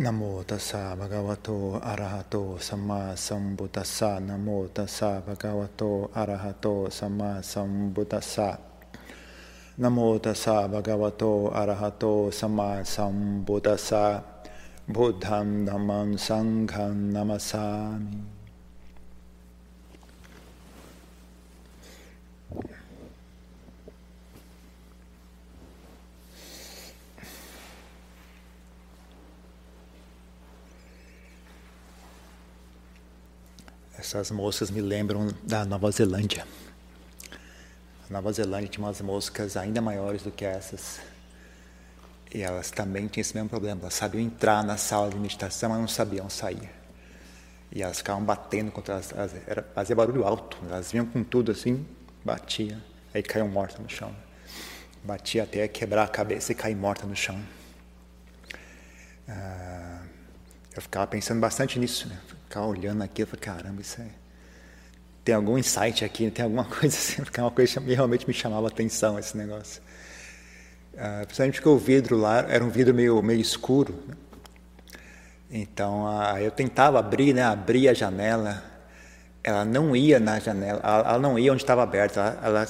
Namo 0.00 0.42
tassa 0.46 0.96
bhagavato 0.96 1.76
arahato 1.84 2.56
samma 2.58 3.12
sambuddhassa 3.14 4.16
Namo 4.18 4.66
tassa 4.72 5.20
bhagavato 5.20 6.08
arahato 6.14 6.88
samma 6.88 7.42
sambuddhassa 7.42 8.56
Namo 9.76 10.18
tassa 10.18 10.66
bhagavato 10.72 11.52
arahato 11.52 12.32
samma 12.32 12.80
sambuddhassa 12.80 14.24
Buddham 14.88 15.66
dhammam 15.66 16.16
sangham 16.16 17.12
namasami 17.12 18.39
Essas 34.10 34.32
moscas 34.32 34.72
me 34.72 34.80
lembram 34.80 35.28
da 35.40 35.64
Nova 35.64 35.88
Zelândia. 35.92 36.44
A 38.08 38.12
Nova 38.12 38.32
Zelândia 38.32 38.68
tinha 38.68 38.84
umas 38.84 39.00
moscas 39.00 39.56
ainda 39.56 39.80
maiores 39.80 40.24
do 40.24 40.32
que 40.32 40.44
essas. 40.44 40.98
E 42.34 42.42
elas 42.42 42.72
também 42.72 43.06
tinham 43.06 43.20
esse 43.20 43.32
mesmo 43.32 43.48
problema. 43.48 43.82
Elas 43.82 43.94
sabiam 43.94 44.20
entrar 44.20 44.64
na 44.64 44.76
sala 44.76 45.10
de 45.10 45.16
meditação, 45.16 45.70
mas 45.70 45.78
não 45.78 45.86
sabiam 45.86 46.28
sair. 46.28 46.68
E 47.70 47.84
elas 47.84 47.98
ficavam 47.98 48.24
batendo 48.24 48.72
contra 48.72 48.96
as. 48.96 49.16
as 49.16 49.32
era, 49.46 49.62
fazia 49.76 49.94
barulho 49.94 50.24
alto. 50.24 50.58
Elas 50.68 50.90
vinham 50.90 51.06
com 51.06 51.22
tudo 51.22 51.52
assim, 51.52 51.86
batia. 52.24 52.82
Aí 53.14 53.22
caiu 53.22 53.46
morta 53.46 53.80
no 53.80 53.88
chão. 53.88 54.12
Batia 55.04 55.44
até 55.44 55.68
quebrar 55.68 56.02
a 56.02 56.08
cabeça 56.08 56.50
e 56.50 56.54
cair 56.56 56.74
morta 56.74 57.06
no 57.06 57.14
chão. 57.14 57.40
Ah, 59.28 60.02
eu 60.74 60.82
ficava 60.82 61.06
pensando 61.06 61.38
bastante 61.38 61.78
nisso, 61.78 62.08
né? 62.08 62.18
Ficar 62.50 62.66
olhando 62.66 63.02
aqui, 63.02 63.22
eu 63.22 63.28
falei, 63.28 63.40
caramba, 63.40 63.80
isso 63.80 64.02
é. 64.02 64.06
Tem 65.22 65.36
algum 65.36 65.56
insight 65.56 66.04
aqui, 66.04 66.28
tem 66.32 66.42
alguma 66.44 66.64
coisa 66.66 66.88
assim, 66.88 67.22
porque 67.22 67.38
é 67.38 67.42
uma 67.44 67.50
coisa 67.52 67.80
que 67.80 67.94
realmente 67.94 68.26
me 68.26 68.34
chamava 68.34 68.66
atenção 68.66 69.16
esse 69.16 69.36
negócio. 69.36 69.80
Uh, 70.92 71.24
principalmente 71.26 71.54
porque 71.54 71.68
o 71.68 71.78
vidro 71.78 72.16
lá 72.16 72.40
era 72.48 72.64
um 72.64 72.68
vidro 72.68 72.92
meio, 72.92 73.22
meio 73.22 73.40
escuro. 73.40 73.94
Né? 74.08 74.16
Então 75.48 76.04
uh, 76.04 76.38
eu 76.38 76.50
tentava 76.50 76.98
abrir, 76.98 77.32
né, 77.32 77.44
abrir 77.44 77.88
a 77.88 77.94
janela, 77.94 78.64
ela 79.44 79.64
não 79.64 79.94
ia 79.94 80.18
na 80.18 80.40
janela, 80.40 80.80
ela, 80.82 81.08
ela 81.08 81.18
não 81.20 81.38
ia 81.38 81.52
onde 81.52 81.62
estava 81.62 81.84
aberta, 81.84 82.18
ela, 82.18 82.38
ela, 82.42 82.66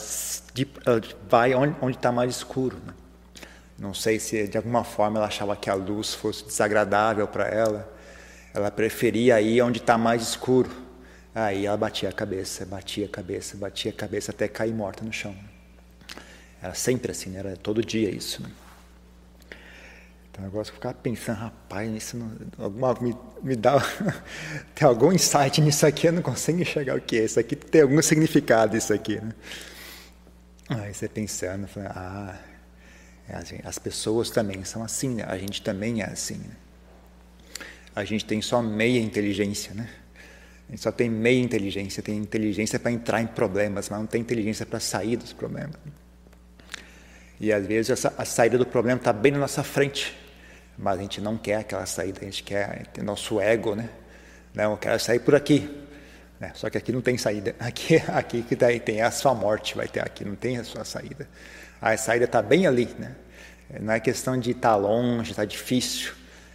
ela, 0.85 1.01
vai 1.27 1.55
onde 1.55 1.97
está 1.97 2.13
mais 2.13 2.37
escuro. 2.37 2.77
Né? 2.87 2.93
Não 3.79 3.95
sei 3.95 4.21
se 4.21 4.47
de 4.47 4.59
alguma 4.59 4.85
forma 4.85 5.17
ela 5.17 5.27
achava 5.27 5.57
que 5.57 5.71
a 5.71 5.75
luz 5.75 6.13
fosse 6.13 6.45
desagradável 6.45 7.27
para 7.27 7.49
ela. 7.49 8.00
Ela 8.53 8.71
preferia 8.71 9.41
ir 9.41 9.63
onde 9.63 9.79
está 9.79 9.97
mais 9.97 10.23
escuro. 10.23 10.71
Aí 11.35 11.67
ela 11.67 11.77
batia 11.77 12.09
a 12.09 12.13
cabeça, 12.13 12.67
batia 12.67 13.07
a 13.07 13.09
cabeça, 13.09 13.57
batia 13.57 13.91
a 13.93 13.95
cabeça 13.95 14.33
até 14.33 14.49
cair 14.49 14.75
morta 14.75 15.05
no 15.05 15.13
chão. 15.13 15.35
Era 16.61 16.75
sempre 16.75 17.13
assim, 17.13 17.31
né? 17.31 17.39
era 17.39 17.57
todo 17.57 17.85
dia 17.85 18.11
isso. 18.11 18.43
Né? 18.43 18.51
Então 20.31 20.45
eu 20.45 20.51
gosto 20.51 20.71
de 20.71 20.77
ficar 20.77 20.95
pensando, 20.95 21.39
rapaz, 21.39 21.93
isso 21.95 22.17
não, 22.17 22.31
alguma, 22.59 22.95
me, 23.01 23.17
me 23.43 23.57
dá. 23.57 23.79
tem 24.75 24.87
algum 24.87 25.13
insight 25.13 25.61
nisso 25.61 25.87
aqui, 25.87 26.09
eu 26.09 26.13
não 26.13 26.23
consigo 26.23 26.61
enxergar 26.61 26.97
o 26.97 27.01
que 27.01 27.19
é. 27.19 27.25
Isso 27.25 27.39
aqui 27.39 27.55
tem 27.55 27.83
algum 27.83 28.03
significado, 28.03 28.77
isso 28.77 28.93
aqui. 28.93 29.21
Né? 29.21 29.33
Aí 30.69 30.93
você 30.93 31.09
pensando, 31.09 31.67
falando, 31.69 31.93
ah, 31.95 32.39
é 33.29 33.37
assim, 33.37 33.59
as 33.65 33.79
pessoas 33.79 34.31
também 34.31 34.65
são 34.65 34.83
assim, 34.83 35.15
né? 35.15 35.25
a 35.27 35.39
gente 35.39 35.63
também 35.63 36.03
é 36.03 36.07
assim. 36.07 36.37
Né? 36.37 36.57
A 38.01 38.05
gente 38.05 38.25
tem 38.25 38.41
só 38.41 38.63
meia 38.63 39.01
inteligência, 39.01 39.75
né? 39.75 39.89
A 40.69 40.73
gente 40.73 40.83
só 40.83 40.93
tem 40.93 41.11
meia 41.11 41.41
inteligência, 41.41 42.03
tem 42.03 42.17
inteligência 42.17 42.79
para 42.79 42.91
entrar 42.91 43.21
em 43.21 43.27
problemas, 43.27 43.89
mas 43.89 43.99
não 43.99 44.07
tem 44.07 44.21
inteligência 44.21 44.65
para 44.65 44.79
sair 44.79 45.17
dos 45.17 45.33
problemas. 45.33 45.75
E 47.41 47.53
às 47.53 47.67
vezes 47.67 47.91
essa, 47.91 48.15
a 48.17 48.25
saída 48.25 48.57
do 48.57 48.67
problema 48.67 48.99
está 48.99 49.13
bem 49.13 49.33
na 49.33 49.39
nossa 49.39 49.63
frente, 49.63 50.17
mas 50.79 50.99
a 50.99 51.03
gente 51.03 51.21
não 51.21 51.37
quer 51.37 51.57
aquela 51.57 51.87
saída, 51.87 52.21
a 52.21 52.25
gente 52.25 52.43
quer 52.43 52.87
ter 52.89 53.03
nosso 53.03 53.41
ego, 53.41 53.75
né? 53.75 53.89
Não, 54.55 54.73
eu 54.73 54.77
quero 54.77 54.99
sair 55.01 55.19
por 55.19 55.35
aqui. 55.35 55.69
Né? 56.39 56.53
Só 56.55 56.71
que 56.71 56.79
aqui 56.79 56.93
não 56.93 57.01
tem 57.01 57.19
saída. 57.19 57.55
Aqui, 57.61 57.97
aqui 58.09 58.43
que 58.43 58.57
tem, 58.57 58.81
tem 58.81 59.03
a 59.03 59.11
sua 59.11 59.35
morte, 59.35 59.77
vai 59.77 59.87
ter 59.87 60.01
aqui, 60.01 60.25
não 60.25 60.35
tem 60.35 60.57
a 60.57 60.65
sua 60.65 60.85
saída. 60.85 61.29
A 61.81 61.97
saída 61.97 62.25
está 62.25 62.41
bem 62.41 62.67
ali, 62.67 62.89
né? 62.99 63.15
Não 63.81 63.93
é 63.93 64.01
questão 64.01 64.39
de 64.39 64.53
estar 64.53 64.71
tá 64.71 64.77
longe, 64.77 65.33
está 65.33 65.45
difícil. 65.45 66.13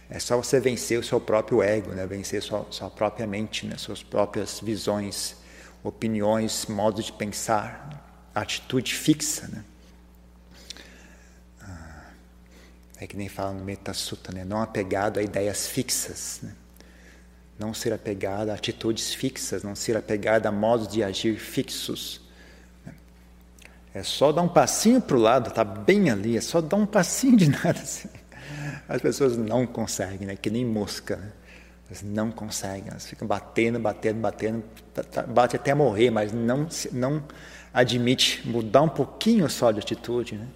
É 0.08 0.18
só 0.20 0.36
você 0.36 0.60
vencer 0.60 0.98
o 0.98 1.02
seu 1.02 1.20
próprio 1.20 1.62
ego, 1.62 1.90
né? 1.90 2.06
vencer 2.06 2.40
sua, 2.40 2.66
sua 2.70 2.88
própria 2.88 3.26
mente, 3.26 3.66
né? 3.66 3.76
suas 3.76 4.02
próprias 4.02 4.60
visões, 4.60 5.36
opiniões, 5.82 6.66
modo 6.66 7.02
de 7.02 7.12
pensar, 7.12 8.30
atitude 8.32 8.94
fixa. 8.94 9.48
Né? 9.48 9.64
Ah, 11.60 12.04
é 13.00 13.06
que 13.06 13.16
nem 13.16 13.28
fala 13.28 13.52
no 13.52 13.64
Metta 13.64 13.92
Sutta, 13.92 14.30
né? 14.32 14.44
não 14.44 14.62
apegado 14.62 15.18
a 15.18 15.22
ideias 15.22 15.66
fixas. 15.66 16.38
Né? 16.40 16.54
Não 17.58 17.74
ser 17.74 17.92
apegado 17.92 18.50
a 18.50 18.54
atitudes 18.54 19.12
fixas, 19.12 19.64
não 19.64 19.74
ser 19.74 19.96
apegado 19.96 20.46
a 20.46 20.52
modos 20.52 20.86
de 20.86 21.02
agir 21.02 21.36
fixos. 21.36 22.20
Né? 22.84 22.94
É 23.92 24.02
só 24.04 24.30
dar 24.30 24.42
um 24.42 24.48
passinho 24.48 25.00
para 25.00 25.16
o 25.16 25.20
lado, 25.20 25.48
está 25.48 25.64
bem 25.64 26.10
ali, 26.10 26.36
é 26.36 26.40
só 26.40 26.60
dar 26.60 26.76
um 26.76 26.86
passinho 26.86 27.36
de 27.36 27.48
nada 27.50 27.80
assim. 27.80 28.08
As 28.88 29.00
pessoas 29.00 29.36
não 29.36 29.66
conseguem, 29.66 30.26
né? 30.26 30.36
que 30.36 30.50
nem 30.50 30.64
mosca. 30.64 31.16
Né? 31.16 31.32
Elas 31.88 32.02
não 32.02 32.32
conseguem, 32.32 32.88
elas 32.90 33.06
ficam 33.06 33.28
batendo, 33.28 33.78
batendo, 33.78 34.20
batendo, 34.20 34.64
tá, 34.92 35.02
tá, 35.04 35.22
bate 35.22 35.54
até 35.54 35.72
morrer, 35.72 36.10
mas 36.10 36.32
não, 36.32 36.68
não 36.92 37.22
admite 37.72 38.46
mudar 38.48 38.82
um 38.82 38.88
pouquinho 38.88 39.48
só 39.48 39.70
de 39.70 39.78
atitude 39.78 40.36
né? 40.36 40.48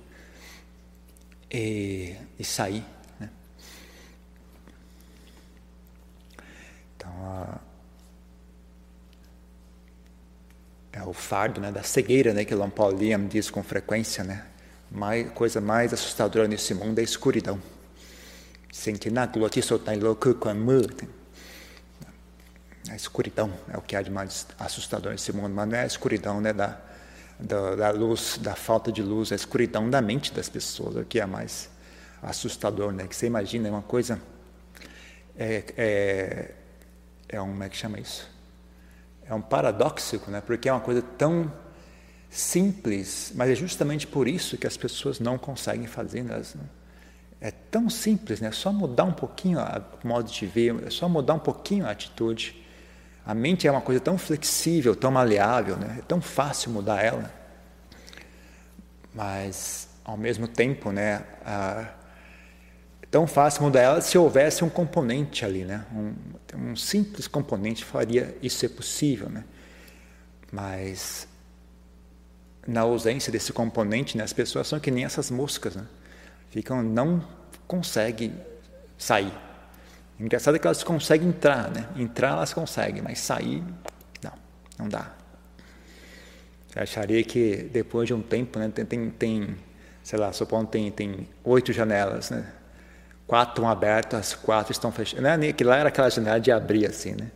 e, 1.50 2.16
e 2.36 2.44
sair. 2.44 2.84
Né? 3.20 3.30
Então, 6.96 7.12
a, 7.12 7.60
é 10.92 11.02
o 11.04 11.12
fardo 11.12 11.60
né, 11.60 11.70
da 11.70 11.84
cegueira 11.84 12.34
né, 12.34 12.44
que 12.44 12.54
Lampol 12.54 12.90
Liam 12.90 13.26
diz 13.26 13.50
com 13.50 13.62
frequência. 13.62 14.24
Né? 14.24 14.44
Coisa 15.34 15.60
mais 15.60 15.92
assustadora 15.92 16.48
nesse 16.48 16.74
mundo 16.74 16.98
é 16.98 17.02
a 17.02 17.04
escuridão 17.04 17.60
sentir 18.80 19.12
na 19.12 19.26
glotissotai 19.26 19.96
loku 19.96 20.34
mu. 20.54 20.80
A 22.88 22.92
é 22.94 22.96
escuridão 22.96 23.52
é 23.68 23.76
o 23.76 23.82
que 23.82 23.94
há 23.94 24.00
de 24.00 24.10
mais 24.10 24.46
assustador 24.58 25.12
nesse 25.12 25.32
mundo, 25.32 25.54
mas 25.54 25.68
não 25.68 25.76
é 25.76 25.82
a 25.82 25.86
escuridão 25.86 26.40
né, 26.40 26.52
da, 26.54 26.80
da, 27.38 27.76
da, 27.76 27.90
luz, 27.90 28.38
da 28.40 28.54
falta 28.54 28.90
de 28.90 29.02
luz, 29.02 29.32
é 29.32 29.34
a 29.34 29.36
escuridão 29.36 29.90
da 29.90 30.00
mente 30.00 30.32
das 30.32 30.48
pessoas, 30.48 30.96
é 30.96 31.00
o 31.00 31.04
que 31.04 31.20
é 31.20 31.26
mais 31.26 31.68
assustador, 32.22 32.90
né? 32.90 33.06
Que 33.06 33.14
você 33.14 33.26
imagina, 33.26 33.68
é 33.68 33.70
uma 33.70 33.82
coisa. 33.82 34.20
É, 35.36 35.64
é, 35.76 36.54
é 37.28 37.42
um. 37.42 37.48
Como 37.48 37.62
é 37.62 37.68
que 37.68 37.76
chama 37.76 38.00
isso? 38.00 38.28
É 39.26 39.34
um 39.34 39.42
paradoxico, 39.42 40.30
né? 40.30 40.40
Porque 40.40 40.70
é 40.70 40.72
uma 40.72 40.80
coisa 40.80 41.02
tão 41.02 41.52
simples, 42.30 43.30
mas 43.34 43.50
é 43.50 43.54
justamente 43.54 44.06
por 44.06 44.26
isso 44.26 44.56
que 44.56 44.66
as 44.66 44.76
pessoas 44.76 45.20
não 45.20 45.36
conseguem 45.36 45.86
fazer, 45.86 46.22
né, 46.22 46.34
elas, 46.34 46.54
né? 46.54 46.64
É 47.40 47.50
tão 47.50 47.88
simples, 47.88 48.40
né? 48.40 48.48
É 48.48 48.52
só 48.52 48.72
mudar 48.72 49.04
um 49.04 49.12
pouquinho 49.12 49.58
o 49.60 50.06
modo 50.06 50.30
de 50.30 50.46
ver, 50.46 50.86
é 50.86 50.90
só 50.90 51.08
mudar 51.08 51.34
um 51.34 51.38
pouquinho 51.38 51.86
a 51.86 51.90
atitude. 51.90 52.62
A 53.24 53.34
mente 53.34 53.66
é 53.66 53.70
uma 53.70 53.80
coisa 53.80 54.00
tão 54.00 54.18
flexível, 54.18 54.94
tão 54.94 55.10
maleável, 55.10 55.76
né? 55.76 55.96
É 56.00 56.02
tão 56.02 56.20
fácil 56.20 56.70
mudar 56.70 57.02
ela. 57.02 57.32
Mas, 59.14 59.88
ao 60.04 60.16
mesmo 60.16 60.46
tempo, 60.46 60.92
né? 60.92 61.24
é 63.02 63.06
tão 63.10 63.26
fácil 63.26 63.62
mudar 63.62 63.80
ela 63.80 64.00
se 64.00 64.18
houvesse 64.18 64.62
um 64.62 64.68
componente 64.68 65.44
ali, 65.44 65.64
né? 65.64 65.84
Um, 65.92 66.14
um 66.70 66.76
simples 66.76 67.26
componente 67.26 67.84
faria 67.84 68.36
isso 68.42 68.58
ser 68.58 68.68
possível, 68.70 69.30
né? 69.30 69.44
Mas 70.52 71.26
na 72.66 72.82
ausência 72.82 73.32
desse 73.32 73.52
componente, 73.52 74.16
né, 74.16 74.22
as 74.22 74.32
pessoas 74.32 74.68
são 74.68 74.78
que 74.78 74.90
nem 74.90 75.04
essas 75.04 75.30
moscas, 75.30 75.74
né? 75.74 75.86
Ficam 76.50 76.82
não 76.82 77.24
conseguem 77.66 78.34
sair. 78.98 79.32
Engraçado 80.18 80.56
é 80.56 80.58
que 80.58 80.66
elas 80.66 80.82
conseguem 80.84 81.28
entrar, 81.28 81.70
né? 81.70 81.88
Entrar 81.96 82.32
elas 82.32 82.52
conseguem, 82.52 83.00
mas 83.00 83.18
sair 83.20 83.64
não, 84.22 84.32
não 84.78 84.88
dá. 84.88 85.12
Eu 86.76 86.82
acharia 86.82 87.24
que 87.24 87.68
depois 87.72 88.06
de 88.06 88.14
um 88.14 88.20
tempo, 88.20 88.58
né, 88.58 88.68
tem, 88.68 88.84
tem, 88.84 89.10
tem 89.10 89.56
sei 90.02 90.18
lá, 90.18 90.32
supondo 90.32 90.68
tem 90.68 90.90
tem 90.90 91.28
oito 91.42 91.72
janelas, 91.72 92.30
né? 92.30 92.46
Quatro 93.26 93.52
estão 93.52 93.68
abertas, 93.68 94.34
quatro 94.34 94.72
estão 94.72 94.90
fechadas. 94.92 95.22
Não 95.22 95.46
é 95.46 95.52
que 95.52 95.64
lá 95.64 95.76
era 95.76 95.88
aquela 95.88 96.10
janela 96.10 96.40
de 96.40 96.50
abrir 96.50 96.86
assim, 96.86 97.12
né? 97.12 97.30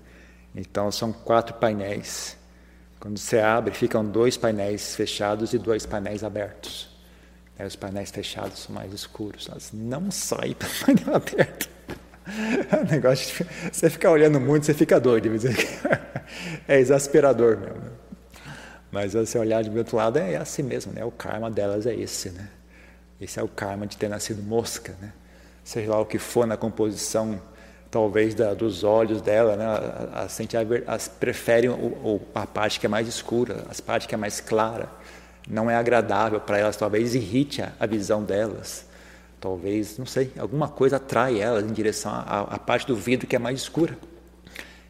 Então 0.55 0.91
são 0.91 1.13
quatro 1.13 1.55
painéis. 1.55 2.37
Quando 3.01 3.19
você 3.19 3.39
abre, 3.39 3.75
ficam 3.75 4.05
dois 4.05 4.37
painéis 4.37 4.95
fechados 4.95 5.53
e 5.53 5.59
dois 5.59 5.87
painéis 5.87 6.25
abertos. 6.25 6.94
Aí 7.59 7.67
os 7.67 7.77
painéis 7.77 8.11
fechados 8.11 8.61
são 8.61 8.75
mais 8.75 8.93
escuros, 8.93 9.49
elas 9.49 9.71
não 9.73 10.11
saem 10.11 10.55
pelo 10.55 10.73
painel 10.85 11.17
aberto. 11.17 11.69
o 12.73 12.91
negócio 12.91 13.45
de, 13.45 13.71
você 13.73 13.89
ficar 13.89 14.11
olhando 14.11 14.41
muito, 14.41 14.67
você 14.67 14.75
fica 14.75 14.99
doido. 15.01 15.31
É 16.67 16.81
exasperador 16.81 17.59
mesmo. 17.59 17.93
Mas 18.91 19.13
se 19.13 19.19
você 19.19 19.39
olhar 19.39 19.63
de 19.63 19.77
outro 19.77 19.97
lado, 19.97 20.19
é 20.19 20.37
assim 20.37 20.63
mesmo, 20.63 20.93
né? 20.93 21.05
O 21.05 21.11
karma 21.11 21.51
delas 21.51 21.87
é 21.87 21.95
esse, 21.95 22.31
né? 22.31 22.49
Esse 23.21 23.39
é 23.39 23.43
o 23.43 23.49
karma 23.49 23.87
de 23.87 23.97
ter 23.97 24.09
nascido 24.09 24.43
mosca, 24.43 24.97
né? 25.01 25.13
Seja 25.63 25.91
lá 25.91 26.01
o 26.01 26.07
que 26.07 26.19
for 26.19 26.47
na 26.47 26.57
composição, 26.57 27.41
talvez 27.91 28.35
da, 28.35 28.55
dos 28.55 28.85
olhos 28.85 29.21
dela, 29.21 29.57
né? 29.57 29.67
As, 30.13 30.39
as 30.87 31.09
preferem 31.09 31.71
o, 31.71 31.75
o, 31.75 32.21
a 32.35 32.47
parte 32.47 32.81
que 32.81 32.87
é 32.87 32.89
mais 32.89 33.07
escura, 33.07 33.65
a 33.69 33.83
parte 33.83 34.09
que 34.09 34.15
é 34.15 34.19
mais 34.19 34.41
clara. 34.41 34.89
Não 35.49 35.71
é 35.71 35.77
agradável 35.77 36.41
para 36.41 36.59
elas, 36.59 36.77
talvez 36.77 37.15
irrite 37.15 37.63
a, 37.63 37.87
visão 37.87 38.23
delas. 38.25 38.87
Talvez, 39.41 39.99
não 39.99 40.07
sei, 40.07 40.33
alguma 40.39 40.69
coisa 40.69 40.97
atrai 40.97 41.39
elas 41.41 41.65
em 41.65 41.73
direção 41.73 42.13
à, 42.15 42.59
parte 42.59 42.87
do 42.87 42.97
vidro 42.97 43.27
que 43.27 43.37
é 43.37 43.39
mais 43.39 43.61
escura. 43.61 43.97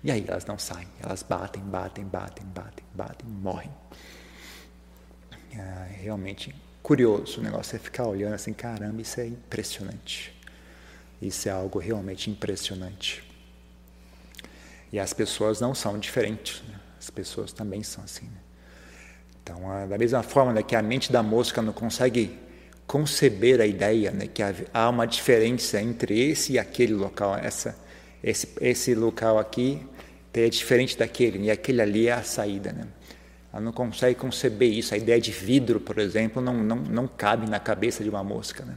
E 0.02 0.10
aí 0.10 0.24
elas 0.28 0.46
não 0.46 0.58
saem, 0.58 0.86
elas 1.02 1.22
batem, 1.22 1.62
batem, 1.62 2.04
batem, 2.04 2.46
batem, 2.46 2.84
batem, 2.94 3.28
morrem. 3.28 3.70
É 5.52 6.02
realmente 6.02 6.54
curioso 6.82 7.40
o 7.40 7.42
negócio 7.42 7.74
é 7.74 7.78
ficar 7.78 8.06
olhando 8.06 8.34
assim, 8.34 8.52
caramba, 8.52 9.00
isso 9.00 9.18
é 9.20 9.26
impressionante. 9.26 10.34
Isso 11.20 11.48
é 11.48 11.52
algo 11.52 11.78
realmente 11.78 12.30
impressionante. 12.30 13.24
E 14.92 14.98
as 15.00 15.12
pessoas 15.12 15.60
não 15.60 15.74
são 15.74 15.98
diferentes, 15.98 16.62
né? 16.68 16.78
as 16.98 17.10
pessoas 17.10 17.52
também 17.52 17.82
são 17.82 18.04
assim. 18.04 18.26
Né? 18.26 18.43
Então, 19.44 19.60
da 19.86 19.98
mesma 19.98 20.22
forma 20.22 20.54
né, 20.54 20.62
que 20.62 20.74
a 20.74 20.80
mente 20.80 21.12
da 21.12 21.22
mosca 21.22 21.60
não 21.60 21.74
consegue 21.74 22.38
conceber 22.86 23.60
a 23.60 23.66
ideia 23.66 24.10
né, 24.10 24.26
que 24.26 24.42
há 24.72 24.88
uma 24.88 25.06
diferença 25.06 25.80
entre 25.80 26.18
esse 26.18 26.54
e 26.54 26.58
aquele 26.58 26.94
local, 26.94 27.36
essa, 27.36 27.76
esse, 28.22 28.48
esse 28.58 28.94
local 28.94 29.38
aqui 29.38 29.86
é 30.32 30.48
diferente 30.48 30.96
daquele, 30.96 31.38
e 31.44 31.50
aquele 31.50 31.82
ali 31.82 32.08
é 32.08 32.12
a 32.12 32.22
saída. 32.22 32.72
Né? 32.72 32.86
Ela 33.52 33.60
não 33.60 33.70
consegue 33.70 34.18
conceber 34.18 34.72
isso. 34.72 34.94
A 34.94 34.96
ideia 34.96 35.20
de 35.20 35.30
vidro, 35.30 35.78
por 35.78 35.98
exemplo, 35.98 36.40
não, 36.40 36.54
não, 36.54 36.76
não 36.76 37.06
cabe 37.06 37.48
na 37.48 37.60
cabeça 37.60 38.02
de 38.02 38.08
uma 38.08 38.24
mosca. 38.24 38.64
Né? 38.64 38.76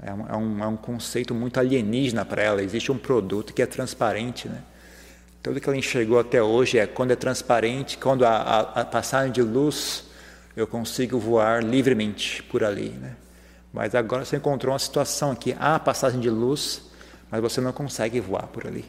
É, 0.00 0.14
um, 0.14 0.28
é, 0.28 0.66
um, 0.68 0.74
é 0.74 0.76
conceito 0.76 1.34
muito 1.34 1.58
alienígena 1.58 2.24
para 2.24 2.40
ela. 2.40 2.62
Existe 2.62 2.92
um 2.92 2.98
produto 2.98 3.52
que 3.52 3.60
é 3.60 3.66
transparente. 3.66 4.48
Né? 4.48 4.62
Tudo 5.42 5.60
que 5.60 5.68
ela 5.68 5.76
enxergou 5.76 6.20
até 6.20 6.40
hoje 6.40 6.78
é 6.78 6.86
quando 6.86 7.10
é 7.10 7.16
transparente, 7.16 7.98
quando 7.98 8.24
a, 8.24 8.36
a, 8.36 8.60
a 8.82 8.84
passagem 8.84 9.32
de 9.32 9.42
luz 9.42 10.04
eu 10.56 10.66
consigo 10.66 11.18
voar 11.18 11.64
livremente 11.64 12.42
por 12.44 12.62
ali. 12.62 12.90
Né? 12.90 13.16
Mas 13.72 13.94
agora 13.94 14.24
você 14.24 14.36
encontrou 14.36 14.72
uma 14.72 14.78
situação 14.78 15.34
que 15.34 15.56
há 15.58 15.78
passagem 15.80 16.20
de 16.20 16.30
luz, 16.30 16.82
mas 17.30 17.40
você 17.40 17.60
não 17.60 17.72
consegue 17.72 18.20
voar 18.20 18.46
por 18.46 18.66
ali. 18.66 18.84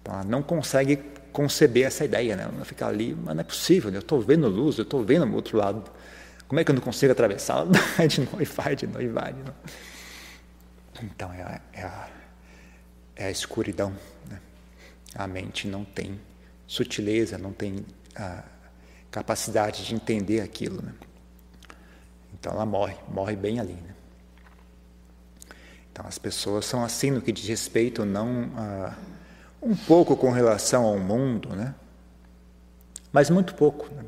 Então, 0.00 0.14
ela 0.14 0.24
não 0.24 0.42
consegue 0.42 0.96
conceber 1.32 1.84
essa 1.86 2.04
ideia, 2.04 2.36
né? 2.36 2.48
Ela 2.54 2.64
fica 2.64 2.86
ali, 2.86 3.14
mas 3.14 3.34
não 3.34 3.40
é 3.40 3.44
possível, 3.44 3.90
né? 3.90 3.96
eu 3.96 4.00
estou 4.00 4.20
vendo 4.20 4.48
luz, 4.48 4.78
eu 4.78 4.84
estou 4.84 5.02
vendo 5.02 5.26
o 5.26 5.34
outro 5.34 5.58
lado. 5.58 5.82
Como 6.46 6.60
é 6.60 6.64
que 6.64 6.70
eu 6.70 6.74
não 6.74 6.82
consigo 6.82 7.10
atravessar? 7.10 7.66
De 8.08 8.20
novo 8.20 8.40
e 8.40 8.44
vai, 8.44 8.76
de 8.76 8.86
novo 8.86 9.02
e 9.02 9.08
vai. 9.08 9.32
De. 9.32 9.40
Então, 11.02 11.32
é 11.32 11.60
é 11.72 11.82
a, 11.82 12.08
é 13.16 13.26
a 13.26 13.30
escuridão. 13.30 13.92
A 15.14 15.26
mente 15.26 15.68
não 15.68 15.84
tem 15.84 16.20
sutileza, 16.66 17.38
não 17.38 17.52
tem 17.52 17.84
a, 18.16 18.42
capacidade 19.14 19.86
de 19.86 19.94
entender 19.94 20.40
aquilo. 20.40 20.82
Né? 20.82 20.92
Então 22.32 22.52
ela 22.52 22.66
morre, 22.66 22.96
morre 23.08 23.36
bem 23.36 23.60
ali. 23.60 23.74
Né? 23.74 23.94
Então 25.92 26.04
as 26.06 26.18
pessoas 26.18 26.66
são 26.66 26.82
assim 26.82 27.12
no 27.12 27.22
que 27.22 27.30
diz 27.30 27.46
respeito 27.46 28.04
não 28.04 28.50
a, 28.56 28.94
um 29.62 29.76
pouco 29.76 30.16
com 30.16 30.32
relação 30.32 30.84
ao 30.84 30.98
mundo, 30.98 31.50
né? 31.50 31.74
mas 33.12 33.30
muito 33.30 33.54
pouco. 33.54 33.88
Né? 33.94 34.04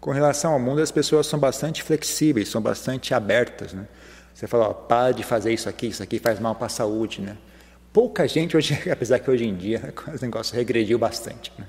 Com 0.00 0.12
relação 0.12 0.54
ao 0.54 0.58
mundo, 0.58 0.80
as 0.80 0.90
pessoas 0.90 1.26
são 1.26 1.38
bastante 1.38 1.82
flexíveis, 1.82 2.48
são 2.48 2.62
bastante 2.62 3.12
abertas. 3.12 3.74
Né? 3.74 3.86
Você 4.32 4.46
fala, 4.46 4.68
ó, 4.68 4.72
para 4.72 5.12
de 5.12 5.22
fazer 5.22 5.52
isso 5.52 5.68
aqui, 5.68 5.88
isso 5.88 6.02
aqui 6.02 6.18
faz 6.18 6.40
mal 6.40 6.54
para 6.54 6.66
a 6.66 6.70
saúde. 6.70 7.20
Né? 7.20 7.36
Pouca 7.92 8.26
gente 8.28 8.56
hoje, 8.56 8.78
apesar 8.90 9.18
que 9.18 9.30
hoje 9.30 9.44
em 9.44 9.56
dia 9.56 9.94
o 10.06 10.20
negócio 10.20 10.54
regrediu 10.54 10.98
bastante. 10.98 11.52
Né? 11.58 11.66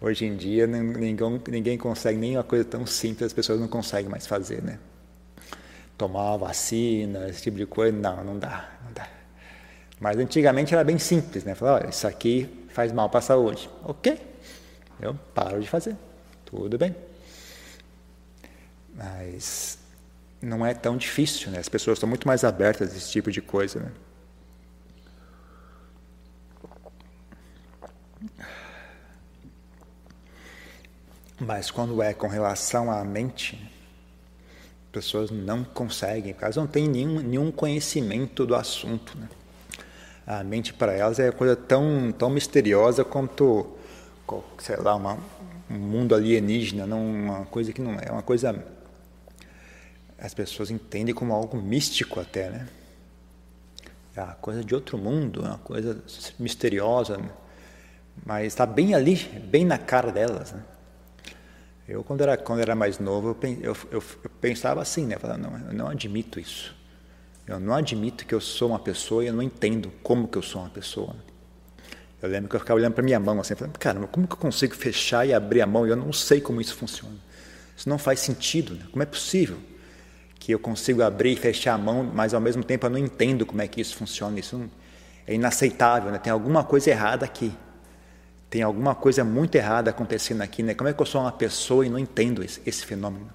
Hoje 0.00 0.26
em 0.26 0.36
dia 0.36 0.66
ninguém, 0.66 1.42
ninguém 1.48 1.78
consegue 1.78 2.18
nem 2.18 2.36
uma 2.36 2.44
coisa 2.44 2.64
tão 2.64 2.86
simples, 2.86 3.26
as 3.26 3.32
pessoas 3.32 3.60
não 3.60 3.68
conseguem 3.68 4.10
mais 4.10 4.26
fazer, 4.26 4.62
né? 4.62 4.78
Tomar 5.96 6.36
vacina, 6.36 7.28
esse 7.28 7.42
tipo 7.42 7.56
de 7.56 7.66
coisa, 7.66 7.96
não, 7.96 8.22
não 8.24 8.38
dá, 8.38 8.70
não 8.84 8.92
dá. 8.92 9.08
Mas 10.00 10.18
antigamente 10.18 10.74
era 10.74 10.84
bem 10.84 10.98
simples, 10.98 11.44
né? 11.44 11.54
Falar, 11.54 11.76
olha, 11.76 11.88
isso 11.88 12.06
aqui 12.06 12.66
faz 12.68 12.92
mal 12.92 13.08
para 13.08 13.20
a 13.20 13.22
saúde. 13.22 13.70
Ok, 13.84 14.20
eu 15.00 15.14
paro 15.32 15.60
de 15.60 15.68
fazer, 15.68 15.96
tudo 16.44 16.76
bem. 16.76 16.94
Mas 18.94 19.78
não 20.42 20.66
é 20.66 20.74
tão 20.74 20.96
difícil, 20.96 21.50
né? 21.50 21.58
As 21.58 21.68
pessoas 21.68 21.96
estão 21.96 22.08
muito 22.08 22.26
mais 22.26 22.44
abertas 22.44 22.92
a 22.92 22.96
esse 22.96 23.10
tipo 23.10 23.30
de 23.30 23.40
coisa, 23.40 23.80
né? 23.80 23.92
Mas 31.40 31.70
quando 31.70 32.00
é 32.02 32.14
com 32.14 32.28
relação 32.28 32.90
à 32.90 33.04
mente, 33.04 33.70
pessoas 34.92 35.30
não 35.30 35.64
conseguem, 35.64 36.32
porque 36.32 36.44
elas 36.44 36.56
não 36.56 36.66
têm 36.66 36.88
nenhum, 36.88 37.20
nenhum 37.20 37.50
conhecimento 37.50 38.46
do 38.46 38.54
assunto. 38.54 39.18
Né? 39.18 39.28
A 40.26 40.44
mente 40.44 40.72
para 40.72 40.92
elas 40.92 41.18
é 41.18 41.32
coisa 41.32 41.56
tão, 41.56 42.12
tão 42.12 42.30
misteriosa 42.30 43.04
quanto, 43.04 43.66
sei 44.58 44.76
lá, 44.76 44.94
uma, 44.94 45.18
um 45.68 45.74
mundo 45.74 46.14
alienígena, 46.14 46.86
não 46.86 47.04
uma 47.04 47.44
coisa 47.46 47.72
que 47.72 47.80
não 47.80 47.94
é, 47.98 48.10
uma 48.10 48.22
coisa 48.22 48.64
as 50.16 50.32
pessoas 50.32 50.70
entendem 50.70 51.14
como 51.14 51.34
algo 51.34 51.56
místico 51.56 52.18
até, 52.18 52.48
né? 52.48 52.68
É 54.16 54.22
uma 54.22 54.34
coisa 54.34 54.64
de 54.64 54.74
outro 54.74 54.96
mundo, 54.96 55.44
é 55.44 55.48
uma 55.48 55.58
coisa 55.58 56.02
misteriosa, 56.38 57.18
né? 57.18 57.28
Mas 58.24 58.46
está 58.46 58.66
bem 58.66 58.94
ali, 58.94 59.16
bem 59.16 59.64
na 59.64 59.78
cara 59.78 60.12
delas, 60.12 60.52
né? 60.52 60.62
Eu, 61.86 62.02
quando 62.02 62.22
era, 62.22 62.36
quando 62.36 62.60
era 62.60 62.74
mais 62.74 62.98
novo, 62.98 63.36
eu, 63.42 63.50
eu, 63.60 63.76
eu, 63.90 64.02
pensava 64.40 64.80
assim, 64.80 65.06
né? 65.06 65.16
Eu 65.16 65.20
falava, 65.20 65.38
não, 65.38 65.68
eu 65.68 65.74
não 65.74 65.88
admito 65.88 66.40
isso. 66.40 66.74
Eu 67.46 67.60
não 67.60 67.74
admito 67.74 68.24
que 68.24 68.34
eu 68.34 68.40
sou 68.40 68.70
uma 68.70 68.78
pessoa 68.78 69.22
e 69.22 69.26
eu 69.26 69.34
não 69.34 69.42
entendo 69.42 69.92
como 70.02 70.26
que 70.26 70.38
eu 70.38 70.42
sou 70.42 70.62
uma 70.62 70.70
pessoa. 70.70 71.14
Eu 72.22 72.30
lembro 72.30 72.48
que 72.48 72.56
eu 72.56 72.60
ficava 72.60 72.80
olhando 72.80 72.94
para 72.94 73.02
minha 73.02 73.20
mão 73.20 73.38
assim, 73.38 73.54
falando, 73.54 73.78
caramba, 73.78 74.06
como 74.06 74.26
que 74.26 74.32
eu 74.32 74.38
consigo 74.38 74.74
fechar 74.74 75.26
e 75.26 75.34
abrir 75.34 75.60
a 75.60 75.66
mão 75.66 75.86
e 75.86 75.90
eu 75.90 75.96
não 75.96 76.10
sei 76.10 76.40
como 76.40 76.58
isso 76.58 76.74
funciona? 76.74 77.16
Isso 77.76 77.86
não 77.86 77.98
faz 77.98 78.20
sentido, 78.20 78.74
né? 78.74 78.86
Como 78.90 79.02
é 79.02 79.06
possível 79.06 79.58
que 80.38 80.52
eu 80.52 80.58
consigo 80.58 81.02
abrir 81.02 81.32
e 81.32 81.36
fechar 81.36 81.74
a 81.74 81.78
mão, 81.78 82.02
mas 82.02 82.32
ao 82.32 82.40
mesmo 82.40 82.64
tempo 82.64 82.86
eu 82.86 82.90
não 82.90 82.98
entendo 82.98 83.44
como 83.44 83.60
é 83.60 83.68
que 83.68 83.78
isso 83.78 83.94
funciona? 83.94 84.40
Isso 84.40 84.70
é 85.26 85.34
inaceitável, 85.34 86.10
né? 86.10 86.18
Tem 86.18 86.32
alguma 86.32 86.64
coisa 86.64 86.88
errada 86.88 87.26
aqui 87.26 87.52
tem 88.54 88.62
alguma 88.62 88.94
coisa 88.94 89.24
muito 89.24 89.56
errada 89.56 89.90
acontecendo 89.90 90.40
aqui, 90.40 90.62
né? 90.62 90.74
Como 90.74 90.88
é 90.88 90.92
que 90.92 91.02
eu 91.02 91.06
sou 91.06 91.20
uma 91.20 91.32
pessoa 91.32 91.84
e 91.84 91.88
não 91.88 91.98
entendo 91.98 92.40
esse, 92.40 92.62
esse 92.64 92.86
fenômeno? 92.86 93.28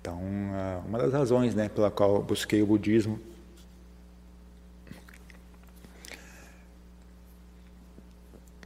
Então, 0.00 0.18
ah, 0.54 0.80
uma 0.88 0.98
das 1.00 1.12
razões, 1.12 1.54
né, 1.54 1.68
pela 1.68 1.90
qual 1.90 2.14
eu 2.14 2.22
busquei 2.22 2.62
o 2.62 2.66
budismo 2.66 3.20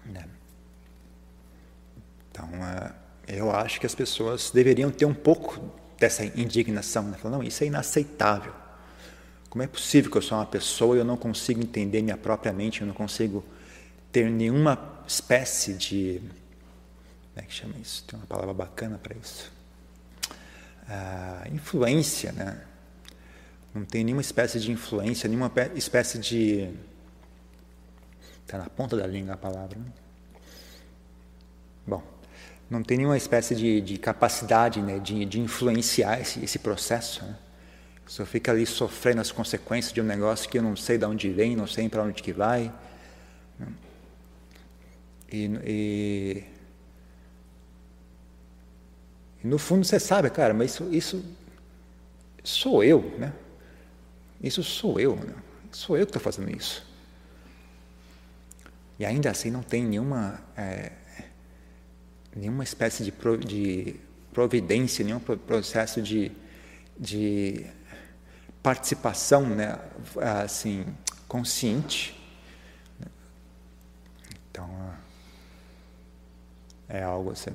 né? 0.06 0.24
Então, 2.30 2.48
ah, 2.62 2.94
eu 3.26 3.50
acho 3.50 3.80
que 3.80 3.86
as 3.86 3.96
pessoas 3.96 4.52
deveriam 4.52 4.88
ter 4.88 5.04
um 5.04 5.14
pouco 5.14 5.60
dessa 5.98 6.24
indignação, 6.24 7.02
né? 7.02 7.18
Falando, 7.20 7.38
não, 7.38 7.42
isso 7.44 7.64
é 7.64 7.66
inaceitável. 7.66 8.52
Como 9.50 9.64
é 9.64 9.66
possível 9.66 10.12
que 10.12 10.18
eu 10.18 10.22
sou 10.22 10.38
uma 10.38 10.46
pessoa 10.46 10.94
e 10.94 11.00
eu 11.00 11.04
não 11.04 11.16
consigo 11.16 11.60
entender 11.60 12.02
minha 12.02 12.16
própria 12.16 12.52
mente, 12.52 12.82
eu 12.82 12.86
não 12.86 12.94
consigo 12.94 13.44
ter 14.12 14.30
nenhuma 14.30 14.96
espécie 15.08 15.72
de. 15.72 16.20
Como 16.20 17.36
é 17.36 17.42
que 17.42 17.52
chama 17.52 17.74
isso? 17.80 18.04
Tem 18.04 18.18
uma 18.18 18.26
palavra 18.26 18.52
bacana 18.52 18.98
para 18.98 19.16
isso. 19.16 19.50
Uh, 20.84 21.54
influência, 21.54 22.30
né? 22.32 22.60
Não 23.74 23.84
tem 23.84 24.04
nenhuma 24.04 24.22
espécie 24.22 24.60
de 24.60 24.70
influência, 24.70 25.28
nenhuma 25.28 25.50
espécie 25.74 26.18
de. 26.18 26.70
Está 28.44 28.58
na 28.58 28.68
ponta 28.68 28.96
da 28.96 29.06
língua 29.06 29.34
a 29.34 29.36
palavra. 29.36 29.78
Né? 29.78 29.92
Bom, 31.86 32.02
não 32.70 32.82
tem 32.82 32.98
nenhuma 32.98 33.16
espécie 33.16 33.54
de, 33.54 33.80
de 33.80 33.98
capacidade 33.98 34.80
né, 34.80 34.98
de, 34.98 35.24
de 35.24 35.40
influenciar 35.40 36.20
esse, 36.20 36.42
esse 36.42 36.58
processo. 36.58 37.24
Né? 37.24 37.36
Só 38.06 38.24
fica 38.24 38.50
ali 38.52 38.64
sofrendo 38.64 39.20
as 39.20 39.30
consequências 39.30 39.92
de 39.92 40.00
um 40.00 40.04
negócio 40.04 40.48
que 40.48 40.58
eu 40.58 40.62
não 40.62 40.74
sei 40.76 40.96
de 40.96 41.04
onde 41.04 41.30
vem, 41.30 41.54
não 41.54 41.66
sei 41.66 41.88
para 41.88 42.02
onde 42.02 42.22
que 42.22 42.32
vai. 42.32 42.72
Né? 43.58 43.66
E, 45.30 45.44
e, 45.64 46.44
e, 49.42 49.46
no 49.46 49.58
fundo 49.58 49.84
você 49.84 50.00
sabe, 50.00 50.30
cara, 50.30 50.54
mas 50.54 50.72
isso, 50.72 50.88
isso 50.92 51.24
sou 52.42 52.82
eu, 52.82 53.02
né? 53.18 53.32
Isso 54.42 54.62
sou 54.62 54.98
eu, 54.98 55.16
né? 55.16 55.34
Sou 55.70 55.96
eu 55.96 56.06
que 56.06 56.10
estou 56.10 56.22
fazendo 56.22 56.50
isso. 56.50 56.86
E 58.98 59.04
ainda 59.04 59.30
assim 59.30 59.50
não 59.50 59.62
tem 59.62 59.84
nenhuma, 59.84 60.40
é, 60.56 60.92
nenhuma 62.34 62.64
espécie 62.64 63.04
de, 63.04 63.12
de 63.46 63.96
providência, 64.32 65.04
nenhum 65.04 65.20
processo 65.20 66.02
de, 66.02 66.32
de 66.98 67.66
participação 68.62 69.46
né, 69.46 69.78
assim, 70.42 70.84
consciente. 71.28 72.18
Então, 74.50 74.68
é 76.88 77.02
algo 77.02 77.32
assim. 77.32 77.50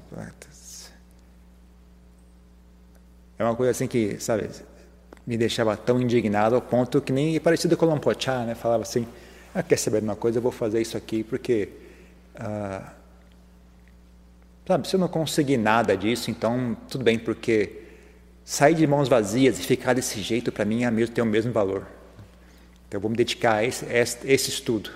É 3.37 3.43
uma 3.43 3.55
coisa 3.55 3.71
assim 3.71 3.87
que, 3.87 4.19
sabe, 4.19 4.49
me 5.25 5.37
deixava 5.37 5.75
tão 5.75 6.01
indignado 6.01 6.55
ao 6.55 6.61
ponto 6.61 7.01
que 7.01 7.11
nem 7.11 7.39
parecido 7.39 7.75
com 7.75 7.85
o 7.85 7.89
Lampochá, 7.89 8.45
né? 8.45 8.55
Falava 8.55 8.83
assim, 8.83 9.07
ah, 9.55 9.63
quer 9.63 9.77
saber 9.77 9.99
de 9.99 10.05
uma 10.05 10.15
coisa, 10.15 10.37
eu 10.37 10.41
vou 10.41 10.51
fazer 10.51 10.81
isso 10.81 10.95
aqui 10.95 11.23
porque... 11.23 11.69
Ah, 12.35 12.93
sabe, 14.67 14.87
se 14.87 14.95
eu 14.95 14.99
não 14.99 15.07
conseguir 15.07 15.57
nada 15.57 15.97
disso, 15.97 16.29
então 16.29 16.77
tudo 16.89 17.03
bem, 17.03 17.17
porque 17.17 17.81
sair 18.45 18.75
de 18.75 18.85
mãos 18.85 19.07
vazias 19.07 19.59
e 19.59 19.63
ficar 19.63 19.93
desse 19.93 20.21
jeito, 20.21 20.51
para 20.51 20.65
mim, 20.65 20.83
é 20.83 20.91
mesmo, 20.91 21.15
tem 21.15 21.23
o 21.23 21.27
mesmo 21.27 21.51
valor. 21.51 21.87
Então 22.87 22.97
eu 22.97 23.01
vou 23.01 23.09
me 23.09 23.17
dedicar 23.17 23.55
a 23.55 23.63
esse, 23.63 23.85
a 23.85 23.99
esse 23.99 24.49
estudo. 24.49 24.91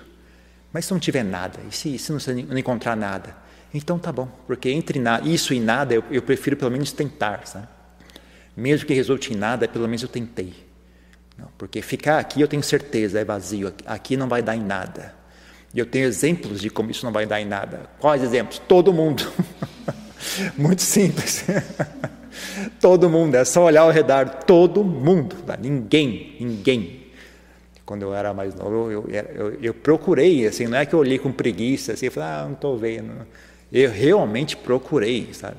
Mas 0.72 0.84
se 0.84 0.92
não 0.92 1.00
tiver 1.00 1.24
nada, 1.24 1.58
e 1.68 1.74
se, 1.74 1.98
se 1.98 2.12
não 2.12 2.58
encontrar 2.58 2.96
nada, 2.96 3.34
então 3.72 3.98
tá 3.98 4.10
bom, 4.10 4.28
porque 4.46 4.70
entre 4.70 5.00
isso 5.24 5.52
e 5.52 5.60
nada, 5.60 5.94
eu, 5.94 6.04
eu 6.10 6.22
prefiro 6.22 6.56
pelo 6.56 6.70
menos 6.70 6.92
tentar, 6.92 7.46
sabe? 7.46 7.68
Mesmo 8.56 8.86
que 8.86 8.94
resulte 8.94 9.32
em 9.32 9.36
nada, 9.36 9.68
pelo 9.68 9.86
menos 9.86 10.02
eu 10.02 10.08
tentei. 10.08 10.52
Não, 11.36 11.48
porque 11.56 11.80
ficar 11.80 12.18
aqui 12.18 12.40
eu 12.40 12.48
tenho 12.48 12.62
certeza, 12.62 13.20
é 13.20 13.24
vazio. 13.24 13.72
Aqui 13.86 14.16
não 14.16 14.28
vai 14.28 14.42
dar 14.42 14.56
em 14.56 14.62
nada. 14.62 15.14
E 15.72 15.78
eu 15.78 15.86
tenho 15.86 16.06
exemplos 16.06 16.60
de 16.60 16.68
como 16.68 16.90
isso 16.90 17.04
não 17.04 17.12
vai 17.12 17.24
dar 17.24 17.40
em 17.40 17.44
nada. 17.44 17.88
Quais 18.00 18.22
exemplos? 18.22 18.58
Todo 18.66 18.92
mundo. 18.92 19.30
Muito 20.58 20.82
simples. 20.82 21.44
todo 22.80 23.08
mundo, 23.08 23.36
é 23.36 23.44
só 23.44 23.64
olhar 23.64 23.82
ao 23.82 23.90
redor, 23.90 24.28
todo 24.28 24.82
mundo. 24.82 25.36
Ninguém, 25.60 26.36
ninguém. 26.40 27.06
Quando 27.84 28.02
eu 28.02 28.14
era 28.14 28.34
mais 28.34 28.54
novo, 28.54 28.90
eu, 28.90 29.08
eu, 29.08 29.58
eu 29.62 29.74
procurei, 29.74 30.46
assim, 30.46 30.66
não 30.66 30.78
é 30.78 30.84
que 30.84 30.94
eu 30.94 30.98
olhei 30.98 31.18
com 31.18 31.32
preguiça, 31.32 31.92
assim, 31.92 32.06
eu 32.06 32.12
falei, 32.12 32.28
ah, 32.28 32.44
não 32.44 32.52
estou 32.52 32.76
vendo. 32.76 33.12
Eu 33.72 33.90
realmente 33.90 34.56
procurei, 34.56 35.32
sabe? 35.34 35.56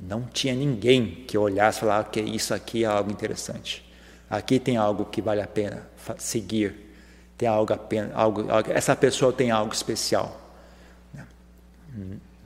Não 0.00 0.22
tinha 0.22 0.54
ninguém 0.54 1.24
que 1.26 1.36
olhasse 1.38 1.78
e 1.78 1.80
falasse 1.80 2.10
que 2.10 2.20
isso 2.20 2.52
aqui 2.52 2.84
é 2.84 2.86
algo 2.86 3.10
interessante. 3.10 3.84
Aqui 4.28 4.58
tem 4.58 4.76
algo 4.76 5.04
que 5.04 5.22
vale 5.22 5.40
a 5.40 5.46
pena 5.46 5.86
seguir. 6.18 6.74
Tem 7.36 7.48
algo 7.48 7.72
a 7.72 7.76
pena, 7.76 8.10
algo, 8.14 8.46
essa 8.68 8.94
pessoa 8.94 9.32
tem 9.32 9.50
algo 9.50 9.72
especial. 9.72 10.40
Né? 11.12 11.24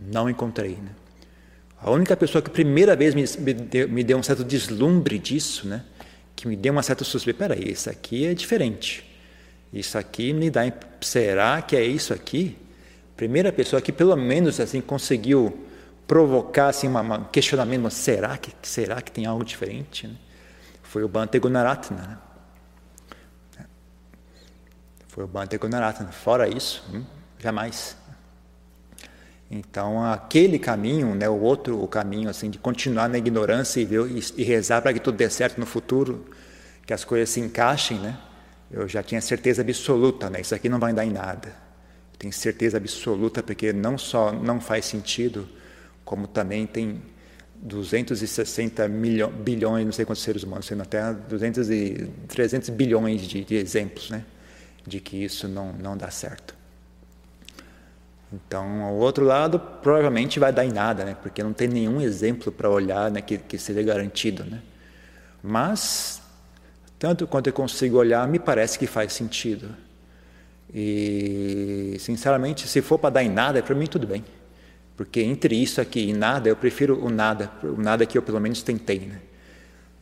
Não 0.00 0.28
encontrei. 0.28 0.76
Né? 0.76 0.90
A 1.80 1.90
única 1.90 2.16
pessoa 2.16 2.42
que 2.42 2.50
primeira 2.50 2.96
vez 2.96 3.14
me, 3.14 3.24
me, 3.38 3.54
deu, 3.54 3.88
me 3.88 4.02
deu 4.04 4.18
um 4.18 4.22
certo 4.22 4.44
deslumbre 4.44 5.18
disso, 5.18 5.66
né? 5.68 5.84
que 6.34 6.46
me 6.46 6.56
deu 6.56 6.72
uma 6.72 6.82
certa 6.82 7.04
suspeita, 7.04 7.48
peraí, 7.48 7.72
isso 7.72 7.90
aqui 7.90 8.26
é 8.26 8.34
diferente. 8.34 9.04
Isso 9.72 9.98
aqui 9.98 10.32
me 10.32 10.50
dá, 10.50 10.62
será 11.00 11.60
que 11.62 11.76
é 11.76 11.84
isso 11.84 12.14
aqui? 12.14 12.56
Primeira 13.18 13.50
pessoa 13.52 13.82
que 13.82 13.90
pelo 13.90 14.14
menos 14.14 14.60
assim 14.60 14.80
conseguiu 14.80 15.66
provocar 16.06 16.68
assim, 16.68 16.86
um 16.86 17.24
questionamento, 17.24 17.82
mas 17.82 17.94
será 17.94 18.38
que, 18.38 18.52
será 18.62 19.02
que 19.02 19.10
tem 19.10 19.26
algo 19.26 19.44
diferente? 19.44 20.06
Né? 20.06 20.14
Foi 20.84 21.02
o 21.02 21.08
Bhante 21.08 21.36
Gunaratana. 21.40 22.20
Né? 23.58 23.66
Foi 25.08 25.24
o 25.24 25.26
Bhante 25.26 25.58
Gunaratana. 25.58 26.12
Fora 26.12 26.46
isso, 26.46 26.88
hum, 26.94 27.04
jamais. 27.40 27.96
Então, 29.50 30.04
aquele 30.04 30.56
caminho, 30.56 31.12
né, 31.12 31.28
o 31.28 31.40
outro 31.40 31.82
o 31.82 31.88
caminho 31.88 32.30
assim 32.30 32.48
de 32.48 32.58
continuar 32.58 33.08
na 33.08 33.18
ignorância 33.18 33.80
e, 33.80 33.84
ver, 33.84 34.08
e, 34.12 34.22
e 34.36 34.44
rezar 34.44 34.80
para 34.80 34.92
que 34.92 35.00
tudo 35.00 35.16
dê 35.16 35.28
certo 35.28 35.58
no 35.58 35.66
futuro, 35.66 36.24
que 36.86 36.92
as 36.92 37.04
coisas 37.04 37.30
se 37.30 37.40
encaixem, 37.40 37.98
né? 37.98 38.16
Eu 38.70 38.86
já 38.86 39.02
tinha 39.02 39.20
certeza 39.20 39.62
absoluta, 39.62 40.30
né? 40.30 40.40
Isso 40.40 40.54
aqui 40.54 40.68
não 40.68 40.78
vai 40.78 40.92
dar 40.92 41.04
em 41.04 41.10
nada. 41.10 41.67
Tenho 42.18 42.32
certeza 42.32 42.76
absoluta 42.76 43.42
porque 43.42 43.72
não 43.72 43.96
só 43.96 44.32
não 44.32 44.60
faz 44.60 44.84
sentido, 44.86 45.48
como 46.04 46.26
também 46.26 46.66
tem 46.66 47.00
260 47.56 48.88
milhões, 48.88 49.34
bilhões, 49.34 49.84
não 49.84 49.92
sei 49.92 50.04
quantos 50.04 50.22
seres 50.22 50.42
humanos 50.42 50.66
tem 50.66 50.76
na 50.76 50.84
Terra, 50.84 51.12
200 51.12 51.70
e 51.70 52.10
300 52.28 52.70
bilhões 52.70 53.22
de, 53.22 53.44
de, 53.44 53.54
exemplos, 53.56 54.10
né, 54.10 54.24
de 54.86 55.00
que 55.00 55.22
isso 55.22 55.46
não 55.48 55.72
não 55.72 55.96
dá 55.96 56.10
certo. 56.10 56.56
Então, 58.32 58.82
ao 58.82 58.94
outro 58.94 59.24
lado, 59.24 59.58
provavelmente 59.58 60.38
vai 60.38 60.52
dar 60.52 60.64
em 60.64 60.72
nada, 60.72 61.04
né, 61.04 61.16
porque 61.20 61.42
não 61.42 61.52
tem 61.52 61.68
nenhum 61.68 62.00
exemplo 62.00 62.52
para 62.52 62.68
olhar, 62.68 63.10
né, 63.10 63.20
que, 63.22 63.38
que 63.38 63.58
seja 63.58 63.82
garantido, 63.82 64.44
né. 64.44 64.60
Mas 65.42 66.20
tanto 66.98 67.26
quanto 67.26 67.46
eu 67.46 67.52
consigo 67.52 67.96
olhar, 67.96 68.26
me 68.26 68.38
parece 68.38 68.78
que 68.78 68.86
faz 68.86 69.12
sentido. 69.12 69.74
E, 70.72 71.96
sinceramente, 71.98 72.68
se 72.68 72.82
for 72.82 72.98
para 72.98 73.10
dar 73.10 73.24
em 73.24 73.30
nada, 73.30 73.62
para 73.62 73.74
mim 73.74 73.86
tudo 73.86 74.06
bem. 74.06 74.24
Porque 74.96 75.20
entre 75.20 75.54
isso 75.54 75.80
aqui 75.80 76.08
e 76.08 76.12
nada, 76.12 76.48
eu 76.48 76.56
prefiro 76.56 77.02
o 77.02 77.08
nada, 77.08 77.50
o 77.62 77.80
nada 77.80 78.04
que 78.04 78.18
eu 78.18 78.22
pelo 78.22 78.40
menos 78.40 78.62
tentei. 78.62 79.00
Né? 79.00 79.20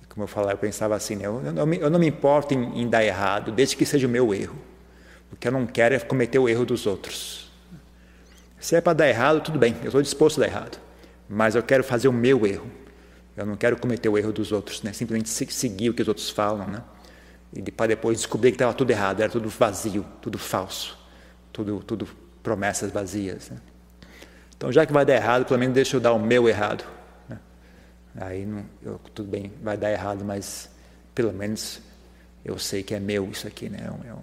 Como 0.09 0.25
eu 0.25 0.29
falava, 0.29 0.53
eu 0.53 0.59
pensava 0.59 0.95
assim, 0.95 1.17
né? 1.17 1.27
eu, 1.27 1.67
me, 1.67 1.79
eu 1.79 1.91
não 1.91 1.99
me 1.99 2.07
importo 2.07 2.55
em, 2.55 2.81
em 2.81 2.89
dar 2.89 3.05
errado, 3.05 3.53
desde 3.53 3.77
que 3.77 3.85
seja 3.85 4.07
o 4.07 4.11
meu 4.11 4.35
erro. 4.35 4.57
O 5.31 5.37
que 5.37 5.47
eu 5.47 5.53
não 5.53 5.67
quero 5.67 5.95
é 5.95 5.99
cometer 5.99 6.39
o 6.39 6.49
erro 6.49 6.65
dos 6.65 6.87
outros. 6.87 7.53
Se 8.59 8.75
é 8.75 8.81
para 8.81 8.95
dar 8.95 9.09
errado, 9.09 9.43
tudo 9.43 9.59
bem, 9.59 9.77
eu 9.83 9.89
estou 9.89 10.01
disposto 10.01 10.39
a 10.39 10.47
dar 10.47 10.51
errado. 10.51 10.81
Mas 11.29 11.55
eu 11.55 11.63
quero 11.63 11.85
fazer 11.85 12.09
o 12.09 12.13
meu 12.13 12.47
erro. 12.47 12.67
Eu 13.37 13.45
não 13.45 13.57
quero 13.57 13.77
cometer 13.77 14.09
o 14.09 14.17
erro 14.17 14.33
dos 14.33 14.51
outros, 14.51 14.83
né? 14.83 14.95
simplesmente 14.95 15.29
seguir 15.29 15.91
o 15.91 15.95
que 15.95 16.01
os 16.01 16.09
outros 16.09 16.31
falam. 16.31 16.67
Né? 16.67 16.83
E 17.53 17.63
para 17.71 17.89
depois 17.89 18.19
descobrir 18.19 18.51
que 18.51 18.57
estava 18.57 18.75
tudo 18.75 18.91
errado, 18.91 19.21
era 19.21 19.31
tudo 19.31 19.49
vazio, 19.49 20.05
tudo 20.21 20.39
falso, 20.39 20.99
tudo, 21.53 21.81
tudo 21.81 22.09
promessas 22.43 22.91
vazias. 22.91 23.51
Né? 23.51 23.59
Então, 24.57 24.73
já 24.73 24.87
que 24.87 24.93
vai 24.93 25.05
dar 25.05 25.15
errado, 25.15 25.45
pelo 25.45 25.59
menos 25.59 25.75
deixa 25.75 25.97
eu 25.97 26.01
dar 26.01 26.13
o 26.13 26.19
meu 26.19 26.49
errado. 26.49 26.85
Né? 27.29 27.39
Aí, 28.17 28.47
não, 28.47 28.65
eu, 28.83 29.01
tudo 29.15 29.31
bem, 29.31 29.53
vai 29.63 29.77
dar 29.77 29.91
errado, 29.91 30.25
mas 30.25 30.71
pelo 31.15 31.33
menos 31.33 31.81
eu 32.45 32.59
sei 32.59 32.83
que 32.83 32.95
é 32.95 33.01
meu 33.01 33.29
isso 33.31 33.47
aqui. 33.47 33.69
Né? 33.69 33.79
É, 33.81 34.09
é 34.09 34.15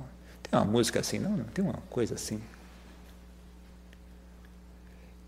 tem 0.44 0.60
uma 0.60 0.66
música 0.66 1.00
assim, 1.00 1.20
não, 1.20 1.32
não, 1.32 1.46
tem 1.46 1.64
uma 1.64 1.82
coisa 1.90 2.16
assim. 2.16 2.42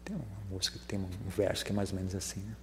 Tem 0.03 0.15
uma 0.15 0.25
música 0.51 0.77
que 0.77 0.85
tem 0.85 0.99
um 0.99 1.09
verso 1.29 1.65
que 1.65 1.71
é 1.71 1.75
mais 1.75 1.91
ou 1.91 1.97
menos 1.97 2.13
assim. 2.13 2.41
Né? 2.41 2.55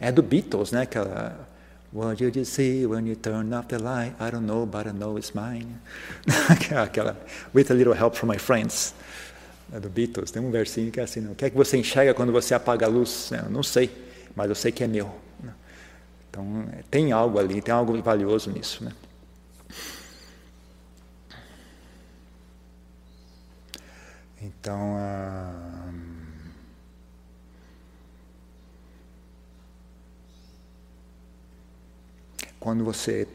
É 0.00 0.12
do 0.12 0.22
Beatles, 0.22 0.72
né? 0.72 0.82
Aquela. 0.82 1.48
What 1.90 2.18
did 2.18 2.36
you 2.36 2.44
see 2.44 2.84
when 2.86 3.06
you 3.06 3.16
turn 3.16 3.52
off 3.54 3.68
the 3.68 3.78
light? 3.78 4.14
I 4.20 4.30
don't 4.30 4.46
know, 4.46 4.66
but 4.66 4.86
I 4.86 4.92
know 4.92 5.16
it's 5.16 5.34
mine. 5.34 5.80
Aquela. 6.26 7.16
With 7.54 7.70
a 7.70 7.74
little 7.74 7.94
help 7.94 8.14
from 8.14 8.28
my 8.28 8.38
friends 8.38 8.94
é 9.72 9.78
do 9.78 9.90
Beatles, 9.90 10.30
tem 10.30 10.42
um 10.42 10.50
versinho 10.50 10.90
que 10.90 10.98
é 10.98 11.02
assim: 11.02 11.26
o 11.30 11.34
que 11.34 11.44
é 11.44 11.50
que 11.50 11.56
você 11.56 11.76
enxerga 11.76 12.14
quando 12.14 12.32
você 12.32 12.54
apaga 12.54 12.86
a 12.86 12.88
luz? 12.88 13.30
Eu 13.32 13.50
não 13.50 13.62
sei, 13.62 13.90
mas 14.34 14.48
eu 14.48 14.54
sei 14.54 14.72
que 14.72 14.82
é 14.82 14.86
meu. 14.86 15.14
Né? 15.42 15.52
Então, 16.30 16.66
tem 16.90 17.12
algo 17.12 17.38
ali, 17.38 17.60
tem 17.60 17.74
algo 17.74 18.00
valioso 18.02 18.50
nisso. 18.50 18.82
Né? 18.82 18.92
Então, 24.40 24.96
ah, 24.96 25.67
quando 32.58 32.84
você 32.84 33.26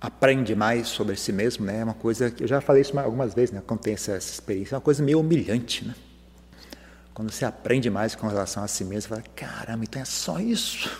aprende 0.00 0.54
mais 0.54 0.88
sobre 0.88 1.16
si 1.16 1.32
mesmo, 1.32 1.64
né? 1.64 1.80
É 1.80 1.84
uma 1.84 1.94
coisa 1.94 2.30
que 2.30 2.44
eu 2.44 2.48
já 2.48 2.60
falei 2.60 2.82
isso 2.82 2.98
algumas 2.98 3.34
vezes, 3.34 3.54
né? 3.54 3.62
Quando 3.66 3.86
essa, 3.88 4.16
experiência, 4.16 4.74
é 4.74 4.76
uma 4.76 4.82
coisa 4.82 5.02
meio 5.02 5.20
humilhante, 5.20 5.84
né? 5.84 5.94
Quando 7.14 7.30
você 7.30 7.44
aprende 7.44 7.88
mais 7.88 8.14
com 8.14 8.26
relação 8.26 8.62
a 8.62 8.68
si 8.68 8.84
mesmo, 8.84 9.02
você 9.02 9.08
fala, 9.08 9.24
caramba, 9.34 9.84
então 9.84 10.02
é 10.02 10.04
só 10.04 10.38
isso? 10.40 10.90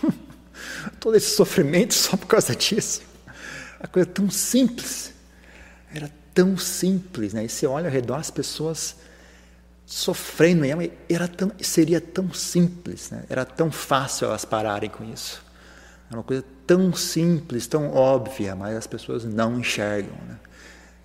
Todo 1.00 1.16
esse 1.16 1.34
sofrimento 1.34 1.92
só 1.92 2.16
por 2.16 2.26
causa 2.26 2.54
disso? 2.54 3.02
A 3.80 3.86
coisa 3.86 4.08
tão 4.08 4.30
simples. 4.30 5.12
Era 5.92 6.10
tão 6.32 6.56
simples, 6.56 7.34
né? 7.34 7.44
E 7.44 7.48
você 7.48 7.66
olha 7.66 7.88
ao 7.88 7.92
redor, 7.92 8.16
as 8.16 8.30
pessoas 8.30 8.96
sofrendo, 9.84 10.64
era 11.08 11.28
tão, 11.28 11.52
seria 11.60 12.00
tão 12.00 12.32
simples, 12.32 13.10
né? 13.10 13.24
Era 13.28 13.44
tão 13.44 13.70
fácil 13.70 14.26
elas 14.28 14.44
pararem 14.44 14.88
com 14.88 15.04
isso. 15.04 15.44
É 16.10 16.14
uma 16.14 16.22
coisa 16.22 16.44
tão 16.66 16.92
simples, 16.92 17.66
tão 17.66 17.92
óbvia, 17.92 18.54
mas 18.54 18.76
as 18.76 18.86
pessoas 18.86 19.24
não 19.24 19.58
enxergam. 19.58 20.16
Né? 20.26 20.38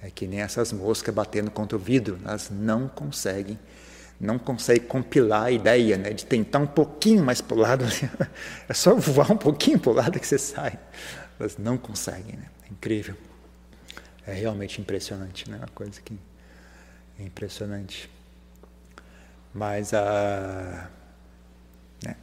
É 0.01 0.10
que 0.10 0.28
nem 0.28 0.42
essas 0.42 0.72
moscas 0.72 1.13
batendo 1.13 1.51
contra 1.51 1.78
o 1.78 1.80
vidro, 1.80 2.20
elas 2.25 2.50
não 2.50 2.88
conseguem, 2.88 3.60
não 4.20 4.39
conseguem 4.39 4.84
compilar 4.84 5.46
a 5.46 5.51
ideia 5.51 5.98
né, 5.98 6.12
de 6.12 6.25
tentar 6.25 6.60
um 6.60 6.68
pouquinho 6.68 7.24
mais 7.24 7.42
para 7.42 7.56
o 7.56 7.60
lado. 7.60 7.86
É 8.68 8.74
só 8.74 8.96
voar 8.96 9.32
um 9.32 9.38
pouquinho 9.38 9.80
para 9.80 9.92
o 9.92 9.94
lado 9.94 10.20
que 10.20 10.28
você 10.28 10.38
sai. 10.38 10.78
Elas 11.39 11.58
não 11.58 11.78
conseguem, 11.78 12.36
né? 12.36 12.46
É 12.68 12.72
incrível. 12.72 13.16
É 14.28 14.34
realmente 14.34 14.80
impressionante, 14.80 15.50
né? 15.50 15.58
Uma 15.58 15.68
coisa 15.70 16.00
que 16.01 16.13
É 17.20 17.24
impressionante. 17.24 18.10
Mas 19.54 19.94
a. 19.94 20.89
Né? 22.04 22.16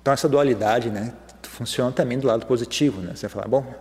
Então, 0.00 0.14
essa 0.14 0.28
dualidade 0.28 0.90
né, 0.90 1.12
funciona 1.42 1.92
também 1.92 2.18
do 2.18 2.26
lado 2.26 2.46
positivo. 2.46 3.00
Né? 3.00 3.12
Você 3.14 3.28
fala, 3.28 3.46
bom, 3.46 3.74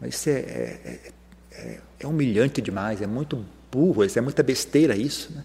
mas 0.00 0.14
isso 0.14 0.30
é, 0.30 0.32
é, 0.32 1.00
é, 1.52 1.80
é 2.00 2.06
humilhante 2.06 2.60
demais, 2.60 3.02
é 3.02 3.06
muito 3.06 3.44
burro, 3.70 4.04
é 4.04 4.20
muita 4.20 4.42
besteira 4.42 4.96
isso. 4.96 5.32
Né? 5.34 5.44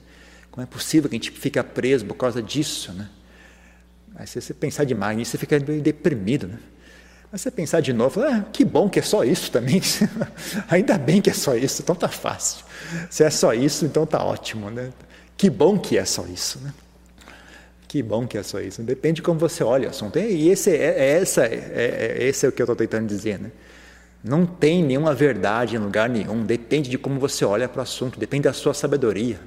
Como 0.50 0.64
é 0.64 0.68
possível 0.68 1.10
que 1.10 1.16
a 1.16 1.20
gente 1.20 1.32
fique 1.32 1.62
preso 1.64 2.06
por 2.06 2.16
causa 2.16 2.42
disso? 2.42 2.92
Né? 2.94 3.10
Aí 4.16 4.28
se 4.28 4.42
você 4.42 4.54
pensar 4.54 4.84
demais 4.84 5.18
nisso, 5.18 5.32
você 5.32 5.38
fica 5.38 5.60
meio 5.60 5.82
deprimido. 5.82 6.48
Né? 6.48 6.60
Mas 7.32 7.42
você 7.42 7.50
pensar 7.50 7.80
de 7.80 7.94
novo, 7.94 8.22
ah, 8.22 8.46
que 8.52 8.66
bom 8.66 8.90
que 8.90 9.00
é 9.00 9.02
só 9.02 9.24
isso 9.24 9.50
também. 9.52 9.82
Ainda 10.70 10.98
bem 10.98 11.22
que 11.22 11.30
é 11.30 11.34
só 11.34 11.56
isso, 11.56 11.82
então 11.82 11.96
tá 11.96 12.10
fácil. 12.10 12.66
Se 13.10 13.24
é 13.24 13.30
só 13.30 13.54
isso, 13.54 13.86
então 13.86 14.06
tá 14.06 14.24
ótimo. 14.24 14.70
Né? 14.70 14.92
Que 15.38 15.50
bom 15.50 15.80
que 15.80 15.98
é 15.98 16.04
só 16.04 16.26
isso. 16.28 16.60
Né? 16.60 16.74
Que 17.92 18.02
bom 18.02 18.26
que 18.26 18.38
é 18.38 18.44
só 18.44 18.62
isso. 18.62 18.82
Depende 18.82 19.16
de 19.16 19.22
como 19.22 19.38
você 19.38 19.66
olha 19.66 19.90
o 19.90 19.90
assunto. 19.90 20.18
E 20.18 20.48
esse 20.48 20.70
é, 20.70 20.98
é 20.98 21.10
essa, 21.20 21.44
é, 21.44 21.56
é, 22.20 22.24
esse 22.24 22.46
é 22.46 22.48
o 22.48 22.52
que 22.54 22.62
eu 22.62 22.64
estou 22.64 22.74
tentando 22.74 23.06
dizer. 23.06 23.38
Né? 23.38 23.52
Não 24.24 24.46
tem 24.46 24.82
nenhuma 24.82 25.14
verdade 25.14 25.76
em 25.76 25.78
lugar 25.78 26.08
nenhum. 26.08 26.46
Depende 26.46 26.90
de 26.90 26.98
como 26.98 27.20
você 27.20 27.44
olha 27.44 27.68
para 27.68 27.80
o 27.80 27.84
assunto. 27.84 28.18
Depende 28.18 28.44
da 28.44 28.54
sua 28.54 28.74
sabedoria. 28.74 29.42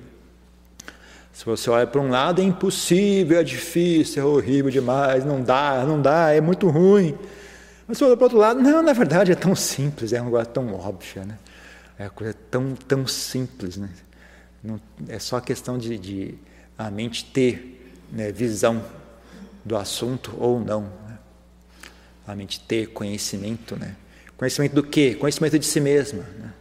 Se 1.33 1.43
você 1.47 1.71
olha 1.71 1.87
para 1.87 1.99
um 1.99 2.11
lado, 2.11 2.43
é 2.43 2.45
impossível, 2.45 3.39
é 3.39 3.43
difícil, 3.43 4.23
é 4.23 4.27
horrível 4.27 4.71
demais, 4.71 5.25
não 5.25 5.43
dá, 5.43 5.83
não 5.87 6.03
dá, 6.03 6.31
é 6.31 6.43
muito 6.43 6.69
ruim. 6.69 7.17
Mas 7.89 7.97
se 7.97 8.05
olha 8.05 8.15
para 8.15 8.25
o 8.25 8.27
outro 8.27 8.39
lado, 8.39 8.61
não, 8.61 8.83
na 8.83 8.93
verdade 8.93 9.33
é 9.33 9.35
tão 9.35 9.57
simples, 9.57 10.13
é 10.13 10.21
uma 10.21 10.31
coisa 10.31 10.45
tão 10.45 10.71
óbvia, 10.75 11.25
né? 11.25 11.39
É 11.99 12.03
uma 12.03 12.11
coisa 12.11 12.35
tão, 12.51 12.75
tão 12.75 13.07
simples, 13.07 13.79
né? 13.79 13.89
Não, 14.63 14.79
é 15.09 15.19
só 15.19 15.41
questão 15.41 15.79
de, 15.79 15.99
de 15.99 16.35
a 16.77 16.91
mente 16.91 17.25
ter 17.25 17.81
né, 18.11 18.33
visão 18.33 18.85
do 19.65 19.77
assunto 19.77 20.35
ou 20.39 20.61
não. 20.61 20.83
Né? 20.83 21.19
A 22.27 22.35
mente 22.35 22.61
ter 22.61 22.89
conhecimento, 22.89 23.77
né? 23.77 23.97
Conhecimento 24.37 24.75
do 24.75 24.83
quê? 24.83 25.15
Conhecimento 25.15 25.59
de 25.59 25.67
si 25.67 25.81
mesma. 25.81 26.23
Né? 26.39 26.53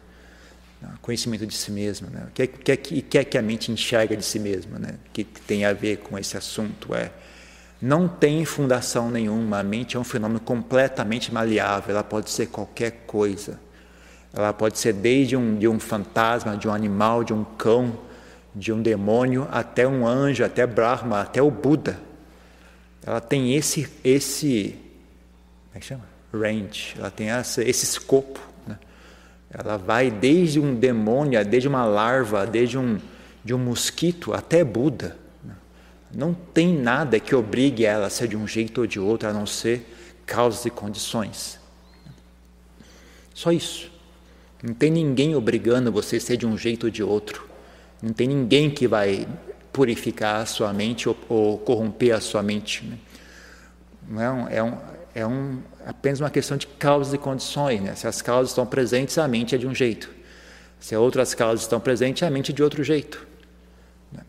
Conhecimento 1.00 1.46
de 1.46 1.54
si 1.54 1.70
mesma. 1.70 2.08
Né? 2.08 2.26
O 2.28 2.32
que 2.32 2.42
é, 2.42 2.46
que, 2.46 2.72
é, 2.72 2.76
que, 2.76 3.18
é 3.18 3.24
que 3.24 3.38
a 3.38 3.42
mente 3.42 3.72
enxerga 3.72 4.16
de 4.16 4.24
si 4.24 4.38
mesma? 4.38 4.78
Né? 4.78 4.94
Que 5.12 5.24
tem 5.24 5.64
a 5.64 5.72
ver 5.72 5.98
com 5.98 6.18
esse 6.18 6.36
assunto? 6.36 6.94
É, 6.94 7.10
não 7.80 8.08
tem 8.08 8.44
fundação 8.44 9.10
nenhuma. 9.10 9.58
A 9.58 9.62
mente 9.62 9.96
é 9.96 10.00
um 10.00 10.04
fenômeno 10.04 10.40
completamente 10.40 11.32
maleável. 11.32 11.90
Ela 11.90 12.04
pode 12.04 12.30
ser 12.30 12.46
qualquer 12.46 13.02
coisa. 13.06 13.60
Ela 14.32 14.52
pode 14.52 14.78
ser 14.78 14.92
desde 14.92 15.36
um, 15.36 15.58
de 15.58 15.68
um 15.68 15.78
fantasma, 15.78 16.56
de 16.56 16.66
um 16.66 16.72
animal, 16.72 17.22
de 17.22 17.32
um 17.32 17.44
cão, 17.44 17.96
de 18.54 18.72
um 18.72 18.80
demônio, 18.80 19.48
até 19.50 19.86
um 19.86 20.06
anjo, 20.06 20.44
até 20.44 20.66
Brahma, 20.66 21.20
até 21.20 21.42
o 21.42 21.50
Buda. 21.50 21.98
Ela 23.04 23.20
tem 23.20 23.54
esse, 23.54 23.88
esse, 24.04 24.76
como 25.66 25.74
é 25.74 25.80
que 25.80 25.86
chama? 25.86 26.04
Range. 26.32 26.94
Ela 26.98 27.10
tem 27.10 27.30
essa, 27.30 27.62
esse 27.62 27.84
escopo. 27.84 28.40
Né? 28.66 28.78
Ela 29.50 29.76
vai 29.76 30.10
desde 30.10 30.60
um 30.60 30.74
demônio, 30.74 31.44
desde 31.44 31.68
uma 31.68 31.84
larva, 31.84 32.46
desde 32.46 32.78
um, 32.78 32.98
de 33.44 33.52
um 33.52 33.58
mosquito, 33.58 34.32
até 34.32 34.62
Buda. 34.62 35.16
Né? 35.42 35.54
Não 36.14 36.32
tem 36.32 36.78
nada 36.78 37.18
que 37.18 37.34
obrigue 37.34 37.84
ela 37.84 38.06
a 38.06 38.10
ser 38.10 38.28
de 38.28 38.36
um 38.36 38.46
jeito 38.46 38.82
ou 38.82 38.86
de 38.86 39.00
outro, 39.00 39.28
a 39.28 39.32
não 39.32 39.46
ser 39.46 39.94
causas 40.24 40.64
e 40.64 40.70
condições. 40.70 41.58
Só 43.34 43.50
isso. 43.50 43.90
Não 44.62 44.72
tem 44.72 44.90
ninguém 44.90 45.34
obrigando 45.34 45.92
você 45.92 46.16
a 46.16 46.20
ser 46.20 46.36
de 46.36 46.46
um 46.46 46.56
jeito 46.56 46.84
ou 46.84 46.90
de 46.90 47.02
outro. 47.02 47.53
Não 48.04 48.12
tem 48.12 48.28
ninguém 48.28 48.68
que 48.68 48.86
vai 48.86 49.26
purificar 49.72 50.42
a 50.42 50.44
sua 50.44 50.74
mente 50.74 51.08
ou, 51.08 51.16
ou 51.26 51.56
corromper 51.56 52.14
a 52.14 52.20
sua 52.20 52.42
mente. 52.42 52.84
Né? 52.84 52.98
Não, 54.06 54.46
é, 54.46 54.62
um, 54.62 54.78
é 55.14 55.26
um, 55.26 55.62
apenas 55.86 56.20
uma 56.20 56.28
questão 56.28 56.58
de 56.58 56.66
causas 56.66 57.14
e 57.14 57.18
condições. 57.18 57.80
Né? 57.80 57.94
Se 57.94 58.06
as 58.06 58.20
causas 58.20 58.50
estão 58.50 58.66
presentes, 58.66 59.16
a 59.16 59.26
mente 59.26 59.54
é 59.54 59.58
de 59.58 59.66
um 59.66 59.74
jeito. 59.74 60.10
Se 60.78 60.94
outras 60.94 61.32
causas 61.32 61.62
estão 61.62 61.80
presentes, 61.80 62.22
a 62.22 62.28
mente 62.28 62.52
é 62.52 62.54
de 62.54 62.62
outro 62.62 62.84
jeito. 62.84 63.26
Né? 64.12 64.22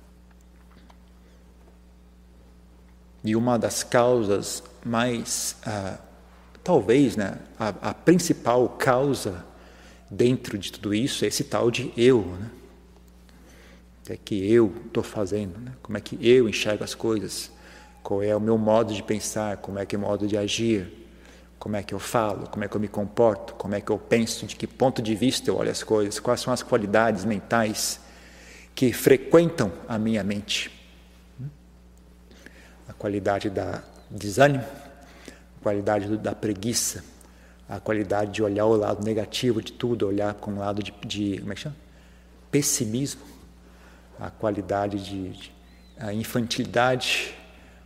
E 3.25 3.35
uma 3.35 3.59
das 3.59 3.83
causas 3.83 4.63
mais, 4.85 5.57
ah, 5.65 5.97
talvez, 6.63 7.17
né, 7.17 7.39
a, 7.59 7.89
a 7.89 7.93
principal 7.93 8.69
causa 8.69 9.43
dentro 10.09 10.57
de 10.57 10.71
tudo 10.71 10.95
isso 10.95 11.25
é 11.25 11.27
esse 11.27 11.43
tal 11.43 11.69
de 11.69 11.91
eu. 11.97 12.21
Né? 12.21 12.49
O 14.05 14.07
que 14.07 14.13
é 14.13 14.17
que 14.17 14.53
eu 14.53 14.71
estou 14.85 15.01
fazendo? 15.01 15.59
Né? 15.59 15.71
Como 15.81 15.97
é 15.97 16.01
que 16.01 16.15
eu 16.21 16.47
enxergo 16.47 16.83
as 16.83 16.93
coisas? 16.93 17.49
Qual 18.03 18.21
é 18.21 18.35
o 18.35 18.39
meu 18.39 18.55
modo 18.55 18.93
de 18.93 19.01
pensar? 19.01 19.57
Como 19.57 19.79
é 19.79 19.85
que 19.85 19.95
é 19.95 19.97
o 19.97 20.01
modo 20.01 20.27
de 20.27 20.37
agir? 20.37 21.07
Como 21.57 21.75
é 21.75 21.81
que 21.81 21.91
eu 21.91 21.97
falo? 21.97 22.47
Como 22.47 22.63
é 22.63 22.67
que 22.67 22.77
eu 22.77 22.79
me 22.79 22.87
comporto? 22.87 23.55
Como 23.55 23.73
é 23.73 23.81
que 23.81 23.89
eu 23.91 23.97
penso? 23.97 24.45
De 24.45 24.55
que 24.55 24.67
ponto 24.67 25.01
de 25.01 25.15
vista 25.15 25.49
eu 25.49 25.57
olho 25.57 25.71
as 25.71 25.81
coisas? 25.81 26.19
Quais 26.19 26.39
são 26.39 26.53
as 26.53 26.61
qualidades 26.61 27.25
mentais 27.25 27.99
que 28.75 28.93
frequentam 28.93 29.71
a 29.87 29.97
minha 29.97 30.23
mente? 30.23 30.69
A 32.87 32.93
qualidade 32.93 33.49
da 33.49 33.81
desânimo, 34.07 34.63
a 35.59 35.63
qualidade 35.63 36.15
da 36.17 36.35
preguiça, 36.35 37.03
a 37.67 37.79
qualidade 37.79 38.33
de 38.33 38.43
olhar 38.43 38.67
o 38.67 38.75
lado 38.75 39.03
negativo 39.03 39.63
de 39.63 39.71
tudo, 39.71 40.07
olhar 40.07 40.35
com 40.35 40.51
um 40.51 40.59
lado 40.59 40.83
de, 40.83 40.93
de 41.03 41.39
como 41.39 41.53
é 41.53 41.55
que 41.55 41.61
chama? 41.61 41.75
pessimismo, 42.51 43.34
a 44.19 44.29
qualidade 44.29 45.03
de, 45.03 45.29
de 45.29 45.51
a 45.97 46.13
infantilidade 46.13 47.35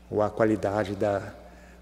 ou 0.10 0.22
a 0.22 0.30
qualidade 0.30 0.96
da 0.96 1.34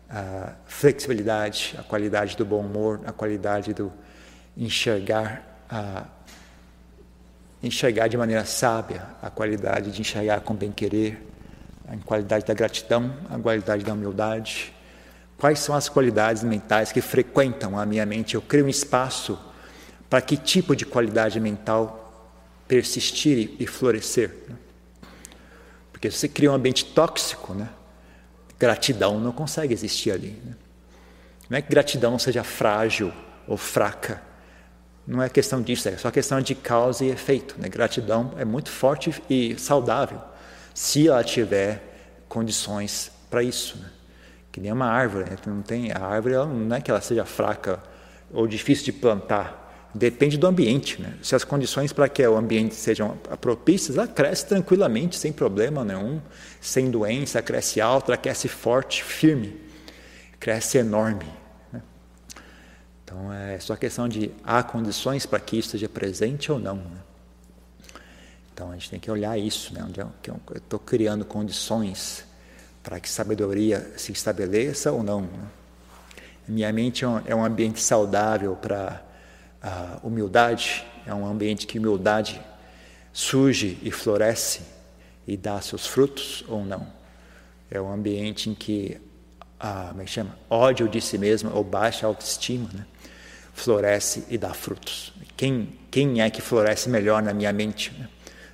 a 0.09 0.53
flexibilidade, 0.65 1.75
a 1.77 1.83
qualidade 1.83 2.37
do 2.37 2.45
bom 2.45 2.61
humor, 2.61 3.01
a 3.05 3.11
qualidade 3.11 3.73
do 3.73 3.91
enxergar 4.55 5.43
a, 5.69 6.05
enxergar 7.61 8.07
de 8.07 8.15
maneira 8.15 8.45
sábia, 8.45 9.05
a 9.21 9.29
qualidade 9.29 9.91
de 9.91 9.99
enxergar 9.99 10.39
com 10.41 10.53
bem 10.53 10.71
querer, 10.71 11.27
a 11.87 11.97
qualidade 12.05 12.45
da 12.45 12.53
gratidão, 12.53 13.13
a 13.29 13.37
qualidade 13.37 13.83
da 13.83 13.93
humildade, 13.93 14.73
Quais 15.37 15.59
são 15.59 15.75
as 15.75 15.87
qualidades 15.87 16.43
mentais 16.43 16.91
que 16.91 16.99
frequentam 16.99 17.77
a 17.77 17.85
minha 17.85 18.05
mente? 18.07 18.33
Eu 18.33 18.41
crio 18.41 18.65
um 18.65 18.69
espaço 18.69 19.37
para 20.09 20.19
que 20.19 20.35
tipo 20.35 20.75
de 20.75 20.83
qualidade 20.83 21.39
mental 21.39 22.06
persistir 22.67 23.51
e 23.59 23.65
florescer. 23.65 24.33
Né? 24.47 24.55
Porque 25.91 26.11
se 26.11 26.17
você 26.17 26.27
cria 26.27 26.51
um 26.51 26.55
ambiente 26.55 26.85
tóxico, 26.85 27.53
né? 27.53 27.69
gratidão 28.59 29.19
não 29.19 29.31
consegue 29.31 29.73
existir 29.73 30.11
ali. 30.11 30.39
Né? 30.43 30.55
Não 31.49 31.57
é 31.57 31.61
que 31.61 31.69
gratidão 31.69 32.17
seja 32.19 32.43
frágil 32.43 33.11
ou 33.47 33.57
fraca. 33.57 34.21
Não 35.05 35.23
é 35.23 35.29
questão 35.29 35.61
disso, 35.61 35.87
é 35.87 35.97
só 35.97 36.11
questão 36.11 36.41
de 36.41 36.53
causa 36.53 37.05
e 37.05 37.09
efeito. 37.09 37.55
Né? 37.57 37.69
Gratidão 37.69 38.33
é 38.37 38.43
muito 38.43 38.69
forte 38.69 39.23
e 39.29 39.57
saudável, 39.57 40.21
se 40.73 41.07
ela 41.07 41.23
tiver 41.23 41.81
condições 42.27 43.11
para 43.29 43.41
isso. 43.41 43.77
Né? 43.77 43.91
que 44.57 44.61
nem 44.61 44.71
uma 44.71 44.87
árvore. 44.87 45.29
Né? 45.29 45.37
Não 45.45 45.61
tem, 45.61 45.91
a 45.91 45.99
árvore 45.99 46.33
não 46.33 46.75
é 46.75 46.81
que 46.81 46.89
ela 46.89 46.99
seja 46.99 47.23
fraca 47.23 47.79
ou 48.33 48.47
difícil 48.47 48.85
de 48.85 48.91
plantar. 48.91 49.66
Depende 49.97 50.37
do 50.37 50.45
ambiente. 50.45 51.01
Né? 51.01 51.15
Se 51.23 51.35
as 51.35 51.43
condições 51.43 51.91
para 51.91 52.07
que 52.07 52.25
o 52.25 52.37
ambiente 52.37 52.75
sejam 52.75 53.17
propícias, 53.41 53.97
ela 53.97 54.07
cresce 54.07 54.45
tranquilamente, 54.45 55.17
sem 55.17 55.33
problema 55.33 55.83
nenhum, 55.83 56.21
sem 56.61 56.91
doença, 56.91 57.41
cresce 57.41 57.81
alta, 57.81 58.15
cresce 58.15 58.47
forte, 58.47 59.03
firme, 59.03 59.59
cresce 60.39 60.77
enorme. 60.77 61.25
Né? 61.73 61.81
Então 63.03 63.33
é 63.33 63.59
só 63.59 63.75
questão 63.75 64.07
de 64.07 64.29
há 64.43 64.61
condições 64.61 65.25
para 65.25 65.39
que 65.39 65.57
isso 65.57 65.69
esteja 65.69 65.89
presente 65.89 66.51
ou 66.51 66.59
não. 66.59 66.75
Né? 66.75 67.01
Então 68.53 68.69
a 68.69 68.73
gente 68.75 68.91
tem 68.91 68.99
que 68.99 69.09
olhar 69.09 69.35
isso, 69.35 69.73
né? 69.73 69.83
onde 69.83 69.99
eu 69.99 70.11
estou 70.55 70.77
criando 70.79 71.25
condições 71.25 72.23
para 72.83 72.99
que 72.99 73.09
sabedoria 73.09 73.93
se 73.97 74.11
estabeleça 74.11 74.91
ou 74.91 75.01
não. 75.01 75.21
Né? 75.21 75.47
Minha 76.47 76.71
mente 76.71 77.03
é 77.03 77.07
é 77.25 77.35
um 77.35 77.43
ambiente 77.43 77.81
saudável 77.81 78.55
para 78.55 79.06
a 79.67 79.99
humildade, 80.01 80.85
é 81.05 81.13
um 81.13 81.25
ambiente 81.25 81.67
que 81.67 81.77
humildade 81.77 82.41
surge 83.11 83.77
e 83.81 83.91
floresce 83.91 84.61
e 85.27 85.35
dá 85.35 85.59
seus 85.59 85.85
frutos 85.85 86.43
ou 86.47 86.63
não. 86.63 86.87
É 87.69 87.81
um 87.81 87.91
ambiente 87.91 88.49
em 88.49 88.53
que 88.53 88.99
a, 89.59 89.93
é 89.99 90.05
chama? 90.05 90.37
ódio 90.49 90.87
de 90.87 91.01
si 91.01 91.17
mesmo 91.17 91.51
ou 91.53 91.63
baixa 91.63 92.07
autoestima 92.07 92.69
né? 92.73 92.85
floresce 93.53 94.25
e 94.29 94.37
dá 94.37 94.53
frutos. 94.53 95.13
Quem, 95.35 95.77
quem 95.91 96.21
é 96.21 96.29
que 96.29 96.41
floresce 96.41 96.89
melhor 96.89 97.21
na 97.21 97.33
minha 97.33 97.51
mente? 97.51 97.91
Né? 97.99 98.07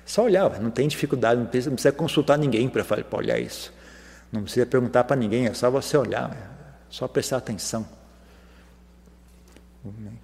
Só 0.04 0.24
olhar, 0.24 0.60
não 0.60 0.70
tem 0.70 0.88
dificuldade, 0.88 1.40
não 1.40 1.46
precisa, 1.46 1.70
não 1.70 1.76
precisa 1.76 1.92
consultar 1.92 2.36
ninguém 2.36 2.68
para 2.68 2.84
olhar 3.16 3.38
isso. 3.38 3.72
Não 4.32 4.42
precisa 4.42 4.66
perguntar 4.66 5.04
para 5.04 5.14
ninguém, 5.14 5.46
é 5.46 5.54
só 5.54 5.70
você 5.70 5.96
olhar, 5.96 6.84
só 6.90 7.06
prestar 7.06 7.36
atenção. 7.36 7.86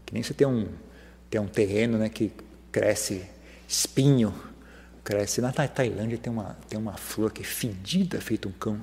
Que 0.07 0.15
nem 0.15 0.23
você 0.23 0.35
tem 0.35 0.47
um, 0.47 0.69
tem 1.29 1.41
um 1.41 1.49
terreno 1.49 1.99
né, 1.99 2.09
que 2.09 2.33
cresce 2.73 3.25
espinho 3.69 4.35
cresce. 5.05 5.41
Na 5.41 5.53
Tailândia 5.53 6.19
tem 6.19 6.33
uma, 6.33 6.57
tem 6.69 6.79
uma 6.79 6.97
flor 6.97 7.33
que 7.33 7.43
é 7.43 7.45
fedida, 7.45 8.21
feito 8.21 8.49
um 8.49 8.53
cão. 8.53 8.81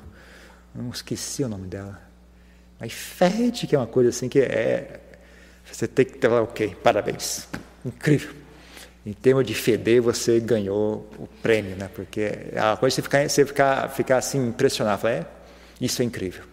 Não 0.73 0.89
esqueci 0.89 1.43
o 1.43 1.49
nome 1.49 1.67
dela. 1.67 2.01
Mas 2.79 2.93
fede, 2.93 3.65
que 3.65 3.75
é 3.75 3.79
uma 3.79 3.87
coisa 3.87 4.09
assim 4.09 4.29
que 4.29 4.39
é. 4.39 4.99
Você 5.71 5.87
tem 5.87 6.05
que 6.05 6.17
ter 6.17 6.29
ok, 6.29 6.75
parabéns. 6.83 7.47
Incrível. 7.83 8.33
Em 9.05 9.13
termos 9.13 9.45
de 9.45 9.53
feder, 9.53 10.01
você 10.01 10.39
ganhou 10.39 11.09
o 11.17 11.27
prêmio, 11.41 11.75
né? 11.75 11.89
Porque 11.93 12.49
é 12.51 12.61
uma 12.61 12.77
coisa 12.77 12.95
você 12.95 13.01
ficar, 13.01 13.29
você 13.29 13.45
ficar, 13.45 13.89
ficar 13.89 14.17
assim 14.17 14.49
impressionado. 14.49 15.01
Falar, 15.01 15.13
é, 15.13 15.25
isso 15.79 16.01
é 16.01 16.05
incrível. 16.05 16.43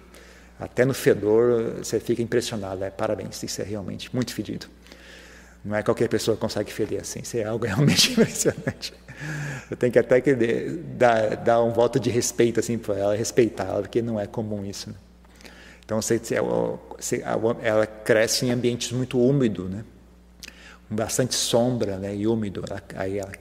Até 0.59 0.85
no 0.85 0.95
fedor 0.95 1.79
você 1.79 1.99
fica 1.99 2.23
impressionado. 2.23 2.85
É, 2.85 2.91
parabéns, 2.91 3.43
isso 3.43 3.61
é 3.61 3.65
realmente 3.65 4.15
muito 4.15 4.33
fedido. 4.33 4.67
Não 5.65 5.75
é 5.75 5.83
qualquer 5.83 6.09
pessoa 6.09 6.37
que 6.37 6.41
consegue 6.41 6.73
feder 6.73 7.01
assim. 7.01 7.21
Isso 7.21 7.37
é 7.37 7.45
algo 7.45 7.65
realmente 7.67 8.13
impressionante. 8.13 8.93
Eu 9.71 9.77
tenho 9.77 9.93
que 9.93 9.99
até 9.99 10.21
que 10.21 10.35
dar, 10.97 11.37
dar 11.37 11.63
um 11.63 11.73
voto 11.73 11.99
de 11.99 12.11
respeito 12.11 12.61
assim 12.61 12.77
para 12.77 12.97
ela, 12.97 13.17
respeitar 13.17 13.65
ela, 13.65 13.83
porque 13.83 14.03
não 14.03 14.21
é 14.21 14.27
comum 14.27 14.65
isso. 14.65 14.91
Né? 14.91 14.97
Então 15.85 16.01
você, 16.01 16.21
ela 17.63 17.87
cresce 17.87 18.47
em 18.47 18.51
ambientes 18.51 18.93
muito 18.93 19.19
úmidos, 19.19 19.71
né? 19.71 19.85
bastante 20.89 21.35
sombra 21.35 21.99
né? 21.99 22.15
e 22.15 22.27
úmido. 22.27 22.63
Ela, 22.69 22.83
aí 22.97 23.19
ela 23.19 23.33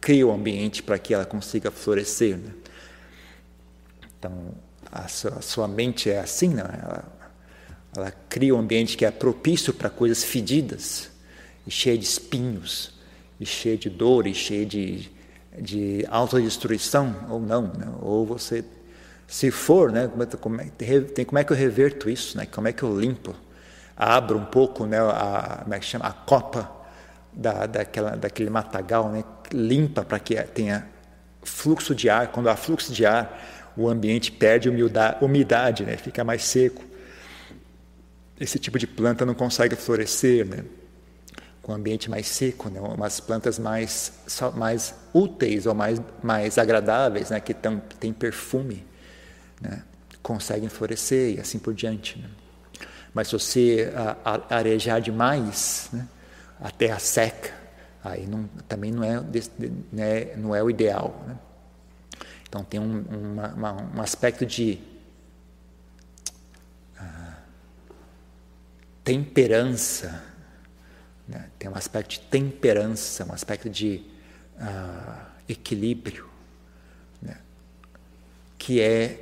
cria 0.00 0.26
o 0.26 0.32
ambiente 0.32 0.82
para 0.82 0.98
que 0.98 1.14
ela 1.14 1.24
consiga 1.24 1.70
florescer. 1.70 2.36
Né? 2.36 2.50
Então 4.18 4.54
a 4.94 5.08
sua, 5.08 5.30
a 5.32 5.42
sua, 5.42 5.66
mente 5.66 6.08
é 6.08 6.20
assim, 6.20 6.48
né? 6.48 6.62
ela, 6.62 7.04
ela 7.96 8.12
cria 8.28 8.54
um 8.54 8.60
ambiente 8.60 8.96
que 8.96 9.04
é 9.04 9.10
propício 9.10 9.74
para 9.74 9.90
coisas 9.90 10.22
fedidas 10.22 11.10
e 11.66 11.70
cheia 11.70 11.98
de 11.98 12.04
espinhos, 12.04 12.94
e 13.40 13.44
cheia 13.44 13.76
de 13.76 13.90
dor, 13.90 14.26
e 14.28 14.34
cheia 14.34 14.64
de, 14.64 15.10
de 15.60 16.06
autodestruição, 16.08 17.26
ou 17.28 17.40
não, 17.40 17.62
né? 17.62 17.92
ou 18.00 18.24
você, 18.24 18.64
se 19.26 19.50
for, 19.50 19.90
né? 19.90 20.08
como, 20.40 20.60
é, 20.60 20.70
tem, 21.00 21.24
como 21.24 21.38
é 21.38 21.44
que 21.44 21.52
eu 21.52 21.56
reverto 21.56 22.08
isso, 22.08 22.36
né? 22.36 22.46
como 22.46 22.68
é 22.68 22.72
que 22.72 22.84
eu 22.84 22.98
limpo, 22.98 23.34
abro 23.96 24.38
um 24.38 24.44
pouco 24.44 24.86
né? 24.86 25.00
a, 25.00 25.60
como 25.62 25.74
é 25.74 25.80
que 25.80 25.86
chama? 25.86 26.06
a 26.06 26.12
copa 26.12 26.70
da, 27.32 27.66
daquela, 27.66 28.10
daquele 28.16 28.50
matagal, 28.50 29.10
né? 29.10 29.24
limpa 29.52 30.04
para 30.04 30.20
que 30.20 30.40
tenha 30.44 30.86
fluxo 31.42 31.94
de 31.94 32.08
ar, 32.08 32.28
quando 32.28 32.48
há 32.48 32.56
fluxo 32.56 32.92
de 32.92 33.04
ar, 33.04 33.53
o 33.76 33.88
ambiente 33.88 34.30
perde 34.30 34.68
umidade, 35.20 35.84
né? 35.84 35.96
fica 35.96 36.22
mais 36.22 36.44
seco. 36.44 36.82
Esse 38.38 38.58
tipo 38.58 38.78
de 38.78 38.86
planta 38.86 39.24
não 39.24 39.34
consegue 39.34 39.76
florescer, 39.76 40.46
né? 40.46 40.64
com 41.62 41.72
um 41.72 41.74
ambiente 41.74 42.10
mais 42.10 42.26
seco, 42.28 42.68
né? 42.68 42.78
umas 42.78 43.20
plantas 43.20 43.58
mais, 43.58 44.12
mais 44.54 44.94
úteis 45.12 45.66
ou 45.66 45.74
mais, 45.74 46.00
mais 46.22 46.58
agradáveis, 46.58 47.30
né? 47.30 47.40
que 47.40 47.54
tão, 47.54 47.80
têm 47.98 48.12
perfume, 48.12 48.86
né? 49.60 49.82
conseguem 50.22 50.68
florescer 50.68 51.36
e 51.36 51.40
assim 51.40 51.58
por 51.58 51.74
diante. 51.74 52.18
Né? 52.18 52.28
Mas 53.12 53.28
se 53.28 53.32
você 53.32 53.92
arejar 54.50 55.00
demais, 55.00 55.88
né? 55.92 56.06
a 56.60 56.70
terra 56.70 56.98
seca, 56.98 57.52
aí 58.04 58.26
não, 58.26 58.48
também 58.68 58.92
não 58.92 59.02
é, 59.02 59.22
né? 59.92 60.36
não 60.36 60.54
é 60.54 60.62
o 60.62 60.70
ideal. 60.70 61.24
Né? 61.26 61.36
Então 62.54 62.62
tem 62.62 62.78
um, 62.78 63.00
uma, 63.00 63.48
uma, 63.48 63.72
um 63.96 64.00
aspecto 64.00 64.46
de 64.46 64.78
uh, 67.00 67.34
temperança 69.02 70.22
né? 71.28 71.46
Tem 71.58 71.70
um 71.70 71.74
aspecto 71.74 72.10
de 72.10 72.20
temperança, 72.20 73.24
um 73.24 73.32
aspecto 73.32 73.68
de 73.68 74.02
uh, 74.56 75.26
equilíbrio, 75.48 76.28
né? 77.20 77.38
que 78.58 78.80
é 78.80 79.20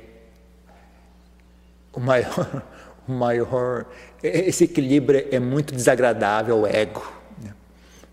o 1.93 1.99
maior, 1.99 2.63
o 3.07 3.11
maior. 3.11 3.85
Esse 4.21 4.65
equilíbrio 4.65 5.27
é 5.31 5.39
muito 5.39 5.73
desagradável 5.73 6.57
ao 6.57 6.67
ego. 6.67 7.09
Né? 7.41 7.53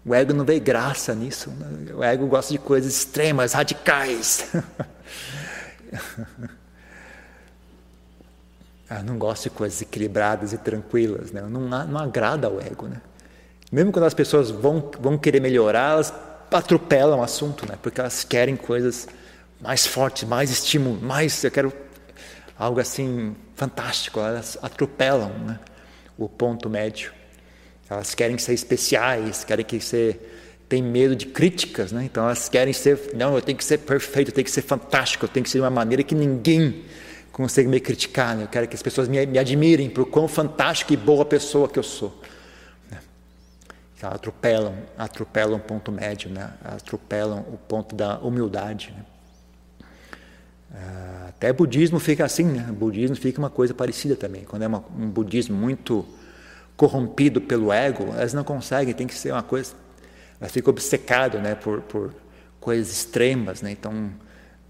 O 0.04 0.14
ego 0.14 0.32
não 0.32 0.44
vê 0.44 0.60
graça 0.60 1.14
nisso. 1.14 1.50
Né? 1.50 1.92
O 1.94 2.04
ego 2.04 2.26
gosta 2.28 2.52
de 2.52 2.58
coisas 2.58 2.94
extremas, 2.94 3.52
radicais. 3.54 4.48
ah, 8.88 9.02
não 9.02 9.18
gosta 9.18 9.48
de 9.48 9.54
coisas 9.54 9.80
equilibradas 9.82 10.52
e 10.52 10.58
tranquilas. 10.58 11.30
Né? 11.32 11.42
Não, 11.42 11.60
não 11.60 11.98
agrada 11.98 12.46
ao 12.46 12.60
ego. 12.60 12.86
Né? 12.88 13.00
Mesmo 13.70 13.92
quando 13.92 14.04
as 14.04 14.14
pessoas 14.14 14.50
vão, 14.50 14.90
vão 14.98 15.16
querer 15.16 15.40
melhorar, 15.40 15.92
elas 15.92 16.12
atropelam 16.50 17.20
o 17.20 17.22
assunto, 17.22 17.66
né? 17.66 17.78
porque 17.80 18.00
elas 18.00 18.24
querem 18.24 18.56
coisas 18.56 19.06
mais 19.60 19.86
fortes, 19.86 20.24
mais 20.24 20.50
estímulo, 20.50 21.00
mais. 21.00 21.44
Eu 21.44 21.50
quero 21.50 21.72
algo 22.58 22.80
assim 22.80 23.36
fantástico. 23.54 24.20
Elas 24.20 24.58
atropelam 24.60 25.30
né? 25.46 25.58
o 26.18 26.28
ponto 26.28 26.68
médio. 26.68 27.12
Elas 27.88 28.14
querem 28.14 28.38
ser 28.38 28.54
especiais, 28.54 29.44
querem 29.44 29.64
que 29.64 29.80
ser. 29.80 30.38
Tem 30.70 30.82
medo 30.82 31.14
de 31.14 31.26
críticas, 31.26 31.92
né? 31.92 32.04
então 32.04 32.24
elas 32.24 32.48
querem 32.48 32.72
ser. 32.72 33.10
Não, 33.14 33.34
eu 33.34 33.42
tenho 33.42 33.58
que 33.58 33.64
ser 33.64 33.78
perfeito, 33.78 34.28
eu 34.30 34.34
tenho 34.34 34.44
que 34.46 34.50
ser 34.50 34.62
fantástico, 34.62 35.26
eu 35.26 35.28
tenho 35.28 35.44
que 35.44 35.50
ser 35.50 35.58
de 35.58 35.62
uma 35.62 35.70
maneira 35.70 36.02
que 36.02 36.14
ninguém 36.14 36.84
consegue 37.30 37.68
me 37.68 37.78
criticar. 37.78 38.34
Né? 38.34 38.44
Eu 38.44 38.48
quero 38.48 38.66
que 38.66 38.74
as 38.74 38.82
pessoas 38.82 39.08
me, 39.08 39.26
me 39.26 39.38
admirem 39.38 39.90
por 39.90 40.06
quão 40.06 40.26
fantástico 40.26 40.94
e 40.94 40.96
boa 40.96 41.26
pessoa 41.26 41.68
que 41.68 41.78
eu 41.78 41.82
sou 41.82 42.18
atropelam, 44.06 44.74
atropelam 44.96 45.56
o 45.56 45.60
ponto 45.60 45.92
médio, 45.92 46.30
né? 46.30 46.52
atropelam 46.64 47.40
o 47.40 47.58
ponto 47.58 47.94
da 47.94 48.18
humildade. 48.18 48.94
Né? 48.96 49.04
Ah, 50.74 51.26
até 51.28 51.52
budismo 51.52 51.98
fica 51.98 52.24
assim, 52.24 52.44
né? 52.44 52.66
O 52.70 52.72
budismo 52.72 53.16
fica 53.16 53.38
uma 53.38 53.50
coisa 53.50 53.74
parecida 53.74 54.16
também. 54.16 54.44
Quando 54.44 54.62
é 54.62 54.66
uma, 54.66 54.84
um 54.96 55.08
budismo 55.08 55.56
muito 55.56 56.06
corrompido 56.76 57.40
pelo 57.40 57.72
ego, 57.72 58.04
elas 58.16 58.32
não 58.32 58.44
conseguem, 58.44 58.94
tem 58.94 59.06
que 59.06 59.14
ser 59.14 59.32
uma 59.32 59.42
coisa. 59.42 59.74
Elas 60.40 60.52
ficam 60.52 60.70
obcecadas 60.72 61.42
né? 61.42 61.54
por, 61.54 61.82
por 61.82 62.14
coisas 62.58 62.90
extremas, 62.92 63.60
né? 63.62 63.72
Então, 63.72 64.10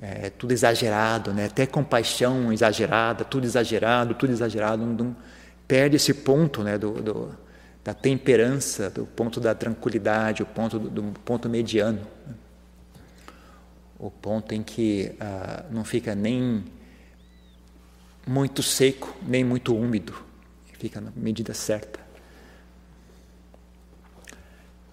é 0.02 0.30
tudo 0.30 0.52
exagerado, 0.52 1.32
né? 1.32 1.46
Até 1.46 1.66
compaixão 1.66 2.52
exagerada, 2.52 3.24
tudo 3.24 3.44
exagerado, 3.44 4.14
tudo 4.14 4.32
exagerado. 4.32 4.84
Não, 4.84 4.92
não, 4.92 5.16
perde 5.68 5.96
esse 5.96 6.12
ponto, 6.12 6.62
né? 6.62 6.76
do, 6.76 6.92
do 7.00 7.38
da 7.82 7.94
temperança, 7.94 8.90
do 8.90 9.06
ponto 9.06 9.40
da 9.40 9.54
tranquilidade, 9.54 10.42
o 10.42 10.46
ponto 10.46 10.78
do, 10.78 10.90
do 10.90 11.20
ponto 11.20 11.48
mediano, 11.48 12.06
o 13.98 14.10
ponto 14.10 14.54
em 14.54 14.62
que 14.62 15.14
ah, 15.18 15.64
não 15.70 15.84
fica 15.84 16.14
nem 16.14 16.64
muito 18.26 18.62
seco, 18.62 19.16
nem 19.22 19.42
muito 19.42 19.74
úmido, 19.74 20.14
fica 20.78 21.00
na 21.00 21.10
medida 21.16 21.54
certa. 21.54 22.00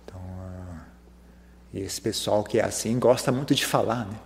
Então, 0.04 0.22
ah, 0.40 0.86
esse 1.73 2.01
pessoal 2.01 2.43
que 2.43 2.60
é 2.60 2.63
assim 2.63 2.97
gosta 2.97 3.32
muito 3.32 3.53
de 3.53 3.65
falar, 3.65 4.06
né? 4.06 4.17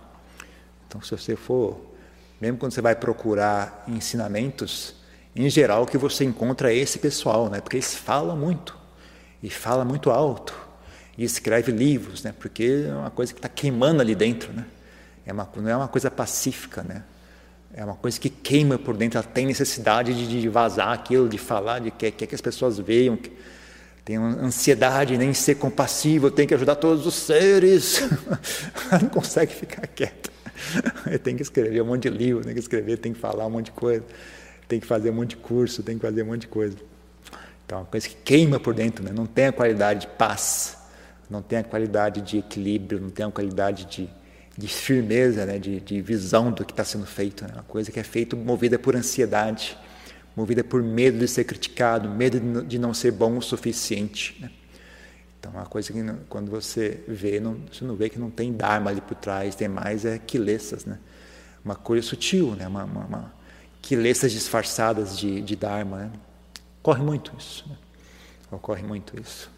Então, 0.86 1.00
se 1.00 1.10
você 1.10 1.34
for, 1.36 1.80
mesmo 2.40 2.58
quando 2.58 2.72
você 2.72 2.82
vai 2.82 2.94
procurar 2.94 3.84
ensinamentos, 3.88 4.94
em 5.34 5.48
geral, 5.48 5.84
o 5.84 5.86
que 5.86 5.96
você 5.96 6.24
encontra 6.24 6.70
é 6.70 6.76
esse 6.76 6.98
pessoal, 6.98 7.48
né? 7.48 7.60
porque 7.60 7.76
eles 7.76 7.94
falam 7.94 8.36
muito, 8.36 8.76
e 9.42 9.48
fala 9.48 9.84
muito 9.84 10.10
alto, 10.10 10.54
e 11.16 11.24
escreve 11.24 11.72
livros, 11.72 12.22
né? 12.22 12.34
porque 12.38 12.86
é 12.88 12.94
uma 12.94 13.10
coisa 13.10 13.32
que 13.32 13.38
está 13.38 13.48
queimando 13.48 14.02
ali 14.02 14.14
dentro. 14.14 14.52
Né? 14.52 14.66
É 15.24 15.32
uma, 15.32 15.48
não 15.56 15.68
é 15.68 15.76
uma 15.76 15.88
coisa 15.88 16.10
pacífica, 16.10 16.82
né? 16.82 17.02
é 17.72 17.82
uma 17.82 17.94
coisa 17.94 18.20
que 18.20 18.28
queima 18.28 18.78
por 18.78 18.94
dentro, 18.94 19.18
ela 19.18 19.26
tem 19.26 19.46
necessidade 19.46 20.12
de, 20.12 20.40
de 20.40 20.48
vazar 20.50 20.90
aquilo, 20.90 21.28
de 21.28 21.38
falar, 21.38 21.78
de 21.78 21.90
que 21.90 22.10
quer 22.10 22.26
que 22.26 22.34
as 22.34 22.40
pessoas 22.42 22.78
vejam, 22.78 23.16
que 23.16 23.32
uma 24.18 24.30
ansiedade 24.30 25.16
nem 25.16 25.32
ser 25.32 25.56
compassivo, 25.56 26.30
tem 26.30 26.46
que 26.46 26.54
ajudar 26.54 26.76
todos 26.76 27.06
os 27.06 27.14
seres, 27.14 28.00
não 29.00 29.08
consegue 29.08 29.54
ficar 29.54 29.86
quieta, 29.86 30.30
tem 31.22 31.36
que 31.36 31.42
escrever 31.42 31.80
um 31.82 31.86
monte 31.86 32.10
de 32.10 32.16
livro, 32.16 32.44
tem 32.44 32.52
que 32.52 32.60
escrever, 32.60 32.98
tem 32.98 33.12
que 33.12 33.20
falar 33.20 33.46
um 33.46 33.50
monte 33.50 33.66
de 33.66 33.72
coisa 33.72 34.04
tem 34.72 34.80
que 34.80 34.86
fazer 34.86 35.10
um 35.10 35.14
monte 35.14 35.30
de 35.30 35.36
curso, 35.36 35.82
tem 35.82 35.96
que 35.96 36.00
fazer 36.00 36.22
um 36.22 36.26
monte 36.26 36.42
de 36.42 36.48
coisa. 36.48 36.74
Então, 37.66 37.78
é 37.78 37.80
uma 37.82 37.86
coisa 37.86 38.08
que 38.08 38.14
queima 38.14 38.58
por 38.58 38.72
dentro, 38.72 39.04
né? 39.04 39.12
não 39.14 39.26
tem 39.26 39.46
a 39.48 39.52
qualidade 39.52 40.00
de 40.00 40.06
paz, 40.06 40.78
não 41.28 41.42
tem 41.42 41.58
a 41.58 41.64
qualidade 41.64 42.22
de 42.22 42.38
equilíbrio, 42.38 42.98
não 42.98 43.10
tem 43.10 43.26
a 43.26 43.30
qualidade 43.30 43.84
de, 43.84 44.08
de 44.56 44.68
firmeza, 44.68 45.44
né? 45.44 45.58
de, 45.58 45.78
de 45.78 46.00
visão 46.00 46.50
do 46.50 46.64
que 46.64 46.72
está 46.72 46.84
sendo 46.84 47.04
feito. 47.04 47.44
Né? 47.44 47.50
Uma 47.52 47.64
coisa 47.64 47.92
que 47.92 48.00
é 48.00 48.02
feita 48.02 48.34
movida 48.34 48.78
por 48.78 48.96
ansiedade, 48.96 49.76
movida 50.36 50.64
por 50.64 50.82
medo 50.82 51.18
de 51.18 51.28
ser 51.28 51.44
criticado, 51.44 52.08
medo 52.08 52.62
de 52.62 52.78
não 52.78 52.94
ser 52.94 53.12
bom 53.12 53.36
o 53.36 53.42
suficiente. 53.42 54.36
Né? 54.40 54.50
Então, 55.38 55.52
uma 55.52 55.66
coisa 55.66 55.92
que 55.92 55.98
quando 56.28 56.50
você 56.50 57.02
vê, 57.08 57.40
não, 57.40 57.54
você 57.70 57.84
não 57.84 57.96
vê 57.96 58.08
que 58.08 58.18
não 58.18 58.30
tem 58.30 58.52
Dharma 58.52 58.90
ali 58.90 59.00
por 59.00 59.16
trás, 59.16 59.56
tem 59.56 59.68
mais 59.68 60.04
é 60.04 60.16
quilessas, 60.16 60.84
né? 60.84 60.98
Uma 61.64 61.74
coisa 61.74 62.06
sutil, 62.06 62.54
né? 62.54 62.66
Uma, 62.68 62.84
uma, 62.84 63.04
uma, 63.06 63.34
quilesas 63.80 64.30
disfarçadas 64.30 65.18
de, 65.18 65.42
de 65.42 65.56
Dharma. 65.56 65.98
Né? 65.98 66.12
Ocorre 66.80 67.02
muito 67.02 67.32
isso. 67.36 67.68
Né? 67.68 67.76
Ocorre 68.52 68.84
muito 68.84 69.20
isso. 69.20 69.50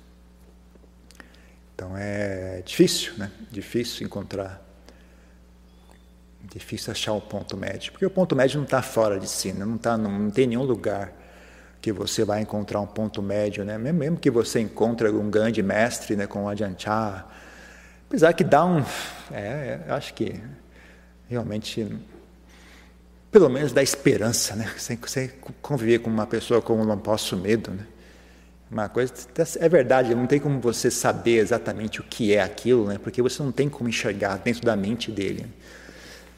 Então 1.75 1.95
é 1.97 2.63
difícil, 2.65 3.13
né? 3.19 3.31
Difícil 3.51 4.07
encontrar. 4.07 4.64
Difícil 6.55 6.93
achar 6.93 7.13
o 7.13 7.17
um 7.17 7.21
ponto 7.21 7.57
médio. 7.57 7.91
Porque 7.91 8.07
o 8.07 8.11
ponto 8.11 8.37
médio 8.37 8.59
não 8.59 8.65
está 8.65 8.81
fora 8.81 9.19
de 9.19 9.29
si, 9.29 9.53
não, 9.53 9.77
tá, 9.77 9.99
não, 9.99 10.09
não 10.09 10.31
tem 10.31 10.47
nenhum 10.47 10.63
lugar 10.63 11.13
que 11.83 11.93
você 11.93 12.25
vai 12.25 12.41
encontrar 12.41 12.81
um 12.81 12.87
ponto 12.87 13.21
médio, 13.21 13.65
né? 13.65 13.77
Mesmo 13.77 14.17
que 14.17 14.31
você 14.31 14.61
encontre 14.61 15.09
um 15.09 15.29
grande 15.29 15.65
mestre, 15.65 16.15
né, 16.15 16.29
com 16.29 16.45
o 16.45 16.49
Ajahn 16.49 16.75
Chah, 16.79 17.27
apesar 18.07 18.33
que 18.35 18.45
dá 18.45 18.65
um, 18.65 18.85
é, 19.33 19.81
é 19.87 19.93
acho 19.93 20.15
que 20.15 20.41
realmente, 21.29 21.87
pelo 23.33 23.51
menos 23.51 23.73
dá 23.73 23.83
esperança, 23.83 24.55
né? 24.55 24.71
Você, 24.79 24.97
você 24.97 25.29
conviver 25.61 25.99
com 25.99 26.09
uma 26.09 26.27
pessoa 26.27 26.63
como 26.63 26.85
não 26.85 26.97
posso 26.97 27.37
medo, 27.37 27.73
né? 27.73 27.85
Uma 28.71 28.89
coisa 28.89 29.13
é 29.59 29.69
verdade, 29.69 30.15
não 30.15 30.27
tem 30.27 30.39
como 30.39 30.61
você 30.61 30.89
saber 30.89 31.39
exatamente 31.39 32.01
o 32.01 32.05
que 32.05 32.33
é 32.33 32.41
aquilo, 32.41 32.87
né? 32.87 32.97
Porque 32.97 33.21
você 33.21 33.43
não 33.43 33.53
tem 33.53 33.69
como 33.69 33.89
enxergar 33.89 34.39
dentro 34.39 34.63
da 34.63 34.77
mente 34.77 35.11
dele. 35.11 35.47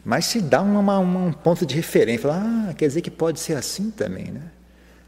Mas 0.06 0.26
se 0.26 0.40
dá 0.40 0.62
uma, 0.62 0.78
uma, 0.78 0.98
um 1.00 1.32
ponto 1.32 1.66
de 1.66 1.74
referência, 1.74 2.28
fala, 2.28 2.68
ah, 2.68 2.74
quer 2.74 2.86
dizer 2.86 3.00
que 3.00 3.10
pode 3.10 3.40
ser 3.40 3.56
assim 3.56 3.90
também, 3.90 4.26
né? 4.26 4.52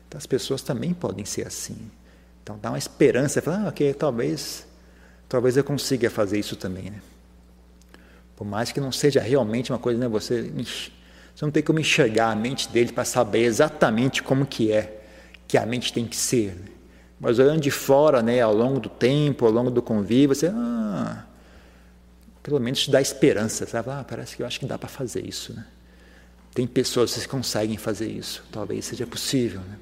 Então 0.08 0.18
as 0.18 0.26
pessoas 0.26 0.60
também 0.60 0.92
podem 0.92 1.24
ser 1.24 1.46
assim. 1.46 1.76
Então 2.42 2.58
dá 2.60 2.70
uma 2.70 2.78
esperança, 2.78 3.40
fala, 3.40 3.66
ah, 3.66 3.68
ok, 3.68 3.94
talvez, 3.94 4.66
talvez 5.28 5.56
eu 5.56 5.62
consiga 5.62 6.10
fazer 6.10 6.40
isso 6.40 6.56
também, 6.56 6.90
né? 6.90 7.00
Por 8.34 8.44
mais 8.44 8.72
que 8.72 8.80
não 8.80 8.90
seja 8.90 9.20
realmente 9.20 9.70
uma 9.70 9.78
coisa, 9.78 10.00
né? 10.00 10.08
Você, 10.08 10.50
você 11.32 11.44
não 11.44 11.52
tem 11.52 11.62
como 11.62 11.78
enxergar 11.78 12.32
a 12.32 12.34
mente 12.34 12.68
dele 12.68 12.90
para 12.90 13.04
saber 13.04 13.44
exatamente 13.44 14.20
como 14.20 14.44
que 14.44 14.72
é, 14.72 15.00
que 15.46 15.56
a 15.56 15.64
mente 15.64 15.92
tem 15.92 16.06
que 16.06 16.16
ser. 16.16 16.56
Né? 16.56 16.72
Mas 17.20 17.38
olhando 17.38 17.60
de 17.60 17.70
fora, 17.70 18.20
né, 18.20 18.40
ao 18.40 18.52
longo 18.52 18.80
do 18.80 18.88
tempo, 18.88 19.46
ao 19.46 19.52
longo 19.52 19.70
do 19.70 19.80
convívio, 19.80 20.34
você, 20.34 20.48
ah, 20.48 21.24
pelo 22.48 22.60
menos 22.60 22.84
te 22.84 22.90
dá 22.90 22.98
esperança, 22.98 23.66
sabe? 23.66 23.90
Ah, 23.90 24.02
parece 24.08 24.34
que 24.34 24.42
eu 24.42 24.46
acho 24.46 24.58
que 24.58 24.64
dá 24.64 24.78
para 24.78 24.88
fazer 24.88 25.26
isso, 25.26 25.52
né? 25.52 25.66
Tem 26.54 26.66
pessoas 26.66 27.14
que 27.14 27.28
conseguem 27.28 27.76
fazer 27.76 28.10
isso, 28.10 28.42
talvez 28.50 28.86
seja 28.86 29.06
possível, 29.06 29.60
né? 29.60 29.78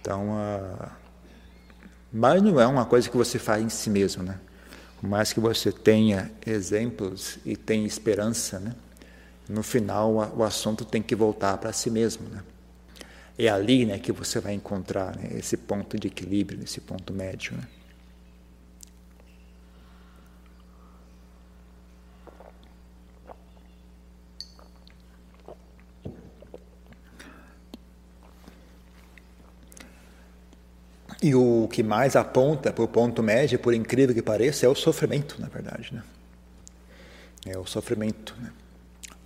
Então, 0.00 0.34
ah, 0.36 0.92
mas 2.12 2.42
não 2.42 2.60
é 2.60 2.66
uma 2.66 2.84
coisa 2.84 3.08
que 3.08 3.16
você 3.16 3.38
faz 3.38 3.64
em 3.64 3.70
si 3.70 3.88
mesmo, 3.88 4.22
né? 4.22 4.38
Por 5.00 5.08
mais 5.08 5.32
que 5.32 5.40
você 5.40 5.72
tenha 5.72 6.30
exemplos 6.46 7.38
e 7.46 7.56
tenha 7.56 7.86
esperança, 7.86 8.60
né? 8.60 8.74
No 9.48 9.62
final, 9.62 10.12
o 10.36 10.44
assunto 10.44 10.84
tem 10.84 11.02
que 11.02 11.16
voltar 11.16 11.56
para 11.56 11.72
si 11.72 11.90
mesmo, 11.90 12.28
né? 12.28 12.42
É 13.38 13.48
ali 13.48 13.86
né, 13.86 13.98
que 13.98 14.12
você 14.12 14.38
vai 14.38 14.52
encontrar 14.52 15.16
né, 15.16 15.30
esse 15.38 15.56
ponto 15.56 15.98
de 15.98 16.08
equilíbrio, 16.08 16.62
esse 16.62 16.82
ponto 16.82 17.14
médio. 17.14 17.56
Né? 17.56 17.66
E 31.22 31.34
o 31.34 31.68
que 31.70 31.82
mais 31.82 32.16
aponta 32.16 32.72
para 32.72 32.84
o 32.84 32.88
ponto 32.88 33.22
médio, 33.22 33.58
por 33.58 33.74
incrível 33.74 34.14
que 34.14 34.22
pareça, 34.22 34.66
é 34.66 34.68
o 34.68 34.74
sofrimento, 34.74 35.36
na 35.38 35.48
verdade. 35.48 35.92
Né? 35.92 36.02
É 37.46 37.58
o 37.58 37.66
sofrimento. 37.66 38.34
Né? 38.40 38.50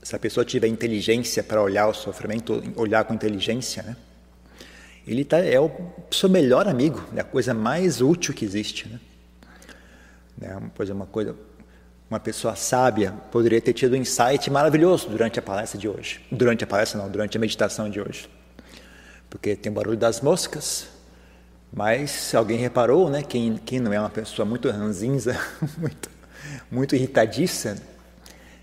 se 0.04 0.14
a 0.14 0.18
pessoa 0.18 0.44
tiver 0.44 0.68
inteligência 0.68 1.42
para 1.42 1.62
olhar 1.62 1.88
o 1.88 1.94
sofrimento, 1.94 2.62
olhar 2.76 3.04
com 3.04 3.14
inteligência, 3.14 3.82
né? 3.82 3.96
Ele 5.06 5.24
tá, 5.24 5.38
é 5.38 5.58
o 5.58 5.70
seu 6.10 6.28
melhor 6.28 6.68
amigo, 6.68 7.02
é 7.16 7.20
a 7.20 7.24
coisa 7.24 7.54
mais 7.54 8.02
útil 8.02 8.34
que 8.34 8.44
existe, 8.44 8.86
né? 8.88 9.00
É 10.42 10.54
uma 10.54 10.70
coisa, 10.70 10.92
uma 10.94 11.06
coisa, 11.06 11.36
uma 12.10 12.20
pessoa 12.20 12.54
sábia 12.54 13.12
poderia 13.32 13.60
ter 13.62 13.72
tido 13.72 13.94
um 13.94 13.96
insight 13.96 14.50
maravilhoso 14.50 15.08
durante 15.08 15.38
a 15.38 15.42
palestra 15.42 15.78
de 15.78 15.88
hoje, 15.88 16.20
durante 16.30 16.64
a 16.64 16.66
palestra 16.66 17.00
não, 17.00 17.08
durante 17.08 17.38
a 17.38 17.40
meditação 17.40 17.88
de 17.88 17.98
hoje, 17.98 18.28
porque 19.30 19.56
tem 19.56 19.72
o 19.72 19.74
barulho 19.74 19.96
das 19.96 20.20
moscas, 20.20 20.86
mas 21.74 22.10
se 22.10 22.36
alguém 22.36 22.58
reparou, 22.58 23.10
né? 23.10 23.22
Quem, 23.22 23.56
quem 23.56 23.80
não 23.80 23.92
é 23.92 23.98
uma 23.98 24.10
pessoa 24.10 24.46
muito 24.46 24.70
ranzinza, 24.70 25.38
muito, 25.78 26.10
muito 26.70 26.94
irritadiça, 26.94 27.76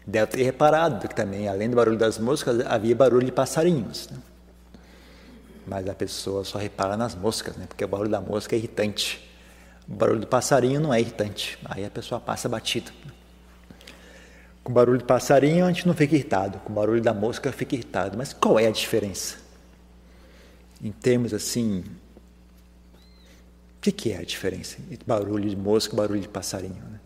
Deve 0.05 0.31
ter 0.31 0.43
reparado 0.43 1.07
que 1.07 1.15
também, 1.15 1.47
além 1.47 1.69
do 1.69 1.75
barulho 1.75 1.97
das 1.97 2.17
moscas, 2.17 2.59
havia 2.65 2.95
barulho 2.95 3.25
de 3.25 3.31
passarinhos. 3.31 4.09
Né? 4.09 4.17
Mas 5.67 5.87
a 5.87 5.93
pessoa 5.93 6.43
só 6.43 6.57
repara 6.57 6.97
nas 6.97 7.13
moscas, 7.13 7.55
né? 7.55 7.65
porque 7.67 7.85
o 7.85 7.87
barulho 7.87 8.09
da 8.09 8.19
mosca 8.19 8.55
é 8.55 8.57
irritante. 8.57 9.29
O 9.87 9.93
barulho 9.93 10.19
do 10.19 10.27
passarinho 10.27 10.79
não 10.79 10.93
é 10.93 10.99
irritante. 10.99 11.57
Aí 11.65 11.85
a 11.85 11.89
pessoa 11.89 12.19
passa 12.19 12.49
batido. 12.49 12.91
Com 14.63 14.71
o 14.71 14.75
barulho 14.75 14.97
do 14.97 15.05
passarinho 15.05 15.65
a 15.65 15.67
gente 15.67 15.87
não 15.87 15.93
fica 15.93 16.15
irritado, 16.15 16.59
com 16.59 16.71
o 16.71 16.75
barulho 16.75 17.01
da 17.01 17.13
mosca 17.13 17.51
fica 17.51 17.75
irritado. 17.75 18.17
Mas 18.17 18.33
qual 18.33 18.59
é 18.59 18.67
a 18.67 18.71
diferença? 18.71 19.37
Em 20.83 20.91
termos 20.91 21.31
assim, 21.31 21.83
o 23.81 23.83
que, 23.83 23.91
que 23.91 24.11
é 24.11 24.19
a 24.19 24.23
diferença 24.23 24.77
entre 24.91 25.07
barulho 25.07 25.49
de 25.49 25.55
mosca 25.55 25.91
e 25.95 25.97
barulho 25.97 26.21
de 26.21 26.27
passarinho? 26.27 26.83
Né? 26.83 26.99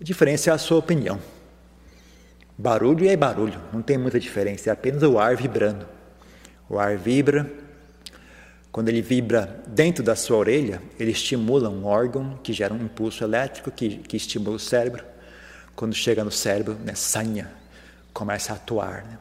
A 0.00 0.04
diferença 0.04 0.50
é 0.50 0.52
a 0.52 0.58
sua 0.58 0.78
opinião. 0.78 1.18
Barulho 2.56 3.08
é 3.08 3.16
barulho, 3.16 3.60
não 3.72 3.82
tem 3.82 3.98
muita 3.98 4.20
diferença, 4.20 4.70
é 4.70 4.72
apenas 4.72 5.02
o 5.02 5.18
ar 5.18 5.34
vibrando. 5.34 5.84
O 6.70 6.78
ar 6.78 6.96
vibra, 6.96 7.50
quando 8.70 8.88
ele 8.88 9.02
vibra 9.02 9.64
dentro 9.66 10.04
da 10.04 10.14
sua 10.14 10.36
orelha, 10.36 10.80
ele 10.96 11.10
estimula 11.10 11.68
um 11.68 11.86
órgão 11.86 12.38
que 12.40 12.52
gera 12.52 12.72
um 12.72 12.84
impulso 12.84 13.24
elétrico 13.24 13.72
que, 13.72 13.96
que 13.96 14.16
estimula 14.16 14.54
o 14.54 14.60
cérebro. 14.60 15.04
Quando 15.74 15.92
chega 15.92 16.22
no 16.22 16.30
cérebro, 16.30 16.74
né, 16.84 16.94
sanha, 16.94 17.50
começa 18.12 18.52
a 18.52 18.54
atuar, 18.54 19.02
né? 19.02 19.18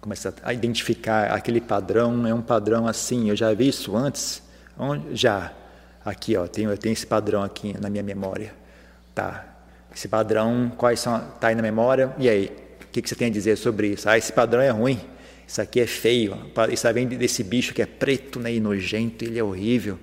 começa 0.00 0.34
a 0.42 0.52
identificar 0.52 1.30
aquele 1.32 1.60
padrão, 1.60 2.26
é 2.26 2.34
um 2.34 2.42
padrão 2.42 2.88
assim, 2.88 3.30
eu 3.30 3.36
já 3.36 3.54
vi 3.54 3.68
isso 3.68 3.96
antes, 3.96 4.42
já, 5.12 5.52
aqui 6.06 6.36
ó, 6.36 6.46
tenho, 6.46 6.70
eu 6.70 6.78
tenho 6.78 6.92
esse 6.92 7.06
padrão 7.06 7.42
aqui 7.42 7.74
na 7.80 7.90
minha 7.90 8.02
memória, 8.02 8.54
tá, 9.14 9.44
esse 9.94 10.08
padrão, 10.08 10.72
quais 10.76 11.00
são, 11.00 11.16
está 11.34 11.48
aí 11.48 11.54
na 11.54 11.62
memória, 11.62 12.14
e 12.18 12.28
aí, 12.28 12.52
o 12.82 12.86
que, 12.92 13.02
que 13.02 13.08
você 13.08 13.16
tem 13.16 13.28
a 13.28 13.30
dizer 13.30 13.56
sobre 13.56 13.88
isso? 13.88 14.08
Ah, 14.08 14.16
esse 14.16 14.32
padrão 14.32 14.62
é 14.62 14.70
ruim, 14.70 15.00
isso 15.46 15.60
aqui 15.60 15.80
é 15.80 15.86
feio, 15.86 16.36
isso 16.70 16.92
vem 16.92 17.06
desse 17.06 17.42
bicho 17.42 17.74
que 17.74 17.82
é 17.82 17.86
preto 17.86 18.38
né, 18.38 18.52
e 18.52 18.60
nojento, 18.60 19.24
ele 19.24 19.38
é 19.38 19.42
horrível, 19.42 19.98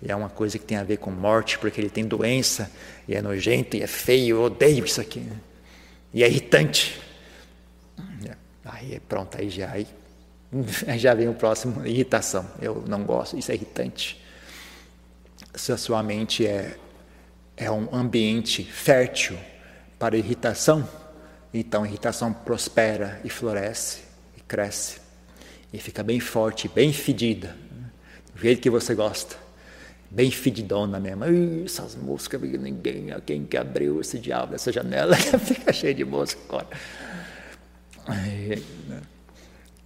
e 0.00 0.10
é 0.10 0.14
uma 0.14 0.28
coisa 0.28 0.58
que 0.58 0.64
tem 0.64 0.76
a 0.76 0.84
ver 0.84 0.98
com 0.98 1.10
morte, 1.10 1.58
porque 1.58 1.80
ele 1.80 1.90
tem 1.90 2.04
doença, 2.04 2.70
e 3.08 3.14
é 3.14 3.20
nojento, 3.20 3.76
e 3.76 3.82
é 3.82 3.86
feio, 3.86 4.36
eu 4.36 4.42
odeio 4.44 4.84
isso 4.84 5.00
aqui, 5.00 5.20
né? 5.20 5.36
e 6.14 6.22
é 6.22 6.28
irritante. 6.28 7.00
Aí 8.64 8.94
é 8.94 9.00
pronto, 9.00 9.38
aí 9.38 9.48
já, 9.48 9.70
aí, 9.70 9.86
aí 10.86 10.98
já 11.00 11.14
vem 11.14 11.26
o 11.26 11.34
próximo, 11.34 11.86
irritação, 11.86 12.46
eu 12.60 12.84
não 12.86 13.02
gosto, 13.02 13.38
isso 13.38 13.50
é 13.50 13.54
irritante. 13.54 14.22
Se 15.54 15.72
a 15.72 15.76
sua 15.76 16.02
mente 16.02 16.46
é 16.46 16.76
é 17.58 17.68
um 17.68 17.88
ambiente 17.92 18.62
fértil 18.62 19.36
para 19.98 20.16
irritação, 20.16 20.88
então 21.52 21.82
a 21.82 21.88
irritação 21.88 22.32
prospera 22.32 23.20
e 23.24 23.28
floresce 23.28 24.02
e 24.36 24.40
cresce 24.40 25.00
e 25.72 25.78
fica 25.78 26.04
bem 26.04 26.20
forte, 26.20 26.68
bem 26.68 26.92
fedida, 26.92 27.56
do 28.32 28.40
jeito 28.40 28.62
que 28.62 28.70
você 28.70 28.94
gosta, 28.94 29.36
bem 30.08 30.30
fedidona 30.30 31.00
mesmo. 31.00 31.24
essas 31.64 31.96
moscas, 31.96 32.40
ninguém, 32.40 33.08
quem 33.26 33.44
que 33.44 33.56
abriu 33.56 34.00
esse 34.00 34.20
diabo 34.20 34.52
dessa 34.52 34.70
janela 34.70 35.16
fica 35.44 35.72
cheio 35.72 35.94
de 35.94 36.04
mosca 36.04 36.40
agora. 36.48 36.68
Né? 38.08 39.02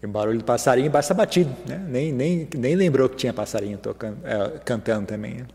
E 0.02 0.06
o 0.06 0.08
barulho 0.08 0.38
do 0.38 0.44
passarinho 0.44 0.90
basta 0.90 1.14
batido, 1.14 1.54
né? 1.64 1.78
nem, 1.88 2.12
nem, 2.12 2.48
nem 2.56 2.74
lembrou 2.74 3.08
que 3.08 3.16
tinha 3.16 3.32
passarinho 3.32 3.78
tocando, 3.78 4.18
é, 4.26 4.58
cantando 4.58 5.06
também. 5.06 5.34
Né? 5.34 5.46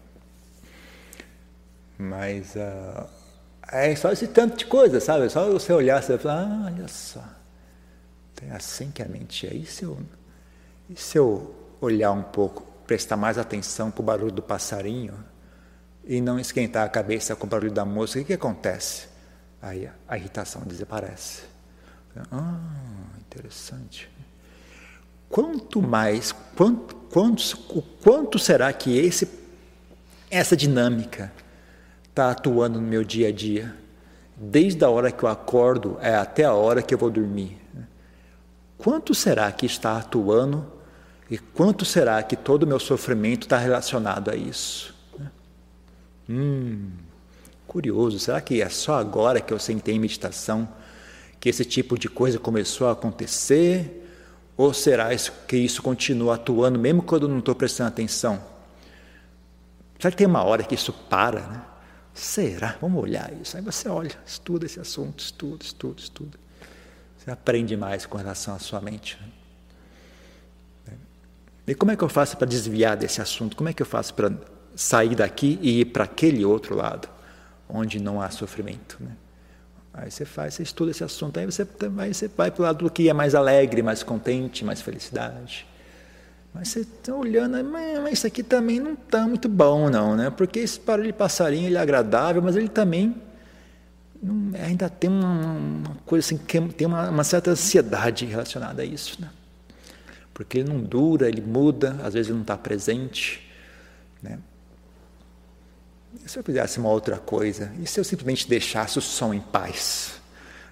Mas 1.97 2.55
uh, 2.55 3.05
é 3.69 3.93
só 3.95 4.11
esse 4.11 4.27
tanto 4.27 4.55
de 4.55 4.65
coisa, 4.65 5.01
sabe? 5.01 5.25
É 5.25 5.29
só 5.29 5.51
você 5.51 5.73
olhar, 5.73 6.01
você 6.01 6.13
vai 6.13 6.17
falar, 6.19 6.43
ah, 6.43 6.65
olha 6.67 6.87
só, 6.87 7.23
é 8.41 8.51
assim 8.51 8.89
que 8.89 9.01
a 9.01 9.07
mente 9.07 9.45
é. 9.45 9.53
E 9.53 9.65
se 9.65 9.83
eu, 9.83 9.97
e 10.89 10.95
se 10.95 11.17
eu 11.17 11.53
olhar 11.81 12.11
um 12.11 12.23
pouco, 12.23 12.63
prestar 12.85 13.17
mais 13.17 13.37
atenção 13.37 13.91
para 13.91 14.01
o 14.01 14.05
barulho 14.05 14.31
do 14.31 14.41
passarinho 14.41 15.13
e 16.05 16.21
não 16.21 16.39
esquentar 16.39 16.85
a 16.85 16.89
cabeça 16.89 17.35
com 17.35 17.45
o 17.45 17.49
barulho 17.49 17.71
da 17.71 17.83
música, 17.83 18.19
o 18.19 18.21
que, 18.21 18.27
que 18.27 18.33
acontece? 18.33 19.09
Aí 19.61 19.89
a 20.07 20.17
irritação 20.17 20.61
desaparece. 20.61 21.43
Ah, 22.31 22.59
interessante. 23.19 24.09
Quanto 25.29 25.81
mais, 25.81 26.31
quanto, 26.55 26.95
quanto, 26.95 27.57
o 27.69 27.81
quanto 27.81 28.39
será 28.39 28.71
que 28.71 28.97
esse, 28.97 29.27
essa 30.29 30.55
dinâmica 30.55 31.31
está 32.09 32.31
atuando 32.31 32.79
no 32.79 32.87
meu 32.87 33.03
dia 33.03 33.29
a 33.29 33.31
dia, 33.31 33.75
desde 34.35 34.83
a 34.83 34.89
hora 34.89 35.11
que 35.11 35.23
eu 35.23 35.29
acordo 35.29 35.97
é 36.01 36.15
até 36.15 36.43
a 36.43 36.53
hora 36.53 36.81
que 36.81 36.93
eu 36.93 36.97
vou 36.97 37.09
dormir. 37.09 37.57
Quanto 38.77 39.13
será 39.13 39.51
que 39.51 39.65
está 39.65 39.97
atuando 39.97 40.65
e 41.29 41.37
quanto 41.37 41.83
será 41.83 42.21
que 42.23 42.35
todo 42.35 42.63
o 42.63 42.67
meu 42.67 42.79
sofrimento 42.79 43.43
está 43.43 43.57
relacionado 43.57 44.29
a 44.29 44.35
isso? 44.35 44.95
Hum, 46.29 46.91
Curioso, 47.67 48.17
será 48.17 48.39
que 48.39 48.61
é 48.61 48.69
só 48.69 48.95
agora 48.95 49.41
que 49.41 49.53
eu 49.53 49.59
sentei 49.59 49.93
em 49.93 49.99
meditação 49.99 50.67
que 51.39 51.49
esse 51.49 51.65
tipo 51.65 51.99
de 51.99 52.07
coisa 52.07 52.39
começou 52.39 52.87
a 52.87 52.93
acontecer? 52.93 54.06
Ou 54.57 54.73
será 54.73 55.09
que 55.47 55.55
isso 55.55 55.83
continua 55.83 56.33
atuando 56.35 56.79
mesmo 56.79 57.03
quando 57.03 57.23
eu 57.23 57.29
não 57.29 57.39
estou 57.39 57.53
prestando 57.53 57.89
atenção? 57.89 58.43
Será 59.99 60.11
que 60.11 60.17
tem 60.17 60.25
uma 60.25 60.43
hora 60.43 60.63
que 60.63 60.73
isso 60.73 60.91
para, 60.91 61.41
né? 61.41 61.61
Será? 62.13 62.75
Vamos 62.81 63.03
olhar 63.03 63.31
isso. 63.39 63.55
Aí 63.55 63.63
você 63.63 63.87
olha, 63.87 64.11
estuda 64.25 64.65
esse 64.65 64.79
assunto, 64.79 65.19
estuda, 65.19 65.63
estuda, 65.63 66.01
estuda. 66.01 66.39
Você 67.17 67.29
aprende 67.29 67.77
mais 67.77 68.07
com 68.07 68.17
relação 68.17 68.55
à 68.55 68.59
sua 68.59 68.81
mente. 68.81 69.19
Né? 70.87 70.93
E 71.67 71.75
como 71.75 71.91
é 71.91 71.95
que 71.95 72.03
eu 72.03 72.09
faço 72.09 72.35
para 72.35 72.47
desviar 72.47 72.97
desse 72.97 73.21
assunto? 73.21 73.55
Como 73.55 73.69
é 73.69 73.73
que 73.73 73.83
eu 73.83 73.85
faço 73.85 74.15
para 74.15 74.31
sair 74.75 75.15
daqui 75.15 75.59
e 75.61 75.81
ir 75.81 75.85
para 75.85 76.05
aquele 76.05 76.43
outro 76.43 76.75
lado, 76.75 77.07
onde 77.69 77.99
não 77.99 78.19
há 78.19 78.31
sofrimento? 78.31 78.97
Né? 78.99 79.11
Aí 79.97 80.11
você 80.11 80.25
faz, 80.25 80.53
você 80.53 80.63
estuda 80.63 80.91
esse 80.91 81.03
assunto, 81.03 81.39
aí 81.39 81.45
você, 81.47 81.67
aí 81.97 82.13
você 82.13 82.27
vai 82.27 82.51
para 82.51 82.61
o 82.61 82.65
lado 82.65 82.85
do 82.85 82.91
que 82.91 83.09
é 83.09 83.13
mais 83.13 83.33
alegre, 83.33 83.81
mais 83.81 84.03
contente, 84.03 84.63
mais 84.63 84.79
felicidade. 84.79 85.65
Mas 86.53 86.67
você 86.69 86.81
está 86.81 87.15
olhando, 87.15 87.63
mas 87.63 88.13
isso 88.13 88.27
aqui 88.27 88.43
também 88.43 88.79
não 88.79 88.93
está 88.93 89.27
muito 89.27 89.49
bom, 89.49 89.89
não, 89.89 90.15
né? 90.15 90.29
Porque 90.29 90.59
esse 90.59 90.79
barulho 90.79 91.07
de 91.07 91.13
passarinho 91.13 91.65
ele 91.65 91.77
é 91.77 91.79
agradável, 91.79 92.43
mas 92.43 92.55
ele 92.55 92.69
também 92.69 93.15
não, 94.21 94.51
ainda 94.59 94.87
tem 94.87 95.09
uma, 95.09 95.33
uma, 95.33 95.95
coisa 96.05 96.25
assim, 96.25 96.37
que 96.37 96.59
tem 96.73 96.85
uma, 96.85 97.09
uma, 97.09 97.23
certa 97.23 97.51
ansiedade 97.51 98.25
relacionada 98.25 98.83
a 98.83 98.85
isso, 98.85 99.19
né? 99.19 99.29
Porque 100.31 100.59
ele 100.59 100.69
não 100.69 100.79
dura, 100.79 101.27
ele 101.27 101.41
muda, 101.41 101.99
às 102.03 102.13
vezes 102.13 102.27
ele 102.27 102.35
não 102.35 102.43
está 102.43 102.55
presente, 102.55 103.49
né? 104.21 104.37
Se 106.25 106.39
eu 106.39 106.43
fizesse 106.43 106.79
uma 106.79 106.89
outra 106.89 107.17
coisa, 107.17 107.71
e 107.81 107.85
se 107.85 107.99
eu 107.99 108.03
simplesmente 108.03 108.47
deixasse 108.47 108.97
o 108.97 109.01
som 109.01 109.33
em 109.33 109.39
paz? 109.39 110.13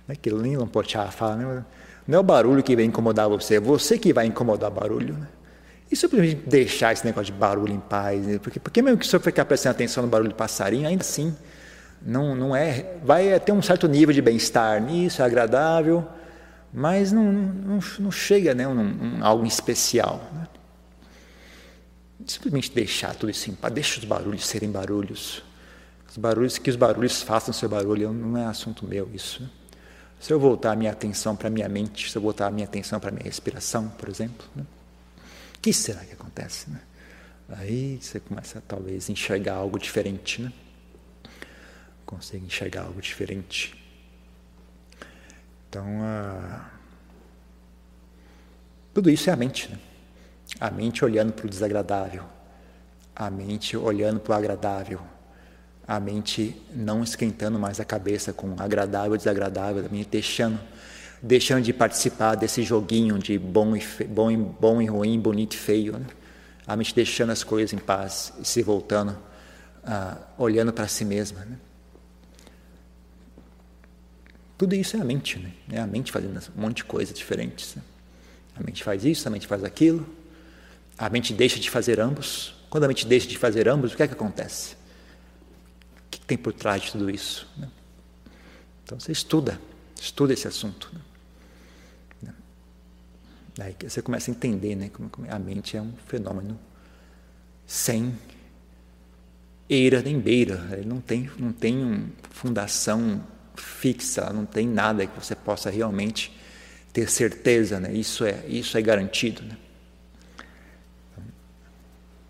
Né? 0.07 0.15
Que 0.15 0.29
Lincoln 0.29 0.67
Pochá 0.67 1.05
fala, 1.11 1.35
né? 1.35 1.65
não 2.07 2.17
é 2.17 2.19
o 2.19 2.23
barulho 2.23 2.63
que 2.63 2.75
vai 2.75 2.85
incomodar 2.85 3.27
você, 3.29 3.55
é 3.55 3.59
você 3.59 3.97
que 3.97 4.13
vai 4.13 4.25
incomodar 4.25 4.71
o 4.71 4.73
barulho, 4.73 5.13
né? 5.15 5.27
E 5.91 5.95
simplesmente 5.95 6.35
deixar 6.47 6.93
esse 6.93 7.05
negócio 7.05 7.31
de 7.31 7.39
barulho 7.39 7.73
em 7.73 7.79
paz, 7.79 8.25
né? 8.25 8.39
porque, 8.39 8.59
porque 8.59 8.81
mesmo 8.81 8.97
que 8.97 9.05
você 9.05 9.19
ficar 9.19 9.45
prestando 9.45 9.75
atenção 9.75 10.03
no 10.03 10.09
barulho 10.09 10.29
do 10.29 10.35
passarinho, 10.35 10.87
ainda 10.87 11.03
assim, 11.03 11.35
não, 12.01 12.35
não 12.35 12.55
é, 12.55 12.97
vai 13.03 13.39
ter 13.39 13.51
um 13.51 13.61
certo 13.61 13.87
nível 13.87 14.13
de 14.13 14.21
bem-estar 14.21 14.81
nisso, 14.81 15.21
é 15.21 15.25
agradável, 15.25 16.03
mas 16.73 17.11
não, 17.11 17.23
não, 17.23 17.79
não 17.99 18.11
chega 18.11 18.53
né, 18.53 18.67
um, 18.67 18.79
um, 18.79 19.19
algo 19.21 19.45
especial. 19.45 20.21
Né? 20.33 20.47
Simplesmente 22.25 22.71
deixar 22.71 23.15
tudo 23.15 23.31
paz, 23.61 23.73
deixa 23.73 23.99
os 23.99 24.05
barulhos 24.05 24.47
serem 24.47 24.71
barulhos. 24.71 25.43
Os 26.09 26.17
barulhos, 26.17 26.57
que 26.57 26.69
os 26.69 26.75
barulhos 26.75 27.21
façam 27.21 27.53
seu 27.53 27.69
barulho, 27.69 28.11
não 28.11 28.37
é 28.37 28.45
assunto 28.45 28.85
meu 28.85 29.09
isso. 29.13 29.47
Se 30.19 30.33
eu 30.33 30.39
voltar 30.39 30.71
a 30.71 30.75
minha 30.75 30.91
atenção 30.91 31.35
para 31.35 31.47
a 31.47 31.51
minha 31.51 31.69
mente, 31.69 32.09
se 32.09 32.17
eu 32.17 32.21
voltar 32.21 32.47
a 32.47 32.51
minha 32.51 32.65
atenção 32.65 32.99
para 32.99 33.09
a 33.09 33.13
minha 33.13 33.25
respiração, 33.25 33.89
por 33.89 34.09
exemplo, 34.09 34.45
né? 34.55 34.65
que 35.61 35.73
será 35.73 36.03
que 36.05 36.13
acontece? 36.13 36.69
Né? 36.69 36.79
Aí 37.49 37.99
você 38.01 38.19
começa 38.19 38.59
a 38.59 38.61
talvez 38.61 39.09
enxergar 39.09 39.55
algo 39.55 39.77
diferente, 39.77 40.41
né? 40.41 40.51
Consegue 42.05 42.45
enxergar 42.45 42.83
algo 42.83 43.01
diferente. 43.01 43.75
Então, 45.69 45.85
ah, 46.01 46.69
tudo 48.93 49.09
isso 49.09 49.29
é 49.29 49.33
a 49.33 49.35
mente, 49.35 49.69
né? 49.69 49.79
A 50.59 50.71
mente 50.71 51.03
olhando 51.03 51.33
para 51.33 51.45
o 51.45 51.49
desagradável, 51.49 52.23
a 53.15 53.29
mente 53.29 53.75
olhando 53.75 54.19
para 54.19 54.33
o 54.33 54.35
agradável, 54.37 55.01
a 55.87 55.99
mente 55.99 56.61
não 56.73 57.03
esquentando 57.03 57.59
mais 57.59 57.79
a 57.79 57.85
cabeça 57.85 58.33
com 58.33 58.55
agradável 58.57 59.15
desagradável, 59.15 59.85
a 59.85 59.89
mente 59.89 60.09
deixando 60.09 60.59
deixando 61.21 61.63
de 61.63 61.73
participar 61.73 62.35
desse 62.35 62.61
joguinho 62.61 63.17
de 63.17 63.37
bom 63.37 63.75
e, 63.75 63.81
fe... 63.81 64.03
bom 64.03 64.29
e, 64.29 64.37
bom 64.37 64.81
e 64.81 64.85
ruim, 64.85 65.19
bonito 65.19 65.53
e 65.53 65.57
feio. 65.57 65.97
Né? 65.97 66.05
A 66.67 66.75
mente 66.75 66.93
deixando 66.93 67.31
as 67.31 67.43
coisas 67.43 67.73
em 67.73 67.77
paz 67.79 68.31
e 68.39 68.45
se 68.45 68.61
voltando, 68.61 69.17
uh, 69.83 70.17
olhando 70.37 70.71
para 70.71 70.87
si 70.87 71.03
mesma. 71.03 71.39
Né? 71.45 71.57
Tudo 74.57 74.75
isso 74.75 74.95
é 74.97 75.01
a 75.01 75.03
mente, 75.03 75.39
né? 75.39 75.51
é 75.71 75.79
a 75.79 75.87
mente 75.87 76.11
fazendo 76.11 76.39
um 76.55 76.61
monte 76.61 76.77
de 76.77 76.83
coisas 76.85 77.17
diferentes. 77.17 77.75
Né? 77.75 77.81
A 78.55 78.63
mente 78.63 78.83
faz 78.83 79.03
isso, 79.03 79.27
a 79.27 79.31
mente 79.31 79.47
faz 79.47 79.63
aquilo, 79.63 80.07
a 80.97 81.09
mente 81.09 81.33
deixa 81.33 81.59
de 81.59 81.69
fazer 81.69 81.99
ambos. 81.99 82.55
Quando 82.69 82.85
a 82.85 82.87
mente 82.87 83.05
deixa 83.05 83.27
de 83.27 83.37
fazer 83.37 83.67
ambos, 83.67 83.93
o 83.93 83.97
que 83.97 84.03
é 84.03 84.07
que 84.07 84.13
acontece? 84.13 84.75
O 84.75 86.09
que 86.09 86.19
tem 86.19 86.37
por 86.37 86.53
trás 86.53 86.83
de 86.83 86.91
tudo 86.91 87.09
isso? 87.09 87.47
Então 88.83 88.99
você 88.99 89.11
estuda, 89.11 89.59
estuda 89.99 90.33
esse 90.33 90.47
assunto. 90.47 90.91
Né? 92.21 92.33
Aí 93.59 93.75
você 93.81 94.01
começa 94.01 94.29
a 94.29 94.33
entender 94.33 94.75
né, 94.75 94.89
como 94.89 95.09
a 95.29 95.39
mente 95.39 95.75
é 95.75 95.81
um 95.81 95.93
fenômeno 96.05 96.59
sem 97.65 98.15
eira 99.69 100.01
nem 100.01 100.19
beira. 100.19 100.67
Ele 100.71 100.85
não 100.85 101.01
tem, 101.01 101.29
não 101.37 101.51
tem 101.51 101.77
uma 101.77 102.07
fundação 102.29 103.25
fixa, 103.55 104.31
não 104.31 104.45
tem 104.45 104.67
nada 104.67 105.05
que 105.05 105.19
você 105.19 105.35
possa 105.35 105.69
realmente 105.69 106.35
ter 106.93 107.09
certeza. 107.09 107.79
Né? 107.79 107.93
Isso, 107.93 108.23
é, 108.23 108.45
isso 108.47 108.77
é 108.77 108.81
garantido. 108.81 109.41
Né? 109.41 109.57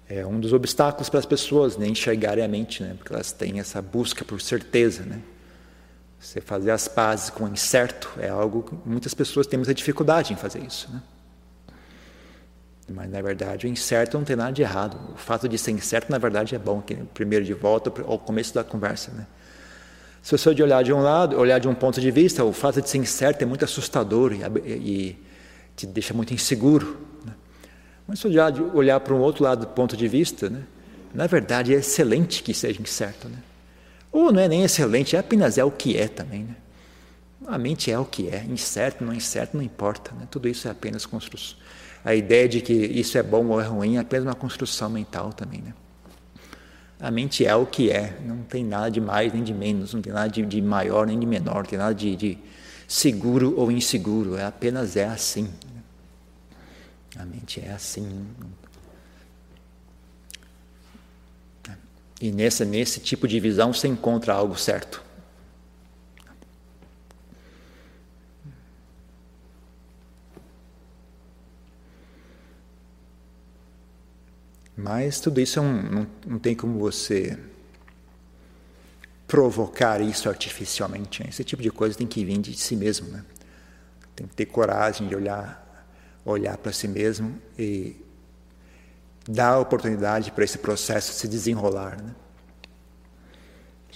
É 0.08 0.26
um 0.26 0.40
dos 0.40 0.54
obstáculos 0.54 1.10
para 1.10 1.20
as 1.20 1.26
pessoas 1.26 1.78
né, 1.78 1.88
enxergarem 1.88 2.44
a 2.44 2.48
mente, 2.48 2.84
né? 2.84 2.94
porque 2.98 3.12
elas 3.12 3.32
têm 3.32 3.60
essa 3.60 3.82
busca 3.82 4.24
por 4.24 4.40
certeza. 4.40 5.04
Né? 5.04 5.20
Você 6.20 6.40
fazer 6.40 6.72
as 6.72 6.88
pazes 6.88 7.30
com 7.30 7.46
o 7.46 7.48
incerto 7.48 8.12
é 8.20 8.30
algo 8.30 8.64
que 8.64 8.76
muitas 8.88 9.14
pessoas 9.14 9.48
têm 9.48 9.58
muita 9.58 9.74
dificuldade 9.74 10.32
em 10.32 10.36
fazer 10.36 10.60
isso. 10.60 10.92
Né? 10.92 11.02
Mas 12.88 13.10
na 13.10 13.22
verdade 13.22 13.66
o 13.66 13.70
incerto 13.70 14.18
não 14.18 14.24
tem 14.24 14.36
nada 14.36 14.52
de 14.52 14.62
errado. 14.62 14.98
O 15.14 15.18
fato 15.18 15.50
de 15.50 15.58
ser 15.58 15.72
incerto 15.72 16.12
na 16.12 16.20
verdade 16.20 16.54
é 16.54 16.60
bom. 16.60 16.82
Que 16.82 16.96
primeiro 16.96 17.44
de 17.44 17.54
volta 17.54 17.92
ao 18.06 18.20
começo 18.20 18.54
da 18.54 18.64
conversa, 18.64 19.12
né? 19.12 19.26
Se 20.22 20.36
você 20.36 20.50
olhar 20.50 20.84
de 20.84 20.92
um 20.92 21.02
lado, 21.02 21.38
olhar 21.38 21.60
de 21.60 21.68
um 21.68 21.76
ponto 21.76 22.02
de 22.02 22.10
vista, 22.10 22.44
o 22.44 22.52
fato 22.52 22.82
de 22.82 22.90
ser 22.90 22.98
incerto 22.98 23.44
é 23.44 23.46
muito 23.46 23.64
assustador 23.64 24.34
e, 24.34 24.72
e 24.72 25.26
te 25.76 25.86
deixa 25.86 26.16
muito 26.16 26.34
inseguro. 26.34 26.98
Mas 28.08 28.20
se 28.20 28.28
olhar, 28.28 28.54
olhar 28.74 29.00
para 29.00 29.14
um 29.14 29.20
outro 29.20 29.44
lado 29.44 29.62
do 29.62 29.68
ponto 29.68 29.98
de 29.98 30.08
vista, 30.08 30.50
né? 30.50 30.64
na 31.14 31.28
verdade 31.28 31.74
é 31.74 31.78
excelente 31.78 32.44
que 32.44 32.54
seja 32.54 32.82
incerto. 32.82 33.28
Né? 33.28 33.38
Ou 34.12 34.32
não 34.32 34.40
é 34.40 34.48
nem 34.48 34.64
excelente, 34.64 35.16
é 35.16 35.20
apenas 35.20 35.58
é 35.58 35.64
o 35.64 35.72
que 35.72 35.98
é 35.98 36.08
também. 36.08 36.44
Né? 36.44 36.56
A 37.48 37.58
mente 37.58 37.92
é 37.92 37.98
o 37.98 38.06
que 38.06 38.30
é, 38.30 38.44
incerto, 38.44 39.04
não 39.04 39.14
incerto, 39.14 39.58
não 39.58 39.64
importa. 39.64 40.12
Né? 40.14 40.28
Tudo 40.30 40.48
isso 40.48 40.68
é 40.68 40.72
apenas 40.72 41.06
construção 41.06 41.58
a 42.06 42.14
ideia 42.14 42.48
de 42.48 42.62
que 42.62 42.72
isso 42.72 43.18
é 43.18 43.24
bom 43.24 43.48
ou 43.48 43.60
é 43.60 43.66
ruim 43.66 43.96
é 43.96 44.00
apenas 44.00 44.28
uma 44.28 44.36
construção 44.36 44.88
mental 44.88 45.34
também, 45.34 45.60
né? 45.60 45.74
A 47.00 47.10
mente 47.10 47.44
é 47.44 47.54
o 47.56 47.66
que 47.66 47.90
é, 47.90 48.16
não 48.24 48.38
tem 48.44 48.64
nada 48.64 48.90
de 48.92 49.02
mais 49.02 49.34
nem 49.34 49.44
de 49.44 49.54
menos, 49.54 49.94
não 49.94 50.02
tem 50.02 50.14
nada 50.14 50.30
de, 50.30 50.46
de 50.46 50.62
maior 50.62 51.08
nem 51.08 51.20
de 51.20 51.26
menor, 51.26 51.56
não 51.56 51.64
tem 51.64 51.80
nada 51.80 51.94
de, 51.96 52.16
de, 52.16 52.38
seguro 52.88 53.56
ou 53.58 53.72
inseguro, 53.72 54.38
é 54.38 54.46
apenas 54.46 54.96
é 54.96 55.06
assim. 55.06 55.50
A 57.18 57.26
mente 57.26 57.62
é 57.62 57.72
assim. 57.72 58.28
E 62.22 62.32
nessa, 62.32 62.64
nesse 62.64 63.00
tipo 63.00 63.28
de 63.28 63.40
visão 63.40 63.74
você 63.74 63.88
encontra 63.88 64.34
algo 64.34 64.58
certo. 64.58 65.04
Mas 74.78 75.20
tudo 75.20 75.40
isso 75.40 75.58
é 75.60 75.62
um, 75.62 75.82
não, 75.82 76.08
não 76.28 76.40
tem 76.40 76.54
como 76.56 76.78
você 76.78 77.40
provocar 79.26 80.02
isso 80.02 80.30
artificialmente. 80.30 81.24
Né? 81.24 81.30
Esse 81.30 81.44
tipo 81.44 81.62
de 81.64 81.72
coisa 81.72 81.98
tem 81.98 82.06
que 82.06 82.24
vir 82.24 82.38
de 82.38 82.56
si 82.58 82.76
mesmo. 82.76 83.08
Né? 83.08 83.24
Tem 84.16 84.28
que 84.28 84.36
ter 84.36 84.46
coragem 84.46 85.08
de 85.08 85.16
olhar, 85.16 85.65
olhar 86.26 86.58
para 86.58 86.74
si 86.74 86.88
mesmo 86.88 87.40
e 87.58 87.96
dar 89.28 89.60
oportunidade 89.60 90.32
para 90.32 90.44
esse 90.44 90.58
processo 90.58 91.14
se 91.14 91.28
desenrolar. 91.28 92.02
Né? 92.02 92.14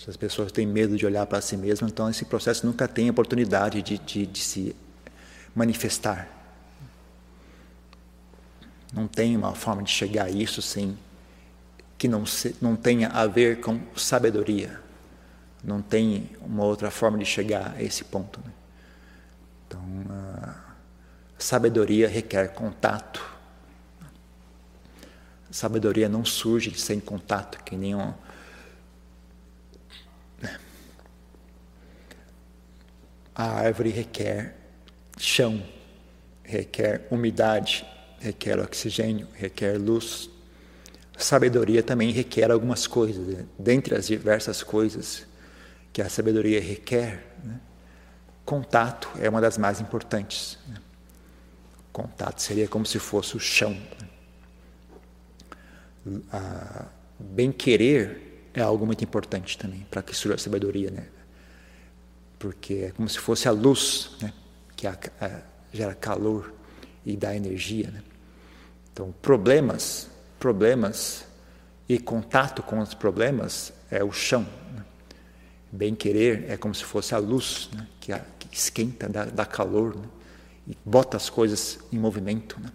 As 0.08 0.16
pessoas 0.16 0.52
têm 0.52 0.66
medo 0.66 0.96
de 0.96 1.06
olhar 1.06 1.26
para 1.26 1.42
si 1.42 1.58
mesmo, 1.58 1.88
então 1.88 2.10
esse 2.10 2.24
processo 2.26 2.66
nunca 2.66 2.88
tem 2.88 3.10
oportunidade 3.10 3.82
de, 3.82 3.98
de, 3.98 4.26
de 4.26 4.40
se 4.40 4.76
manifestar. 5.54 6.28
Não 8.94 9.08
tem 9.08 9.36
uma 9.36 9.54
forma 9.54 9.84
de 9.84 9.92
chegar 9.92 10.26
a 10.26 10.30
isso 10.30 10.62
sem 10.62 10.98
que 11.98 12.08
não, 12.08 12.26
se, 12.26 12.56
não 12.62 12.76
tenha 12.78 13.10
a 13.10 13.28
ver 13.28 13.60
com 13.60 13.80
sabedoria. 13.96 14.80
Não 15.62 15.82
tem 15.82 16.30
uma 16.40 16.64
outra 16.64 16.90
forma 16.90 17.18
de 17.18 17.26
chegar 17.26 17.76
a 17.76 17.84
esse 17.84 18.06
ponto. 18.06 18.40
Né? 18.40 18.52
Então, 19.68 19.82
a 20.10 20.69
sabedoria 21.40 22.08
requer 22.08 22.50
contato. 22.50 23.26
Sabedoria 25.50 26.08
não 26.08 26.24
surge 26.24 26.78
sem 26.78 27.00
contato, 27.00 27.64
que 27.64 27.76
nem 27.76 27.96
um, 27.96 28.14
né? 30.40 30.60
a 33.34 33.46
árvore 33.46 33.90
requer 33.90 34.56
chão, 35.18 35.64
requer 36.44 37.08
umidade, 37.10 37.84
requer 38.20 38.60
oxigênio, 38.60 39.28
requer 39.34 39.80
luz. 39.80 40.30
Sabedoria 41.18 41.82
também 41.82 42.12
requer 42.12 42.52
algumas 42.52 42.86
coisas, 42.86 43.26
né? 43.26 43.46
dentre 43.58 43.96
as 43.96 44.06
diversas 44.06 44.62
coisas 44.62 45.26
que 45.92 46.02
a 46.02 46.10
sabedoria 46.10 46.62
requer, 46.62 47.26
né? 47.44 47.60
contato 48.46 49.10
é 49.20 49.28
uma 49.28 49.42
das 49.42 49.58
mais 49.58 49.82
importantes. 49.82 50.60
Né? 50.68 50.76
Contato 51.92 52.42
seria 52.42 52.68
como 52.68 52.86
se 52.86 53.00
fosse 53.00 53.36
o 53.36 53.40
chão. 53.40 53.72
Né? 53.72 54.10
bem 57.20 57.52
querer 57.52 58.50
é 58.54 58.62
algo 58.62 58.86
muito 58.86 59.04
importante 59.04 59.58
também 59.58 59.86
para 59.92 60.02
que 60.02 60.16
surja 60.16 60.36
a 60.36 60.38
sabedoria, 60.38 60.90
né? 60.90 61.08
Porque 62.38 62.86
é 62.88 62.92
como 62.92 63.08
se 63.10 63.20
fosse 63.20 63.48
a 63.48 63.52
luz, 63.52 64.12
né? 64.22 64.34
Que 64.76 64.88
a, 64.88 64.98
a, 65.20 65.42
gera 65.74 65.94
calor 65.94 66.54
e 67.06 67.16
dá 67.16 67.36
energia, 67.36 67.92
né? 67.92 68.02
Então, 68.92 69.14
problemas, 69.22 70.10
problemas 70.40 71.26
e 71.88 71.98
contato 72.00 72.62
com 72.64 72.80
os 72.80 72.94
problemas 72.94 73.74
é 73.90 74.04
o 74.04 74.12
chão. 74.12 74.46
Né? 74.74 74.84
Bem 75.72 75.96
querer 75.96 76.50
é 76.50 76.58
como 76.58 76.74
se 76.74 76.84
fosse 76.84 77.16
a 77.16 77.18
luz, 77.18 77.70
né? 77.74 77.88
que, 78.00 78.12
a, 78.12 78.20
que, 78.20 78.56
esquenta, 78.56 79.08
dá, 79.08 79.26
dá 79.26 79.46
calor 79.46 79.96
né? 79.96 80.08
E 80.70 80.78
bota 80.86 81.18
as 81.18 81.30
coisas 81.30 81.80
em 81.92 81.98
movimento. 81.98 82.60
Né? 82.60 82.72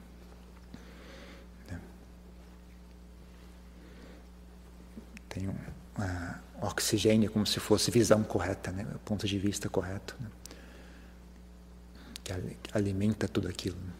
Tem 5.28 5.49
um 5.49 5.53
uh, 5.53 6.66
oxigênio 6.66 7.30
como 7.30 7.47
se 7.47 7.61
fosse 7.61 7.90
visão 7.90 8.24
correta, 8.24 8.72
né? 8.72 8.84
ponto 9.05 9.26
de 9.26 9.38
vista 9.38 9.68
correto, 9.68 10.16
né? 10.20 10.28
que 12.24 12.32
alimenta 12.72 13.28
tudo 13.28 13.49
aquilo. 13.49 13.76
Né? 13.76 13.92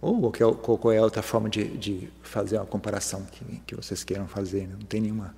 Ou 0.00 0.20
qualquer, 0.20 0.54
qual 0.54 0.92
é 0.92 1.00
outra 1.00 1.22
forma 1.22 1.48
de, 1.48 1.76
de 1.76 2.10
fazer 2.22 2.56
uma 2.56 2.66
comparação 2.66 3.24
que, 3.24 3.44
que 3.66 3.74
vocês 3.74 4.04
queiram 4.04 4.28
fazer. 4.28 4.68
Né? 4.68 4.76
Não 4.78 4.86
tem 4.86 5.00
nenhuma. 5.00 5.34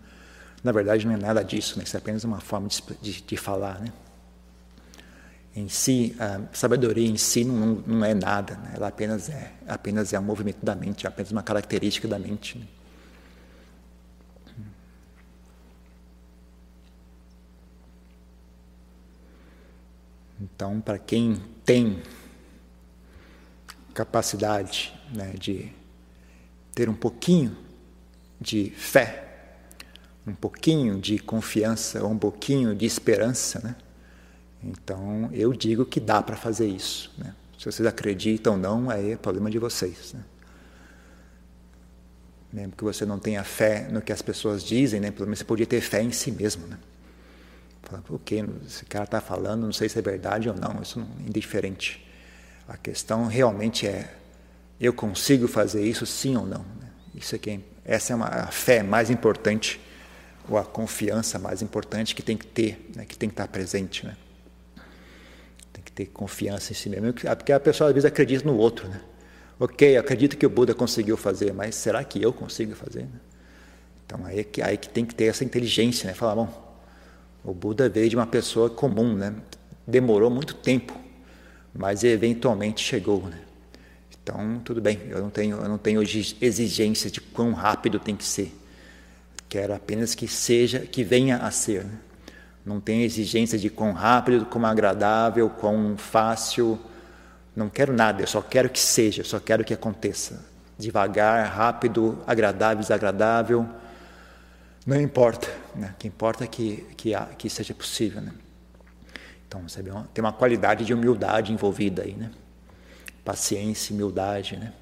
Na 0.62 0.72
verdade, 0.72 1.06
não 1.06 1.14
é 1.14 1.16
nada 1.16 1.42
disso, 1.42 1.78
né? 1.78 1.84
isso 1.84 1.96
é 1.96 1.98
apenas 1.98 2.24
uma 2.24 2.40
forma 2.40 2.68
de, 2.68 2.82
de, 3.00 3.22
de 3.22 3.36
falar. 3.36 3.80
Né? 3.80 3.92
Em 5.54 5.68
si, 5.68 6.14
a 6.18 6.40
sabedoria 6.52 7.08
em 7.08 7.16
si 7.16 7.44
não, 7.44 7.82
não 7.86 8.04
é 8.04 8.14
nada, 8.14 8.56
né? 8.56 8.72
ela 8.76 8.88
apenas 8.88 9.28
é, 9.28 9.52
apenas 9.66 10.12
é 10.12 10.18
um 10.18 10.22
movimento 10.22 10.64
da 10.64 10.76
mente, 10.76 11.06
é 11.06 11.08
apenas 11.08 11.32
uma 11.32 11.42
característica 11.42 12.06
da 12.06 12.18
mente. 12.18 12.56
Né? 12.58 12.66
Então, 20.40 20.80
para 20.80 20.98
quem 20.98 21.36
tem 21.64 22.02
capacidade 23.92 24.98
né, 25.12 25.34
de 25.38 25.70
ter 26.72 26.88
um 26.88 26.94
pouquinho 26.94 27.56
de 28.40 28.70
fé, 28.70 29.58
um 30.26 30.34
pouquinho 30.34 30.98
de 30.98 31.18
confiança, 31.18 32.06
um 32.06 32.16
pouquinho 32.16 32.74
de 32.74 32.86
esperança, 32.86 33.60
né? 33.60 33.76
Então 34.62 35.30
eu 35.32 35.52
digo 35.52 35.84
que 35.84 35.98
dá 35.98 36.22
para 36.22 36.36
fazer 36.36 36.66
isso. 36.66 37.12
Né? 37.16 37.34
Se 37.58 37.64
vocês 37.64 37.86
acreditam 37.86 38.54
ou 38.54 38.58
não, 38.58 38.90
aí 38.90 39.12
é 39.12 39.16
problema 39.16 39.50
de 39.50 39.58
vocês. 39.58 40.12
Né? 40.12 40.22
Mesmo 42.52 42.72
que 42.72 42.84
você 42.84 43.06
não 43.06 43.18
tenha 43.18 43.44
fé 43.44 43.88
no 43.90 44.00
que 44.00 44.12
as 44.12 44.22
pessoas 44.22 44.62
dizem, 44.62 45.00
né? 45.00 45.10
pelo 45.10 45.26
menos 45.26 45.38
você 45.38 45.44
podia 45.44 45.66
ter 45.66 45.80
fé 45.80 46.02
em 46.02 46.12
si 46.12 46.30
mesmo. 46.32 46.66
Né? 46.66 46.78
Falar, 47.82 48.02
o 48.08 48.18
que 48.18 48.44
esse 48.66 48.84
cara 48.84 49.04
está 49.04 49.20
falando, 49.20 49.64
não 49.64 49.72
sei 49.72 49.88
se 49.88 49.98
é 49.98 50.02
verdade 50.02 50.48
ou 50.48 50.54
não, 50.54 50.82
isso 50.82 50.98
não 50.98 51.06
é 51.06 51.28
indiferente. 51.28 52.06
A 52.68 52.76
questão 52.76 53.26
realmente 53.26 53.86
é: 53.86 54.14
eu 54.80 54.92
consigo 54.92 55.48
fazer 55.48 55.84
isso 55.84 56.06
sim 56.06 56.36
ou 56.36 56.46
não? 56.46 56.60
Né? 56.60 56.88
Isso 57.14 57.34
aqui, 57.34 57.50
é, 57.84 57.94
essa 57.94 58.12
é 58.12 58.16
uma, 58.16 58.26
a 58.26 58.46
fé 58.46 58.82
mais 58.82 59.10
importante, 59.10 59.80
ou 60.48 60.56
a 60.56 60.64
confiança 60.64 61.38
mais 61.38 61.62
importante 61.62 62.14
que 62.14 62.22
tem 62.22 62.36
que 62.36 62.46
ter, 62.46 62.90
né? 62.94 63.04
que 63.04 63.16
tem 63.16 63.28
que 63.28 63.34
estar 63.34 63.48
presente. 63.48 64.06
Né? 64.06 64.16
Que 65.90 66.04
ter 66.04 66.06
confiança 66.06 66.72
em 66.72 66.74
si 66.74 66.88
mesmo, 66.88 67.12
porque 67.12 67.52
a 67.52 67.60
pessoa 67.60 67.88
às 67.88 67.94
vezes 67.94 68.06
acredita 68.06 68.46
no 68.46 68.56
outro. 68.56 68.88
Né? 68.88 69.00
Ok, 69.58 69.96
acredito 69.96 70.36
que 70.36 70.46
o 70.46 70.50
Buda 70.50 70.74
conseguiu 70.74 71.16
fazer, 71.16 71.52
mas 71.52 71.74
será 71.74 72.02
que 72.02 72.22
eu 72.22 72.32
consigo 72.32 72.74
fazer? 72.74 73.02
Né? 73.02 73.20
Então 74.06 74.24
aí 74.24 74.40
é 74.40 74.44
que, 74.44 74.62
aí 74.62 74.76
que 74.76 74.88
tem 74.88 75.04
que 75.04 75.14
ter 75.14 75.24
essa 75.24 75.44
inteligência, 75.44 76.06
né? 76.06 76.14
Falar, 76.14 76.34
bom, 76.34 76.76
o 77.44 77.54
Buda 77.54 77.88
veio 77.88 78.08
de 78.08 78.16
uma 78.16 78.26
pessoa 78.26 78.68
comum, 78.68 79.14
né? 79.14 79.34
Demorou 79.86 80.30
muito 80.30 80.54
tempo 80.54 80.98
mas 81.74 82.04
eventualmente 82.04 82.82
chegou, 82.82 83.22
né? 83.26 83.40
Então, 84.22 84.60
tudo 84.64 84.80
bem, 84.80 85.00
eu 85.08 85.20
não 85.20 85.30
tenho, 85.30 85.56
eu 85.56 85.68
não 85.68 85.78
tenho 85.78 86.02
exigência 86.02 87.10
de 87.10 87.20
quão 87.20 87.52
rápido 87.52 87.98
tem 87.98 88.14
que 88.14 88.24
ser. 88.24 88.54
Quero 89.48 89.74
apenas 89.74 90.14
que 90.14 90.28
seja, 90.28 90.80
que 90.80 91.02
venha 91.02 91.38
a 91.38 91.50
ser. 91.50 91.84
Né? 91.84 91.98
Não 92.64 92.80
tenho 92.80 93.02
exigência 93.02 93.58
de 93.58 93.70
quão 93.70 93.92
rápido, 93.92 94.44
quão 94.46 94.64
agradável, 94.66 95.48
quão 95.48 95.96
fácil. 95.96 96.78
Não 97.56 97.68
quero 97.68 97.92
nada, 97.92 98.22
eu 98.22 98.26
só 98.26 98.42
quero 98.42 98.68
que 98.68 98.78
seja, 98.78 99.22
eu 99.22 99.24
só 99.24 99.40
quero 99.40 99.64
que 99.64 99.72
aconteça. 99.72 100.44
Devagar, 100.78 101.46
rápido, 101.46 102.18
agradável, 102.26 102.80
desagradável. 102.80 103.66
Não 104.86 105.00
importa. 105.00 105.48
Né? 105.74 105.92
O 105.94 105.98
que 105.98 106.08
importa 106.08 106.44
é 106.44 106.46
que, 106.46 106.86
que, 106.96 107.12
que 107.38 107.50
seja 107.50 107.74
possível. 107.74 108.20
Né? 108.20 108.32
Então, 109.46 109.68
sabe, 109.68 109.90
tem 110.14 110.22
uma 110.22 110.32
qualidade 110.32 110.84
de 110.84 110.94
humildade 110.94 111.52
envolvida 111.52 112.02
aí, 112.02 112.14
né? 112.14 112.30
Paciência, 113.24 113.92
humildade, 113.94 114.56
né? 114.56 114.72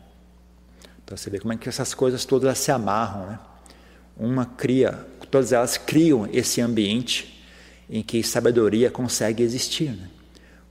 Então 1.02 1.16
você 1.16 1.30
vê 1.30 1.38
como 1.38 1.54
é 1.54 1.56
que 1.56 1.68
essas 1.68 1.94
coisas 1.94 2.24
todas 2.26 2.58
se 2.58 2.70
amarram, 2.70 3.26
né? 3.26 3.38
Uma 4.14 4.44
cria, 4.44 4.92
todas 5.30 5.52
elas 5.52 5.78
criam 5.78 6.28
esse 6.32 6.60
ambiente 6.60 7.37
em 7.88 8.02
que 8.02 8.22
sabedoria 8.22 8.90
consegue 8.90 9.42
existir, 9.42 9.90
né? 9.90 10.08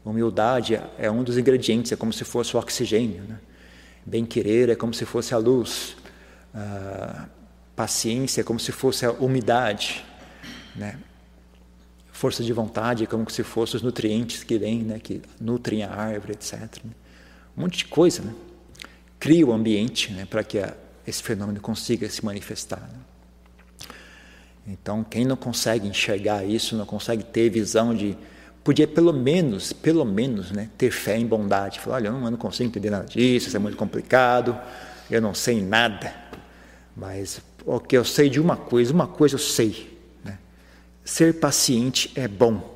Humildade 0.06 0.80
é 0.98 1.12
um 1.12 1.22
dos 1.22 1.38
ingredientes, 1.38 1.92
é 1.92 1.96
como 1.96 2.14
se 2.14 2.24
fosse 2.24 2.56
o 2.56 2.60
oxigênio, 2.60 3.24
né? 3.24 3.40
Bem-querer 4.06 4.70
é 4.70 4.76
como 4.76 4.94
se 4.94 5.04
fosse 5.04 5.34
a 5.34 5.38
luz, 5.38 5.98
paciência 7.76 8.40
é 8.40 8.44
como 8.44 8.60
se 8.60 8.72
fosse 8.72 9.06
a 9.06 9.12
umidade, 9.12 10.06
né? 10.76 10.98
força 12.18 12.44
de 12.44 12.52
vontade, 12.52 13.06
como 13.06 13.30
se 13.30 13.44
fossem 13.44 13.78
os 13.78 13.84
nutrientes 13.84 14.44
que 14.44 14.58
vêm, 14.58 14.82
né, 14.82 15.00
que 15.00 15.22
nutrem 15.40 15.84
a 15.84 15.94
árvore, 15.94 16.34
etc. 16.34 16.62
Né? 16.84 16.92
Um 17.56 17.62
monte 17.62 17.78
de 17.78 17.86
coisa, 17.86 18.24
né? 18.24 18.34
Cria 19.20 19.46
o 19.46 19.54
ambiente 19.54 20.12
né, 20.12 20.26
para 20.26 20.44
que 20.44 20.58
a, 20.58 20.76
esse 21.06 21.22
fenômeno 21.22 21.60
consiga 21.60 22.10
se 22.10 22.26
manifestar. 22.26 22.82
Né? 22.82 23.00
Então, 24.68 25.04
quem 25.04 25.24
não 25.24 25.38
consegue 25.38 25.88
enxergar 25.88 26.44
isso, 26.44 26.76
não 26.76 26.86
consegue 26.86 27.24
ter 27.24 27.50
visão 27.50 27.96
de 27.96 28.18
podia 28.64 28.86
pelo 28.86 29.14
menos, 29.14 29.72
pelo 29.72 30.04
menos, 30.04 30.52
né, 30.52 30.70
ter 30.78 30.92
fé 30.92 31.18
em 31.18 31.26
bondade. 31.26 31.80
Falar, 31.80 31.96
olha, 31.96 32.08
eu 32.10 32.20
não, 32.20 32.36
consigo 32.36 32.68
entender 32.68 32.90
nada 32.90 33.06
disso, 33.06 33.48
isso 33.48 33.56
é 33.56 33.60
muito 33.60 33.78
complicado, 33.78 34.60
eu 35.10 35.22
não 35.22 35.34
sei 35.34 35.62
nada, 35.62 36.14
mas 36.94 37.40
o 37.66 37.80
que 37.80 37.96
eu 37.96 38.04
sei 38.04 38.30
de 38.30 38.42
uma 38.42 38.58
coisa, 38.58 38.94
uma 38.94 39.08
coisa 39.08 39.36
eu 39.36 39.40
sei, 39.40 39.98
ser 41.08 41.40
paciente 41.40 42.12
é 42.16 42.28
bom. 42.28 42.76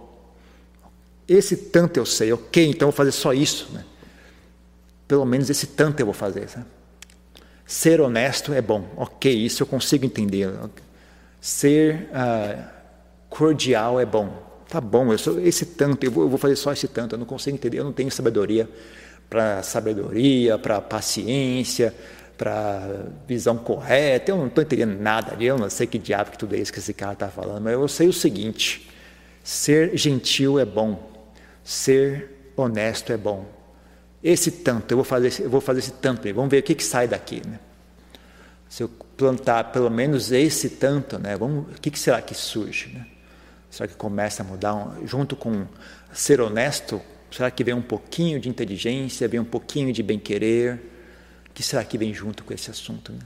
Esse 1.28 1.58
tanto 1.58 1.98
eu 1.98 2.06
sei, 2.06 2.32
ok, 2.32 2.66
então 2.66 2.88
eu 2.88 2.92
vou 2.92 2.98
fazer 2.98 3.12
só 3.12 3.34
isso. 3.34 3.70
Né? 3.74 3.84
Pelo 5.08 5.26
menos 5.26 5.50
esse 5.50 5.68
tanto 5.68 6.00
eu 6.00 6.06
vou 6.06 6.14
fazer. 6.14 6.48
Sabe? 6.48 6.66
Ser 7.66 8.00
honesto 8.00 8.54
é 8.54 8.62
bom, 8.62 8.88
ok, 8.96 9.32
isso 9.34 9.64
eu 9.64 9.68
consigo 9.68 10.06
entender. 10.06 10.50
Ser 11.42 12.08
uh, 12.12 12.64
cordial 13.30 14.00
é 14.00 14.06
bom. 14.06 14.50
Tá 14.70 14.80
bom, 14.80 15.12
eu 15.12 15.18
sou 15.18 15.40
esse 15.42 15.66
tanto, 15.66 16.06
eu 16.06 16.12
vou, 16.12 16.24
eu 16.24 16.30
vou 16.30 16.38
fazer 16.38 16.56
só 16.56 16.72
esse 16.72 16.88
tanto, 16.88 17.16
eu 17.16 17.20
não 17.20 17.26
consigo 17.26 17.58
entender, 17.58 17.80
eu 17.80 17.84
não 17.84 17.92
tenho 17.92 18.10
sabedoria 18.10 18.70
para 19.30 19.64
sabedoria, 19.64 20.58
para 20.58 20.80
paciência, 20.80 21.94
para 22.38 23.06
visão 23.28 23.58
correta, 23.58 24.32
eu 24.32 24.38
não 24.38 24.48
estou 24.48 24.64
entendendo 24.64 25.00
nada 25.00 25.34
ali, 25.34 25.46
eu 25.46 25.58
não 25.58 25.70
sei 25.70 25.88
que 25.88 25.98
diabo 25.98 26.32
que 26.32 26.38
tudo 26.38 26.56
é 26.56 26.60
isso 26.60 26.72
que 26.72 26.80
esse 26.80 26.94
cara 26.94 27.14
está 27.14 27.28
falando, 27.28 27.64
mas 27.64 27.74
eu 27.74 27.88
sei 27.88 28.08
o 28.08 28.14
seguinte: 28.14 28.90
ser 29.44 29.98
gentil 29.98 30.60
é 30.60 30.66
bom, 30.66 31.12
ser 31.64 32.52
honesto 32.56 33.12
é 33.12 33.18
bom. 33.18 33.46
Esse 34.24 34.52
tanto, 34.52 34.92
eu 34.92 34.98
vou 34.98 35.04
fazer, 35.04 35.44
eu 35.44 35.50
vou 35.50 35.62
fazer 35.62 35.80
esse 35.80 35.94
tanto, 35.94 36.32
vamos 36.34 36.52
ver 36.52 36.60
o 36.60 36.64
que, 36.64 36.76
que 36.76 36.84
sai 36.84 37.08
daqui. 37.08 37.42
Né? 37.46 37.60
Se 38.72 38.84
eu 38.84 38.90
plantar 39.18 39.74
pelo 39.74 39.90
menos 39.90 40.32
esse 40.32 40.70
tanto, 40.70 41.20
né, 41.20 41.36
vamos, 41.36 41.76
o 41.76 41.82
que, 41.82 41.92
que 41.92 42.00
será 42.00 42.22
que 42.22 42.34
surge? 42.34 42.88
Né? 42.94 43.06
Será 43.70 43.86
que 43.86 43.96
começa 43.96 44.44
a 44.44 44.46
mudar? 44.46 44.74
Um, 44.74 45.06
junto 45.06 45.36
com 45.36 45.68
ser 46.14 46.40
honesto, 46.40 47.02
será 47.30 47.52
que 47.52 47.66
vem 47.66 47.74
um 47.74 47.82
pouquinho 47.82 48.40
de 48.40 48.48
inteligência, 48.48 49.28
vem 49.28 49.42
um 49.42 49.46
pouquinho 49.46 49.92
de 49.92 50.02
bem-querer? 50.02 50.76
O 51.50 51.54
que 51.54 51.62
será 51.62 51.84
que 51.84 51.98
vem 51.98 52.14
junto 52.14 52.46
com 52.46 52.54
esse 52.54 52.72
assunto? 52.72 53.12
Né? 53.12 53.20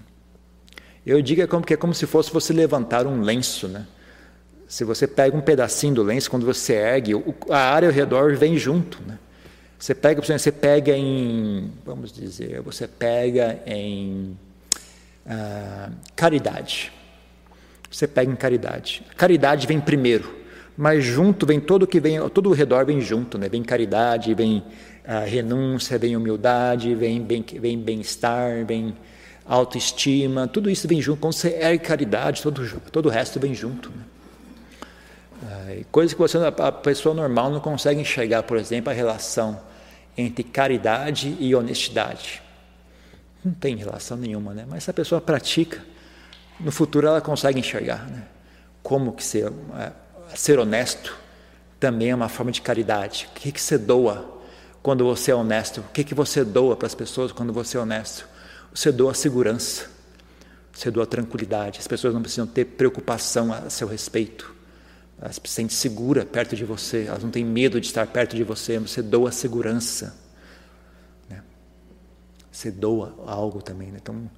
Eu 1.06 1.22
digo 1.22 1.44
é 1.44 1.46
como, 1.46 1.64
que 1.64 1.76
é 1.76 1.78
como 1.78 1.94
se 1.94 2.08
fosse 2.08 2.34
você 2.34 2.52
levantar 2.52 3.06
um 3.06 3.22
lenço, 3.22 3.68
né? 3.68 3.86
Se 4.68 4.84
você 4.84 5.06
pega 5.06 5.38
um 5.38 5.42
pedacinho 5.42 5.94
do 5.94 6.02
lenço, 6.02 6.28
quando 6.28 6.44
você 6.44 6.74
ergue, 6.74 7.12
a 7.52 7.60
área 7.60 7.88
ao 7.88 7.94
redor 7.94 8.36
vem 8.36 8.58
junto. 8.58 9.00
Né? 9.04 9.20
Você 9.78 9.94
pega, 9.94 10.20
você 10.24 10.52
pega 10.52 10.98
em, 10.98 11.72
vamos 11.86 12.12
dizer, 12.12 12.62
você 12.62 12.88
pega 12.88 13.62
em 13.68 14.36
ah, 15.28 15.90
caridade. 16.16 16.92
Você 17.90 18.08
pega 18.08 18.32
em 18.32 18.36
caridade. 18.36 19.04
Caridade 19.16 19.68
vem 19.68 19.80
primeiro, 19.80 20.36
mas 20.78 21.04
junto 21.04 21.46
vem 21.46 21.60
todo 21.60 21.88
que 21.88 22.00
vem, 22.00 22.18
todo 22.30 22.50
o 22.50 22.54
redor 22.54 22.86
vem 22.86 23.00
junto, 23.02 23.38
né? 23.38 23.48
Vem 23.48 23.64
caridade, 23.64 24.34
vem 24.34 24.64
ah, 25.06 25.22
renúncia, 25.22 25.98
vem 25.98 26.16
humildade, 26.16 26.94
vem 26.96 27.22
bem, 27.22 27.46
vem 27.60 27.80
bem-estar, 27.80 28.66
vem 28.66 28.96
autoestima, 29.46 30.48
tudo 30.48 30.70
isso 30.70 30.88
vem 30.88 31.02
junto. 31.02 31.22
Quando 31.22 31.34
você 31.34 31.58
ergue 31.60 31.84
caridade, 31.84 32.42
todo, 32.42 32.82
todo 32.92 33.06
o 33.06 33.10
resto 33.10 33.40
vem 33.40 33.54
junto. 33.54 33.90
Né? 33.90 35.84
Coisa 35.92 36.14
que 36.14 36.20
você, 36.20 36.38
a 36.38 36.72
pessoa 36.72 37.14
normal 37.14 37.52
não 37.52 37.60
consegue 37.60 38.02
enxergar, 38.02 38.44
por 38.44 38.58
exemplo, 38.58 38.90
a 38.90 38.94
relação 38.94 39.60
entre 40.18 40.44
caridade 40.44 41.36
e 41.40 41.54
honestidade. 41.54 42.42
Não 43.46 43.54
tem 43.54 43.76
relação 43.76 44.18
nenhuma, 44.18 44.56
né? 44.56 44.66
Mas 44.68 44.86
se 44.86 44.90
a 44.90 44.94
pessoa 44.94 45.22
pratica, 45.22 45.80
no 46.60 46.72
futuro 46.72 47.06
ela 47.06 47.22
consegue 47.22 47.60
enxergar, 47.60 48.10
né? 48.10 48.24
Como 48.82 49.14
que 49.14 49.24
ser, 49.24 49.54
é, 49.78 49.92
ser 50.36 50.58
honesto 50.58 51.16
também 51.80 52.10
é 52.10 52.16
uma 52.16 52.28
forma 52.28 52.52
de 52.52 52.60
caridade. 52.60 53.30
O 53.32 53.40
que, 53.40 53.52
que 53.52 53.62
você 53.62 53.78
doa 53.78 54.42
quando 54.82 55.04
você 55.06 55.30
é 55.30 55.36
honesto? 55.36 55.82
O 55.82 55.84
que, 55.94 56.04
que 56.04 56.16
você 56.16 56.44
doa 56.44 56.76
para 56.76 56.88
as 56.88 56.96
pessoas 56.96 57.32
quando 57.32 57.54
você 57.54 57.78
é 57.78 57.80
honesto? 57.80 58.28
Você 58.74 58.92
doa 58.92 59.14
segurança, 59.14 59.92
você 60.74 60.90
doa 60.90 61.06
tranquilidade. 61.06 61.80
As 61.80 61.88
pessoas 61.88 62.16
não 62.16 62.24
precisam 62.24 62.48
ter 62.48 62.66
preocupação 62.66 63.54
a 63.54 63.70
seu 63.70 63.88
respeito. 63.88 64.56
Elas 65.22 65.36
se 65.36 65.42
sentem 65.46 65.76
seguras 65.76 66.26
perto 66.26 66.56
de 66.56 66.66
você, 66.66 67.06
elas 67.08 67.24
não 67.24 67.30
têm 67.30 67.46
medo 67.46 67.80
de 67.80 67.86
estar 67.86 68.08
perto 68.08 68.36
de 68.36 68.44
você, 68.44 68.80
você 68.80 69.04
doa 69.04 69.32
segurança. 69.32 70.25
Né? 72.56 72.62
Você 72.62 72.72
doa 72.72 73.14
algo 73.28 73.62
também. 73.62 73.92
Né? 73.92 74.00
Então, 74.02 74.30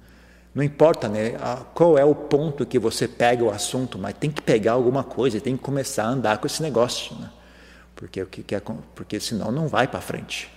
não 0.54 0.62
importa 0.62 1.08
né, 1.08 1.34
qual 1.72 1.96
é 1.96 2.04
o 2.04 2.14
ponto 2.14 2.66
que 2.66 2.78
você 2.78 3.06
pega 3.06 3.44
o 3.44 3.50
assunto, 3.50 3.98
mas 3.98 4.14
tem 4.14 4.30
que 4.30 4.42
pegar 4.42 4.72
alguma 4.72 5.04
coisa, 5.04 5.40
tem 5.40 5.56
que 5.56 5.62
começar 5.62 6.04
a 6.04 6.08
andar 6.08 6.38
com 6.38 6.46
esse 6.46 6.62
negócio. 6.62 7.14
Né? 7.16 7.30
Porque, 7.94 8.26
porque 8.94 9.20
senão 9.20 9.52
não 9.52 9.68
vai 9.68 9.86
para 9.86 10.00
frente. 10.00 10.50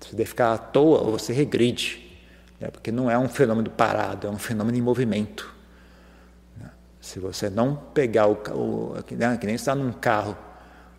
Se 0.00 0.14
você 0.14 0.24
ficar 0.24 0.52
à 0.52 0.58
toa, 0.58 1.02
você 1.02 1.32
regride. 1.32 2.18
Né? 2.60 2.68
Porque 2.68 2.92
não 2.92 3.10
é 3.10 3.18
um 3.18 3.28
fenômeno 3.28 3.70
parado, 3.70 4.26
é 4.26 4.30
um 4.30 4.38
fenômeno 4.38 4.78
em 4.78 4.82
movimento. 4.82 5.54
Se 7.00 7.20
você 7.20 7.48
não 7.48 7.76
pegar 7.76 8.26
o, 8.26 8.32
o 8.52 8.94
né, 9.12 9.36
que 9.36 9.46
nem 9.46 9.54
está 9.54 9.76
num 9.76 9.92
carro, 9.92 10.36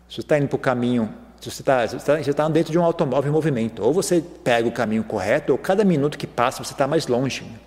se 0.08 0.16
você 0.16 0.20
está 0.22 0.38
indo 0.38 0.48
para 0.48 0.56
o 0.56 0.58
caminho, 0.58 1.14
se 1.40 1.50
você 1.50 1.62
está 1.62 1.86
você 1.86 2.30
está 2.30 2.48
dentro 2.48 2.72
de 2.72 2.78
um 2.78 2.84
automóvel 2.84 3.30
em 3.30 3.32
movimento, 3.32 3.82
ou 3.82 3.92
você 3.92 4.22
pega 4.42 4.68
o 4.68 4.72
caminho 4.72 5.04
correto, 5.04 5.52
ou 5.52 5.58
cada 5.58 5.84
minuto 5.84 6.18
que 6.18 6.26
passa 6.26 6.62
você 6.62 6.72
está 6.72 6.86
mais 6.86 7.06
longe. 7.06 7.44
Né? 7.44 7.58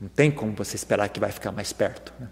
Não 0.00 0.08
tem 0.08 0.30
como 0.30 0.52
você 0.52 0.76
esperar 0.76 1.08
que 1.08 1.20
vai 1.20 1.30
ficar 1.30 1.52
mais 1.52 1.72
perto. 1.72 2.12
Né? 2.18 2.28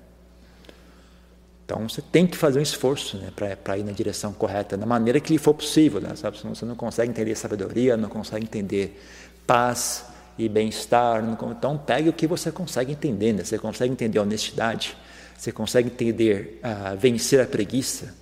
Então 1.65 1.89
você 1.89 2.03
tem 2.03 2.27
que 2.27 2.37
fazer 2.37 2.59
um 2.59 2.63
esforço 2.63 3.17
né, 3.17 3.31
para 3.63 3.79
ir 3.79 3.85
na 3.85 3.93
direção 3.93 4.33
correta, 4.33 4.77
da 4.77 4.85
maneira 4.85 5.21
que 5.21 5.33
lhe 5.33 5.39
for 5.39 5.55
possível. 5.55 6.01
Né, 6.01 6.15
sabe? 6.17 6.39
Senão 6.39 6.55
você 6.55 6.65
não 6.65 6.75
consegue 6.75 7.11
entender 7.11 7.35
sabedoria, 7.35 7.97
não 7.97 8.09
consegue 8.09 8.45
entender 8.45 9.01
paz, 9.47 10.05
e 10.39 10.49
bem-estar. 10.49 11.23
Então, 11.25 11.77
pegue 11.79 12.09
o 12.09 12.13
que 12.13 12.27
você 12.27 12.51
consegue 12.51 12.93
entender. 12.93 13.33
Né? 13.33 13.45
Você 13.45 13.59
consegue 13.59 13.93
entender 13.93 14.19
honestidade, 14.19 14.97
você 15.37 15.53
consegue 15.53 15.89
entender 15.89 16.61
uh, 16.63 16.97
vencer 16.97 17.41
a 17.41 17.47
preguiça, 17.47 18.15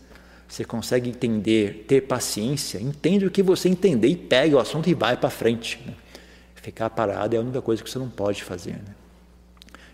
você 0.50 0.64
consegue 0.64 1.08
entender 1.08 1.84
ter 1.86 2.00
paciência. 2.00 2.82
Entende 2.82 3.24
o 3.24 3.30
que 3.30 3.40
você 3.40 3.68
entender 3.68 4.08
e 4.08 4.16
pega 4.16 4.56
o 4.56 4.58
assunto 4.58 4.90
e 4.90 4.94
vai 4.94 5.16
para 5.16 5.30
frente. 5.30 5.80
Né? 5.86 5.94
Ficar 6.56 6.90
parado 6.90 7.36
é 7.36 7.38
a 7.38 7.40
única 7.40 7.62
coisa 7.62 7.84
que 7.84 7.88
você 7.88 8.00
não 8.00 8.10
pode 8.10 8.42
fazer. 8.42 8.72
Né? 8.72 8.94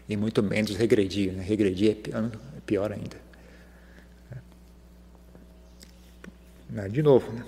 E 0.09 0.17
muito 0.17 0.43
menos 0.43 0.75
regredir. 0.75 1.35
Né? 1.35 1.43
Regredir 1.43 1.91
é 1.91 1.95
pior, 1.95 2.25
é 2.25 2.61
pior 2.65 2.93
ainda. 2.93 3.27
De 6.89 7.03
novo, 7.03 7.31
né? 7.33 7.45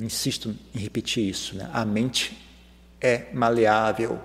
insisto 0.00 0.56
em 0.74 0.78
repetir 0.78 1.28
isso. 1.28 1.56
Né? 1.56 1.68
A 1.74 1.84
mente 1.84 2.38
é 3.02 3.26
maleável, 3.34 4.18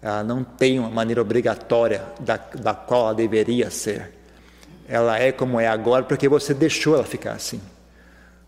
ela 0.00 0.22
não 0.22 0.44
tem 0.44 0.78
uma 0.78 0.88
maneira 0.90 1.20
obrigatória 1.20 2.06
da, 2.20 2.36
da 2.36 2.74
qual 2.74 3.06
ela 3.06 3.14
deveria 3.14 3.70
ser. 3.70 4.15
Ela 4.88 5.18
é 5.18 5.32
como 5.32 5.58
é 5.58 5.66
agora 5.66 6.04
porque 6.04 6.28
você 6.28 6.54
deixou 6.54 6.94
ela 6.94 7.04
ficar 7.04 7.32
assim. 7.32 7.60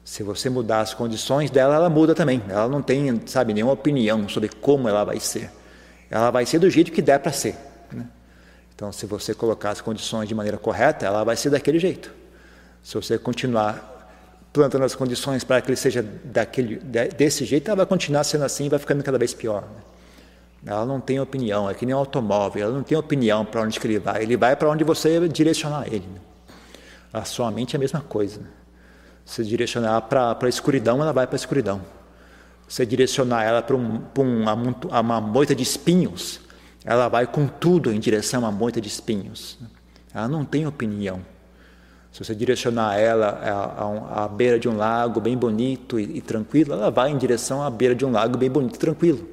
Se 0.04 0.22
você 0.22 0.48
mudar 0.48 0.80
as 0.80 0.94
condições 0.94 1.50
dela, 1.50 1.74
ela 1.74 1.90
muda 1.90 2.14
também. 2.14 2.42
Ela 2.48 2.68
não 2.68 2.80
tem, 2.80 3.20
sabe, 3.26 3.52
nenhuma 3.52 3.74
opinião 3.74 4.28
sobre 4.28 4.48
como 4.48 4.88
ela 4.88 5.04
vai 5.04 5.20
ser. 5.20 5.50
Ela 6.10 6.30
vai 6.30 6.46
ser 6.46 6.58
do 6.58 6.70
jeito 6.70 6.90
que 6.90 7.02
der 7.02 7.18
para 7.18 7.32
ser. 7.32 7.56
Né? 7.92 8.06
Então, 8.74 8.90
se 8.90 9.04
você 9.04 9.34
colocar 9.34 9.70
as 9.70 9.80
condições 9.80 10.26
de 10.26 10.34
maneira 10.34 10.56
correta, 10.56 11.04
ela 11.04 11.24
vai 11.24 11.36
ser 11.36 11.50
daquele 11.50 11.78
jeito. 11.78 12.10
Se 12.82 12.94
você 12.94 13.18
continuar 13.18 13.96
plantando 14.50 14.84
as 14.84 14.94
condições 14.94 15.44
para 15.44 15.60
que 15.60 15.68
ele 15.68 15.76
seja 15.76 16.02
daquele, 16.02 16.76
desse 16.76 17.44
jeito, 17.44 17.68
ela 17.68 17.76
vai 17.76 17.86
continuar 17.86 18.24
sendo 18.24 18.44
assim 18.44 18.66
e 18.66 18.68
vai 18.68 18.78
ficando 18.78 19.02
cada 19.04 19.18
vez 19.18 19.34
pior. 19.34 19.62
Né? 19.62 20.72
Ela 20.72 20.86
não 20.86 21.00
tem 21.00 21.20
opinião, 21.20 21.68
é 21.68 21.74
que 21.74 21.84
nem 21.84 21.94
um 21.94 21.98
automóvel, 21.98 22.62
ela 22.62 22.72
não 22.72 22.82
tem 22.82 22.96
opinião 22.96 23.44
para 23.44 23.60
onde 23.60 23.78
ele 23.84 23.98
vai, 23.98 24.22
ele 24.22 24.36
vai 24.36 24.56
para 24.56 24.70
onde 24.70 24.84
você 24.84 25.28
direcionar 25.28 25.86
ele. 25.86 26.06
Né? 26.06 26.17
A 27.12 27.24
sua 27.24 27.50
mente 27.50 27.74
é 27.74 27.76
a 27.76 27.80
mesma 27.80 28.00
coisa. 28.00 28.40
Se 29.24 29.44
direcionar 29.44 30.02
para 30.02 30.36
a 30.40 30.48
escuridão, 30.48 31.00
ela 31.02 31.12
vai 31.12 31.26
para 31.26 31.36
a 31.36 31.40
escuridão. 31.40 31.80
Se 32.66 32.84
direcionar 32.84 33.44
ela 33.44 33.62
para 33.62 33.76
um, 33.76 34.02
um, 34.18 34.42
uma, 34.42 34.54
uma 35.00 35.20
moita 35.20 35.54
de 35.54 35.62
espinhos, 35.62 36.40
ela 36.84 37.08
vai 37.08 37.26
com 37.26 37.46
tudo 37.46 37.92
em 37.92 37.98
direção 37.98 38.44
a 38.44 38.48
uma 38.48 38.52
moita 38.52 38.80
de 38.80 38.88
espinhos. 38.88 39.58
Ela 40.14 40.28
não 40.28 40.44
tem 40.44 40.66
opinião. 40.66 41.20
Se 42.12 42.24
você 42.24 42.34
direcionar 42.34 42.98
ela 42.98 44.08
à, 44.10 44.26
beira 44.28 44.58
de 44.58 44.68
um 44.68 44.76
lago 44.76 45.20
bem 45.20 45.36
bonito 45.36 46.00
e, 46.00 46.18
e, 46.18 46.20
tranquilo, 46.20 46.72
ela 46.72 46.90
vai 46.90 47.10
em 47.10 47.18
direção 47.18 47.62
à 47.62 47.70
beira 47.70 47.94
de 47.94 48.04
um 48.04 48.10
lago 48.10 48.36
bem 48.36 48.50
bonito 48.50 48.76
e 48.76 48.78
tranquilo. 48.78 49.28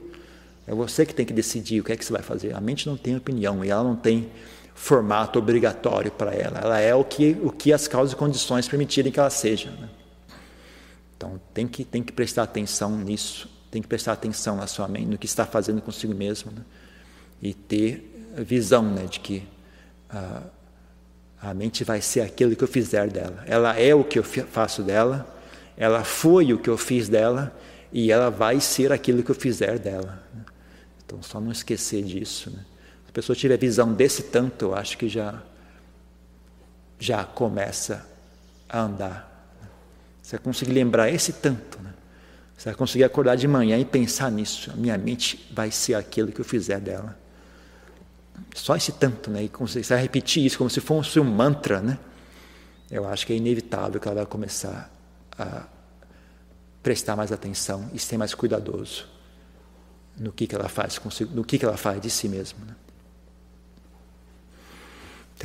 É 0.67 0.73
você 0.73 1.05
que 1.05 1.13
tem 1.13 1.25
que 1.25 1.33
decidir 1.33 1.79
o 1.79 1.83
que 1.83 1.91
é 1.91 1.95
que 1.95 2.03
você 2.03 2.11
vai 2.11 2.21
fazer. 2.21 2.53
A 2.55 2.61
mente 2.61 2.87
não 2.87 2.97
tem 2.97 3.15
opinião 3.15 3.63
e 3.63 3.69
ela 3.69 3.83
não 3.83 3.95
tem 3.95 4.29
formato 4.75 5.39
obrigatório 5.39 6.11
para 6.11 6.33
ela. 6.35 6.59
Ela 6.59 6.79
é 6.79 6.93
o 6.93 7.03
que, 7.03 7.35
o 7.41 7.49
que 7.49 7.73
as 7.73 7.87
causas 7.87 8.13
e 8.13 8.15
condições 8.15 8.67
permitirem 8.67 9.11
que 9.11 9.19
ela 9.19 9.29
seja. 9.29 9.71
Né? 9.71 9.89
Então 11.17 11.41
tem 11.53 11.65
que, 11.67 11.83
tem 11.83 12.03
que 12.03 12.11
prestar 12.11 12.43
atenção 12.43 12.95
nisso, 12.97 13.49
tem 13.71 13.81
que 13.81 13.87
prestar 13.87 14.11
atenção 14.11 14.55
na 14.55 14.67
sua 14.67 14.87
mente, 14.87 15.07
no 15.07 15.17
que 15.17 15.25
está 15.25 15.45
fazendo 15.45 15.81
consigo 15.81 16.13
mesmo. 16.13 16.51
Né? 16.51 16.61
E 17.41 17.53
ter 17.53 18.29
visão 18.37 18.83
né, 18.83 19.05
de 19.05 19.19
que. 19.19 19.43
Uh, 20.13 20.55
a 21.41 21.53
mente 21.53 21.83
vai 21.83 22.01
ser 22.01 22.21
aquilo 22.21 22.55
que 22.55 22.63
eu 22.63 22.67
fizer 22.67 23.07
dela. 23.09 23.43
Ela 23.45 23.79
é 23.79 23.93
o 23.93 24.03
que 24.03 24.17
eu 24.17 24.23
faço 24.23 24.81
dela, 24.81 25.27
ela 25.77 26.03
foi 26.03 26.51
o 26.51 26.57
que 26.57 26.69
eu 26.69 26.77
fiz 26.77 27.07
dela 27.07 27.55
e 27.93 28.11
ela 28.11 28.31
vai 28.31 28.59
ser 28.59 28.91
aquilo 28.91 29.21
que 29.21 29.29
eu 29.29 29.35
fizer 29.35 29.77
dela. 29.77 30.23
Então, 31.05 31.21
só 31.21 31.39
não 31.39 31.51
esquecer 31.51 32.03
disso. 32.03 32.49
Né? 32.49 32.65
Pessoa 33.15 33.33
tiver 33.33 33.57
visão 33.57 33.93
desse 33.93 34.23
tanto, 34.23 34.65
eu 34.65 34.75
acho 34.75 34.97
que 34.97 35.07
já, 35.07 35.41
já 36.99 37.23
começa 37.23 38.05
a 38.67 38.81
andar. 38.81 39.47
Você 40.21 40.35
vai 40.35 40.43
conseguir 40.43 40.73
lembrar 40.73 41.09
esse 41.09 41.31
tanto. 41.31 41.81
Né? 41.81 41.93
Você 42.57 42.65
vai 42.65 42.75
conseguir 42.75 43.05
acordar 43.05 43.37
de 43.37 43.47
manhã 43.47 43.79
e 43.79 43.85
pensar 43.85 44.29
nisso. 44.29 44.69
A 44.69 44.75
minha 44.75 44.97
mente 44.97 45.49
vai 45.53 45.71
ser 45.71 45.93
aquilo 45.93 46.29
que 46.29 46.41
eu 46.41 46.43
fizer 46.43 46.77
dela. 46.81 47.17
Só 48.53 48.75
esse 48.75 48.91
tanto, 48.91 49.31
né? 49.31 49.43
E 49.43 49.47
começar 49.47 49.95
a 49.95 49.97
repetir 49.97 50.45
isso 50.45 50.57
como 50.57 50.69
se 50.69 50.81
fosse 50.81 51.17
um 51.17 51.23
mantra, 51.23 51.79
né? 51.79 51.97
Eu 52.91 53.07
acho 53.07 53.25
que 53.25 53.31
é 53.31 53.37
inevitável 53.37 53.97
que 53.97 54.09
ela 54.09 54.15
vai 54.15 54.25
começar 54.25 54.91
a 55.39 55.63
prestar 56.83 57.15
mais 57.15 57.31
atenção 57.31 57.89
e 57.93 57.99
ser 57.99 58.17
mais 58.17 58.33
cuidadoso 58.33 59.07
no 60.17 60.33
que, 60.33 60.45
que 60.45 60.53
ela 60.53 60.67
faz 60.67 60.99
consigo, 60.99 61.33
no 61.33 61.45
que, 61.45 61.57
que 61.57 61.63
ela 61.63 61.77
faz 61.77 62.01
de 62.01 62.09
si 62.09 62.27
mesma. 62.27 62.59
Né? 62.65 62.75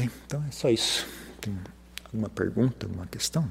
Então 0.04 0.44
é 0.46 0.50
só 0.50 0.68
isso. 0.70 1.06
Tem 1.40 1.56
alguma 2.04 2.28
pergunta, 2.28 2.86
alguma 2.86 3.06
questão? 3.06 3.48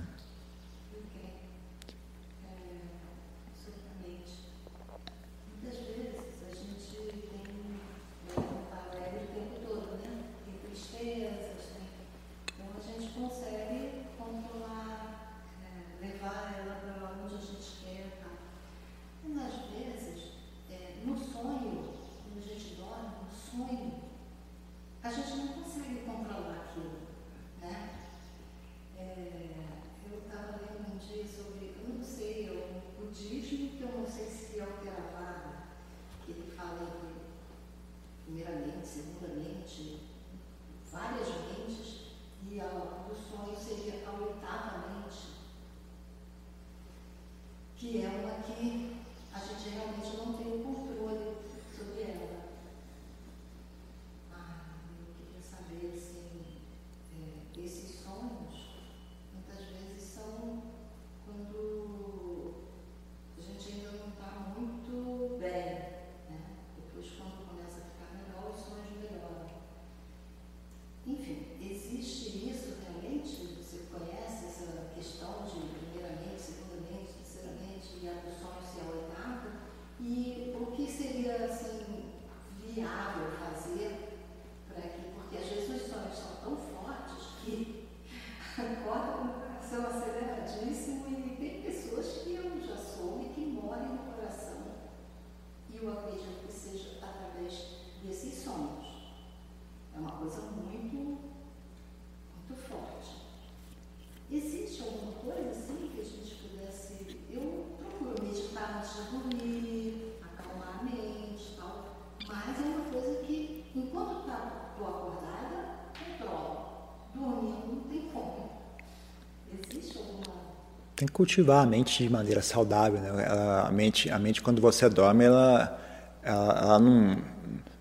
Tem 120.99 121.05
que 121.05 121.13
cultivar 121.13 121.63
a 121.63 121.65
mente 121.65 122.03
de 122.03 122.09
maneira 122.09 122.41
saudável. 122.41 122.99
Né? 122.99 123.25
A, 123.25 123.71
mente, 123.71 124.11
a 124.11 124.19
mente, 124.19 124.41
quando 124.41 124.61
você 124.61 124.89
dorme, 124.89 125.23
ela, 125.23 125.79
ela, 126.21 126.59
ela 126.61 126.79
não 126.79 127.17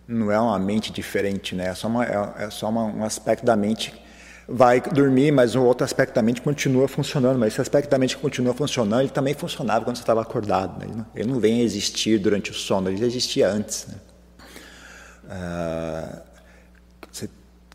não 0.06 0.30
é 0.30 0.38
uma 0.38 0.56
mente 0.56 0.92
diferente, 0.92 1.56
né? 1.56 1.66
É 1.66 1.74
só, 1.74 1.88
uma, 1.88 2.04
é, 2.04 2.44
é 2.44 2.50
só 2.50 2.68
uma, 2.68 2.84
um 2.84 3.02
aspecto 3.02 3.44
da 3.44 3.56
mente 3.56 3.92
vai 4.46 4.80
dormir, 4.80 5.32
mas 5.32 5.56
o 5.56 5.64
outro 5.64 5.84
aspecto 5.84 6.14
da 6.14 6.22
mente 6.22 6.40
continua 6.40 6.86
funcionando. 6.86 7.40
Mas 7.40 7.54
esse 7.54 7.60
aspecto 7.60 7.90
da 7.90 7.98
mente 7.98 8.14
que 8.14 8.22
continua 8.22 8.54
funcionando, 8.54 9.00
ele 9.00 9.10
também 9.10 9.34
funcionava 9.34 9.84
quando 9.84 9.96
você 9.96 10.02
estava 10.04 10.22
acordado. 10.22 10.78
Né? 10.78 10.86
Ele, 10.86 10.96
não, 10.96 11.06
ele, 11.16 11.28
não, 11.28 11.40
vem 11.40 11.60
a 11.60 11.64
existir 11.64 12.20
durante 12.20 12.52
o 12.52 12.54
sono, 12.54 12.88
ele 12.88 12.98
já 12.98 13.06
existia 13.06 13.48
antes. 13.48 13.88
Né? 13.88 13.94
Ah, 15.28 16.22
você, 17.10 17.28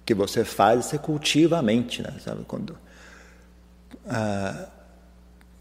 que 0.06 0.14
você 0.14 0.46
faz, 0.46 0.86
você 0.86 0.98
cultiva 0.98 1.58
a 1.58 1.62
mente, 1.62 2.02
né? 2.02 2.14
Sabe? 2.24 2.46
Quando, 2.48 2.78
ah, 4.08 4.70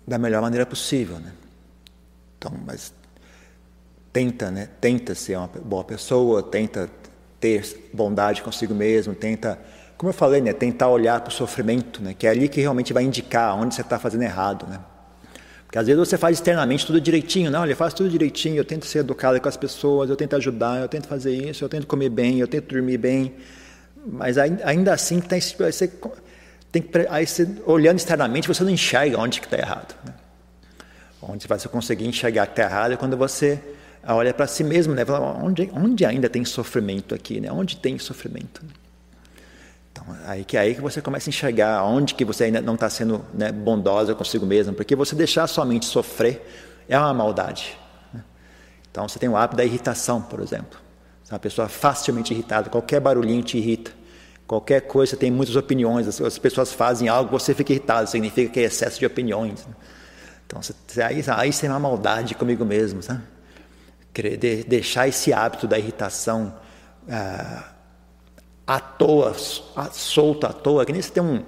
da 0.06 0.18
melhor 0.18 0.42
maneira 0.42 0.66
possível, 0.66 1.18
né? 1.18 1.32
Então, 2.38 2.52
mas 2.66 2.92
tenta, 4.12 4.50
né? 4.50 4.68
Tenta 4.80 5.14
ser 5.14 5.36
uma 5.36 5.48
boa 5.48 5.84
pessoa, 5.84 6.42
tenta 6.42 6.90
ter 7.40 7.88
bondade 7.92 8.42
consigo 8.42 8.74
mesmo, 8.74 9.14
tenta, 9.14 9.58
como 9.96 10.10
eu 10.10 10.14
falei, 10.14 10.40
né? 10.40 10.52
Tentar 10.52 10.88
olhar 10.88 11.20
para 11.20 11.30
o 11.30 11.32
sofrimento, 11.32 12.02
né? 12.02 12.14
Que 12.14 12.26
é 12.26 12.30
ali 12.30 12.48
que 12.48 12.60
realmente 12.60 12.92
vai 12.92 13.02
indicar 13.02 13.56
onde 13.56 13.74
você 13.74 13.80
está 13.80 13.98
fazendo 13.98 14.22
errado, 14.22 14.66
né? 14.66 14.80
Porque 15.72 15.78
às 15.78 15.86
vezes 15.86 15.98
você 15.98 16.18
faz 16.18 16.36
externamente 16.36 16.84
tudo 16.84 17.00
direitinho, 17.00 17.50
não, 17.50 17.62
olha, 17.62 17.74
faz 17.74 17.94
tudo 17.94 18.10
direitinho, 18.10 18.56
eu 18.56 18.64
tento 18.64 18.84
ser 18.84 18.98
educado 18.98 19.40
com 19.40 19.48
as 19.48 19.56
pessoas, 19.56 20.10
eu 20.10 20.16
tento 20.16 20.36
ajudar, 20.36 20.82
eu 20.82 20.88
tento 20.88 21.08
fazer 21.08 21.34
isso, 21.34 21.64
eu 21.64 21.68
tento 21.68 21.86
comer 21.86 22.10
bem, 22.10 22.38
eu 22.38 22.46
tento 22.46 22.68
dormir 22.68 22.98
bem, 22.98 23.34
mas 24.06 24.36
ainda 24.36 24.92
assim 24.92 25.18
tem, 25.18 25.40
você, 25.40 25.90
tem 26.72 26.80
que, 26.80 27.06
aí 27.10 27.26
você, 27.26 27.46
olhando 27.66 27.98
externamente 27.98 28.48
você 28.48 28.64
não 28.64 28.70
enxerga 28.70 29.18
onde 29.18 29.40
que 29.40 29.46
está 29.46 29.58
errado. 29.58 29.94
Né? 30.04 30.14
Onde 31.20 31.46
você 31.46 31.68
conseguir 31.68 32.06
enxergar 32.06 32.46
que 32.46 32.52
está 32.52 32.62
errado 32.62 32.92
é 32.94 32.96
quando 32.96 33.16
você 33.16 33.60
olha 34.08 34.32
para 34.32 34.46
si 34.46 34.64
mesmo, 34.64 34.94
né? 34.94 35.04
Fala, 35.04 35.38
onde, 35.40 35.70
onde 35.72 36.04
ainda 36.04 36.28
tem 36.28 36.44
sofrimento 36.44 37.14
aqui, 37.14 37.40
né? 37.40 37.52
Onde 37.52 37.76
tem 37.76 37.98
sofrimento? 37.98 38.62
Então, 39.92 40.04
aí 40.26 40.44
que 40.44 40.56
aí 40.56 40.74
que 40.74 40.80
você 40.80 41.00
começa 41.00 41.28
a 41.28 41.30
enxergar 41.30 41.84
onde 41.84 42.14
que 42.14 42.24
você 42.24 42.44
ainda 42.44 42.60
não 42.60 42.74
está 42.74 42.88
sendo 42.88 43.24
né, 43.34 43.52
bondosa 43.52 44.14
consigo 44.14 44.46
mesmo, 44.46 44.74
porque 44.74 44.96
você 44.96 45.14
deixar 45.14 45.46
sua 45.46 45.64
mente 45.64 45.84
sofrer 45.84 46.42
é 46.88 46.98
uma 46.98 47.12
maldade. 47.12 47.76
Né? 48.12 48.24
Então, 48.90 49.06
você 49.06 49.18
tem 49.18 49.28
o 49.28 49.36
hábito 49.36 49.58
da 49.58 49.64
irritação, 49.64 50.22
por 50.22 50.40
exemplo. 50.40 50.80
Você 51.22 51.32
é 51.32 51.34
uma 51.34 51.40
pessoa 51.40 51.68
facilmente 51.68 52.32
irritada, 52.32 52.70
qualquer 52.70 52.98
barulhinho 52.98 53.42
te 53.42 53.58
irrita. 53.58 53.92
Qualquer 54.46 54.82
coisa, 54.82 55.16
tem 55.16 55.30
muitas 55.30 55.56
opiniões, 55.56 56.20
as, 56.20 56.38
pessoas 56.38 56.72
fazem 56.72 57.08
algo, 57.08 57.30
você 57.30 57.54
fica 57.54 57.72
irritado, 57.72 58.08
significa 58.08 58.52
que 58.52 58.60
é 58.60 58.64
excesso 58.64 58.98
de 58.98 59.06
opiniões. 59.06 59.66
Né? 59.66 59.74
Então, 60.46 60.60
aí, 61.06 61.24
aí 61.28 61.52
você 61.52 61.66
é 61.66 61.70
uma 61.70 61.78
maldade 61.78 62.34
comigo 62.34 62.64
mesmo, 62.64 63.02
sabe? 63.02 63.22
de, 64.12 64.64
deixar 64.64 65.08
esse 65.08 65.32
hábito 65.32 65.66
da 65.66 65.78
irritação 65.78 66.54
ah, 67.08 67.70
à 68.66 68.78
toa, 68.78 69.34
à, 69.74 69.90
solto 69.90 70.46
à 70.46 70.52
toa, 70.52 70.84
que 70.84 70.92
nem 70.92 71.00
você 71.00 71.10
tem 71.10 71.22
um, 71.22 71.42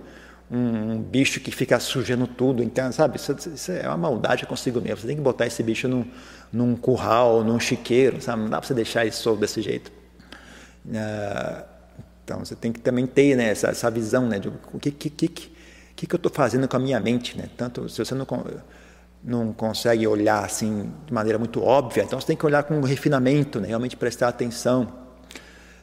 um, 0.51 1.03
bicho 1.03 1.40
que 1.40 1.51
fica 1.51 1.78
sujando 1.78 2.26
tudo, 2.26 2.62
então, 2.62 2.90
sabe? 2.90 3.16
Isso, 3.16 3.36
isso, 3.55 3.72
é 3.72 3.86
uma 3.86 3.99
maldade 3.99 4.47
consigo 4.47 4.80
mesmo. 4.80 4.99
Você 4.99 5.07
tem 5.07 5.16
que 5.16 5.22
botar 5.22 5.47
esse 5.47 5.62
bicho 5.62 5.86
num, 5.86 6.07
num 6.53 6.74
curral, 6.74 7.45
num 7.45 7.61
chiqueiro, 7.61 8.20
sabe? 8.20 8.42
Não 8.42 8.51
dá 8.51 8.59
para 8.59 8.66
você 8.66 8.74
deixar 8.74 9.03
ele 9.03 9.12
solto 9.12 9.40
desse 9.40 9.61
jeito. 9.61 9.92
Ah, 10.95 11.64
então, 12.25 12.43
você 12.43 12.57
tem 12.57 12.72
que 12.72 12.81
também 12.81 13.07
ter 13.07 13.37
né, 13.37 13.51
essa, 13.51 13.68
essa 13.68 13.91
visão 13.91 14.27
né, 14.27 14.39
de 14.39 14.49
o 14.49 14.79
que, 14.81 14.91
que, 14.91 15.11
que, 15.11 15.29
que, 15.29 16.07
que 16.07 16.14
eu 16.14 16.16
estou 16.16 16.33
fazendo 16.33 16.66
com 16.66 16.77
a 16.77 16.81
minha 16.81 16.99
mente. 16.99 17.37
Né? 17.37 17.51
Tanto 17.57 17.89
se 17.89 18.03
você 18.03 18.14
não 18.14 18.27
não 19.22 19.55
consegue 19.55 20.07
olhar 20.07 20.45
assim 20.45 20.93
de 21.07 21.12
maneira 21.12 21.39
muito 21.39 21.62
óbvia, 21.62 22.03
então 22.03 22.20
você 22.20 22.27
tem 22.27 22.37
que 22.37 22.45
olhar 22.45 22.62
com 22.62 22.79
refinamento, 22.83 23.59
né? 23.59 23.68
realmente 23.68 23.97
prestar 23.97 24.29
atenção. 24.29 24.93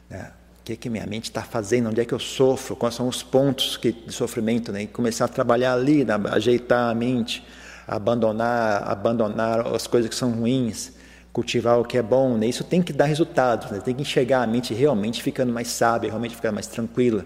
Né? 0.08 0.30
O 0.60 0.64
que, 0.64 0.76
que 0.76 0.88
minha 0.88 1.06
mente 1.06 1.24
está 1.24 1.42
fazendo? 1.42 1.88
Onde 1.88 2.00
é 2.00 2.04
que 2.04 2.14
eu 2.14 2.20
sofro? 2.20 2.76
Quais 2.76 2.94
são 2.94 3.08
os 3.08 3.20
pontos 3.20 3.76
que, 3.76 3.90
de 3.90 4.12
sofrimento? 4.12 4.70
Né? 4.70 4.82
E 4.82 4.86
começar 4.86 5.24
a 5.24 5.28
trabalhar 5.28 5.74
ali, 5.74 6.04
né? 6.04 6.14
ajeitar 6.30 6.88
a 6.88 6.94
mente, 6.94 7.44
abandonar, 7.86 8.88
abandonar 8.88 9.66
as 9.74 9.88
coisas 9.88 10.08
que 10.08 10.14
são 10.14 10.30
ruins, 10.30 10.92
cultivar 11.32 11.80
o 11.80 11.84
que 11.84 11.96
é 11.96 12.02
bom. 12.02 12.36
Né? 12.36 12.46
Isso 12.46 12.64
tem 12.64 12.82
que 12.82 12.92
dar 12.92 13.06
resultados, 13.06 13.70
né? 13.70 13.80
tem 13.80 13.94
que 13.94 14.02
enxergar 14.02 14.42
a 14.42 14.46
mente 14.46 14.74
realmente 14.74 15.22
ficando 15.22 15.52
mais 15.52 15.68
sábia, 15.68 16.10
realmente 16.10 16.36
ficando 16.36 16.54
mais 16.54 16.66
tranquila, 16.66 17.24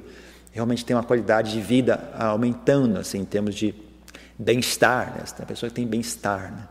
realmente 0.52 0.84
ter 0.84 0.94
uma 0.94 1.02
qualidade 1.02 1.52
de 1.52 1.60
vida 1.60 2.10
aumentando 2.18 2.98
assim, 2.98 3.18
em 3.18 3.24
termos 3.24 3.54
de 3.54 3.74
bem-estar, 4.38 5.14
né? 5.16 5.24
a 5.38 5.46
pessoa 5.46 5.70
tem 5.70 5.86
bem-estar. 5.86 6.52
Né? 6.52 6.68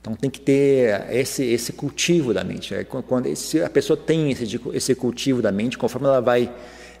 Então 0.00 0.14
tem 0.14 0.30
que 0.30 0.40
ter 0.40 1.08
esse, 1.10 1.44
esse 1.44 1.72
cultivo 1.72 2.32
da 2.32 2.42
mente. 2.42 2.72
Né? 2.72 2.84
Quando 2.84 3.26
esse, 3.26 3.62
a 3.62 3.68
pessoa 3.68 3.96
tem 3.96 4.30
esse, 4.30 4.60
esse 4.72 4.94
cultivo 4.94 5.42
da 5.42 5.52
mente, 5.52 5.76
conforme 5.76 6.06
ela 6.06 6.20
vai 6.20 6.50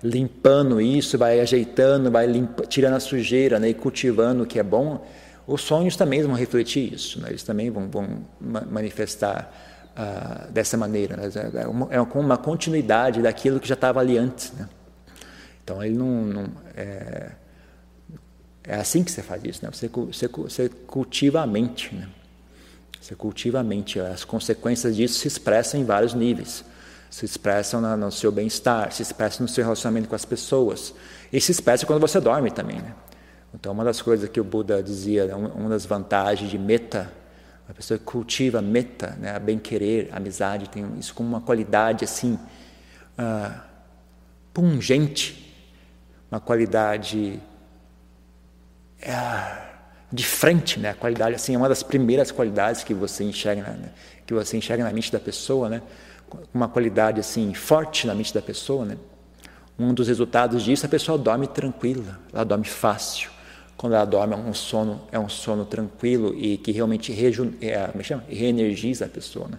limpando 0.02 0.80
isso, 0.80 1.16
vai 1.16 1.40
ajeitando, 1.40 2.10
vai 2.10 2.26
limpa, 2.26 2.66
tirando 2.66 2.94
a 2.94 3.00
sujeira 3.00 3.58
né? 3.58 3.70
e 3.70 3.74
cultivando 3.74 4.42
o 4.42 4.46
que 4.46 4.58
é 4.58 4.62
bom, 4.62 5.06
os 5.50 5.62
sonhos 5.62 5.96
também 5.96 6.22
vão 6.22 6.34
refletir 6.34 6.94
isso. 6.94 7.20
Né? 7.20 7.30
Eles 7.30 7.42
também 7.42 7.70
vão, 7.70 7.88
vão 7.88 8.24
manifestar 8.40 9.52
uh, 9.96 10.50
dessa 10.52 10.76
maneira. 10.76 11.16
Né? 11.16 11.28
É, 11.54 11.66
uma, 11.66 11.88
é 11.90 12.00
uma 12.00 12.38
continuidade 12.38 13.20
daquilo 13.20 13.58
que 13.58 13.66
já 13.66 13.74
estava 13.74 13.98
ali 13.98 14.16
antes. 14.16 14.52
Né? 14.52 14.68
Então 15.64 15.82
ele 15.82 15.96
não, 15.96 16.22
não 16.24 16.44
é, 16.76 17.32
é 18.62 18.74
assim 18.76 19.02
que 19.02 19.10
você 19.10 19.22
faz 19.22 19.42
isso, 19.44 19.64
né? 19.64 19.70
Você, 19.72 19.88
você, 19.88 20.28
você 20.28 20.68
cultiva 20.68 21.40
a 21.40 21.46
mente, 21.46 21.94
né? 21.94 22.08
Você 23.00 23.16
cultiva 23.16 23.58
a 23.58 23.62
mente. 23.64 23.98
As 23.98 24.24
consequências 24.24 24.94
disso 24.94 25.18
se 25.18 25.26
expressam 25.26 25.80
em 25.80 25.84
vários 25.84 26.14
níveis. 26.14 26.64
Se 27.10 27.24
expressam 27.24 27.80
no 27.96 28.12
seu 28.12 28.30
bem-estar, 28.30 28.92
se 28.92 29.02
expressam 29.02 29.42
no 29.42 29.48
seu 29.48 29.64
relacionamento 29.64 30.08
com 30.08 30.14
as 30.14 30.24
pessoas. 30.24 30.94
E 31.32 31.40
se 31.40 31.50
expressa 31.50 31.84
quando 31.84 32.00
você 32.00 32.20
dorme 32.20 32.52
também, 32.52 32.76
né? 32.76 32.94
Então, 33.54 33.72
uma 33.72 33.84
das 33.84 34.00
coisas 34.00 34.28
que 34.28 34.40
o 34.40 34.44
Buda 34.44 34.82
dizia, 34.82 35.26
né? 35.26 35.34
uma 35.34 35.68
das 35.68 35.84
vantagens 35.84 36.50
de 36.50 36.58
meta, 36.58 37.12
a 37.68 37.74
pessoa 37.74 37.98
cultiva 37.98 38.62
meta, 38.62 39.16
né? 39.20 39.34
a 39.34 39.38
bem-querer, 39.38 40.08
a 40.12 40.16
amizade, 40.16 40.68
tem 40.68 40.86
isso 40.98 41.14
como 41.14 41.28
uma 41.28 41.40
qualidade 41.40 42.04
assim, 42.04 42.38
uh, 43.18 43.60
pungente, 44.52 45.54
uma 46.30 46.40
qualidade 46.40 47.40
é, 49.02 49.70
de 50.12 50.24
frente, 50.24 50.78
né? 50.78 50.90
A 50.90 50.94
qualidade 50.94 51.34
assim 51.34 51.54
é 51.54 51.58
uma 51.58 51.68
das 51.68 51.82
primeiras 51.82 52.30
qualidades 52.30 52.84
que 52.84 52.92
você 52.92 53.24
enxerga, 53.24 53.62
né? 53.62 53.90
que 54.26 54.34
você 54.34 54.56
enxerga 54.56 54.84
na 54.84 54.92
mente 54.92 55.10
da 55.10 55.18
pessoa, 55.18 55.68
né? 55.68 55.82
Uma 56.54 56.68
qualidade 56.68 57.18
assim 57.18 57.52
forte 57.54 58.06
na 58.06 58.14
mente 58.14 58.32
da 58.32 58.42
pessoa, 58.42 58.84
né? 58.84 58.96
Um 59.78 59.94
dos 59.94 60.08
resultados 60.08 60.62
disso, 60.62 60.84
a 60.86 60.88
pessoa 60.88 61.16
dorme 61.16 61.46
tranquila, 61.46 62.18
ela 62.32 62.44
dorme 62.44 62.66
fácil. 62.66 63.30
Quando 63.80 63.94
ela 63.94 64.04
dorme 64.04 64.34
é 64.34 64.36
um 64.36 64.52
sono, 64.52 65.00
é 65.10 65.18
um 65.18 65.30
sono 65.30 65.64
tranquilo 65.64 66.34
e 66.34 66.58
que 66.58 66.70
realmente 66.70 67.12
reju, 67.12 67.54
é, 67.62 67.90
chama? 68.02 68.22
reenergiza 68.28 69.06
a 69.06 69.08
pessoa, 69.08 69.48
né? 69.48 69.58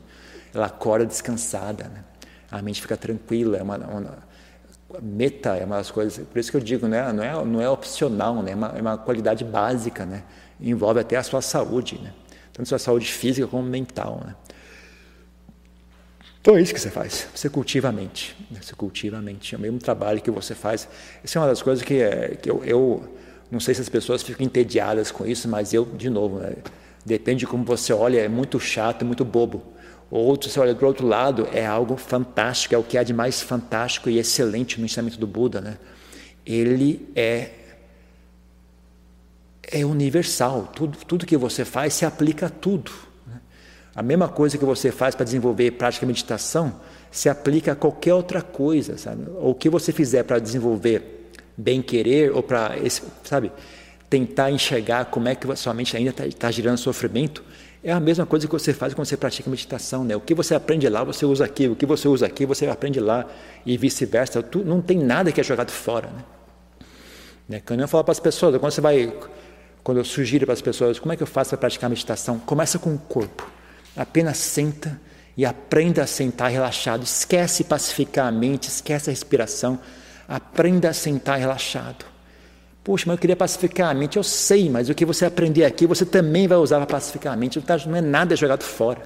Ela 0.53 0.67
acorda 0.67 1.07
descansada, 1.07 1.85
né? 1.85 2.03
A 2.51 2.61
mente 2.61 2.79
fica 2.79 2.95
tranquila, 2.95 3.57
é 3.57 3.63
uma, 3.63 3.77
uma 3.77 4.17
meta 5.01 5.55
é 5.55 5.65
uma 5.65 5.77
das 5.77 5.89
coisas, 5.89 6.23
por 6.23 6.37
isso 6.37 6.51
que 6.51 6.57
eu 6.57 6.61
digo, 6.61 6.87
né, 6.87 7.11
não, 7.11 7.23
é, 7.23 7.45
não 7.45 7.61
é 7.61 7.67
opcional, 7.67 8.43
né, 8.43 8.51
é, 8.51 8.55
uma, 8.55 8.67
é 8.77 8.81
uma 8.81 8.95
qualidade 8.95 9.43
básica, 9.43 10.05
né, 10.05 10.21
envolve 10.59 10.99
até 10.99 11.15
a 11.15 11.23
sua 11.23 11.41
saúde, 11.41 11.97
né, 11.97 12.13
tanto 12.53 12.63
a 12.63 12.65
sua 12.67 12.77
saúde 12.77 13.11
física 13.11 13.47
como 13.47 13.63
mental. 13.63 14.21
Né. 14.23 14.35
Então 16.41 16.57
é 16.57 16.61
isso 16.61 16.73
que 16.73 16.79
você 16.79 16.91
faz, 16.91 17.27
você 17.33 17.49
cultiva 17.49 17.87
a 17.87 17.91
mente, 17.91 18.35
né, 18.51 18.59
você 18.61 18.75
cultiva 18.75 19.17
a 19.17 19.21
mente, 19.21 19.55
é 19.55 19.57
o 19.57 19.61
mesmo 19.61 19.79
trabalho 19.79 20.21
que 20.21 20.29
você 20.29 20.53
faz. 20.53 20.87
Essa 21.23 21.39
é 21.39 21.41
uma 21.41 21.47
das 21.47 21.61
coisas 21.61 21.83
que, 21.83 22.01
é, 22.01 22.35
que 22.35 22.51
eu, 22.51 22.63
eu, 22.65 23.20
não 23.51 23.59
sei 23.59 23.75
se 23.75 23.81
as 23.81 23.89
pessoas 23.89 24.23
ficam 24.23 24.45
entediadas 24.45 25.11
com 25.11 25.27
isso, 25.27 25.47
mas 25.49 25.73
eu, 25.73 25.83
de 25.83 26.09
novo, 26.09 26.39
né, 26.39 26.53
depende 27.05 27.41
de 27.41 27.47
como 27.47 27.65
você 27.65 27.91
olha, 27.91 28.21
é 28.21 28.29
muito 28.29 28.57
chato, 28.59 29.03
muito 29.03 29.25
bobo. 29.25 29.61
Outro, 30.09 30.49
você 30.49 30.59
olha 30.59 30.73
do 30.73 30.85
outro 30.85 31.05
lado, 31.05 31.47
é 31.51 31.65
algo 31.65 31.97
fantástico, 31.97 32.73
é 32.75 32.77
o 32.77 32.83
que 32.83 32.97
há 32.97 33.03
de 33.03 33.13
mais 33.13 33.41
fantástico 33.41 34.09
e 34.09 34.17
excelente 34.17 34.79
no 34.79 34.85
ensinamento 34.85 35.17
do 35.17 35.27
Buda. 35.27 35.59
Né? 35.61 35.77
Ele 36.45 37.09
é, 37.15 37.51
é 39.63 39.85
universal, 39.85 40.69
tudo, 40.73 40.97
tudo 41.05 41.25
que 41.25 41.37
você 41.37 41.63
faz 41.63 41.93
se 41.93 42.05
aplica 42.05 42.47
a 42.47 42.49
tudo. 42.49 42.91
Né? 43.25 43.39
A 43.95 44.03
mesma 44.03 44.27
coisa 44.27 44.57
que 44.57 44.65
você 44.65 44.91
faz 44.91 45.15
para 45.15 45.23
desenvolver 45.23 45.71
prática 45.71 46.05
de 46.05 46.11
meditação 46.11 46.81
se 47.09 47.29
aplica 47.29 47.73
a 47.73 47.75
qualquer 47.75 48.13
outra 48.13 48.41
coisa, 48.41 48.97
sabe? 48.97 49.25
O 49.41 49.53
que 49.53 49.69
você 49.69 49.91
fizer 49.91 50.23
para 50.23 50.39
desenvolver 50.39 51.20
bem 51.61 51.81
querer 51.81 52.31
ou 52.31 52.41
para, 52.41 52.75
sabe, 53.23 53.51
tentar 54.09 54.51
enxergar 54.51 55.05
como 55.05 55.29
é 55.29 55.35
que 55.35 55.55
sua 55.55 55.73
mente 55.73 55.95
ainda 55.95 56.09
está 56.09 56.47
tá 56.47 56.51
gerando 56.51 56.77
sofrimento, 56.77 57.43
é 57.83 57.91
a 57.91 57.99
mesma 57.99 58.25
coisa 58.25 58.45
que 58.45 58.53
você 58.53 58.73
faz 58.73 58.93
quando 58.93 59.07
você 59.07 59.17
pratica 59.17 59.49
meditação, 59.49 60.03
né? 60.03 60.15
O 60.15 60.21
que 60.21 60.35
você 60.35 60.53
aprende 60.53 60.87
lá, 60.87 61.03
você 61.03 61.25
usa 61.25 61.45
aqui. 61.45 61.67
O 61.67 61.75
que 61.75 61.85
você 61.85 62.07
usa 62.07 62.27
aqui, 62.27 62.45
você 62.45 62.67
aprende 62.67 62.99
lá 62.99 63.25
e 63.65 63.75
vice-versa. 63.75 64.45
Não 64.63 64.81
tem 64.81 64.99
nada 64.99 65.31
que 65.31 65.41
é 65.41 65.43
jogado 65.43 65.71
fora, 65.71 66.07
né? 66.07 66.23
né? 67.49 67.61
Quando 67.65 67.79
eu 67.79 67.87
falo 67.87 68.03
para 68.03 68.11
as 68.11 68.19
pessoas, 68.19 68.55
quando 68.57 68.71
você 68.71 68.81
vai, 68.81 69.11
quando 69.83 69.97
eu 69.97 70.05
sugiro 70.05 70.45
para 70.45 70.53
as 70.53 70.61
pessoas, 70.61 70.99
como 70.99 71.11
é 71.11 71.17
que 71.17 71.23
eu 71.23 71.27
faço 71.27 71.49
para 71.49 71.57
praticar 71.57 71.89
meditação? 71.89 72.37
Começa 72.37 72.77
com 72.77 72.93
o 72.93 72.99
corpo. 72.99 73.49
Apenas 73.95 74.37
senta 74.37 75.01
e 75.35 75.43
aprenda 75.43 76.03
a 76.03 76.07
sentar 76.07 76.51
relaxado. 76.51 77.03
Esquece 77.03 77.63
pacificar 77.63 78.27
a 78.27 78.31
mente, 78.31 78.67
esquece 78.67 79.09
a 79.09 79.11
respiração. 79.11 79.79
Aprenda 80.31 80.89
a 80.89 80.93
sentar 80.93 81.37
relaxado. 81.37 82.05
Poxa, 82.81 83.03
mas 83.05 83.17
eu 83.17 83.19
queria 83.19 83.35
pacificar 83.35 83.89
a 83.89 83.93
mente. 83.93 84.15
Eu 84.15 84.23
sei, 84.23 84.69
mas 84.69 84.87
o 84.87 84.95
que 84.95 85.05
você 85.05 85.25
aprender 85.25 85.65
aqui, 85.65 85.85
você 85.85 86.05
também 86.05 86.47
vai 86.47 86.57
usar 86.57 86.77
para 86.77 86.85
pacificar 86.85 87.33
a 87.33 87.35
mente. 87.35 87.59
Tá, 87.59 87.77
não 87.85 87.97
é 87.97 88.01
nada 88.01 88.33
jogado 88.35 88.63
fora. 88.63 89.01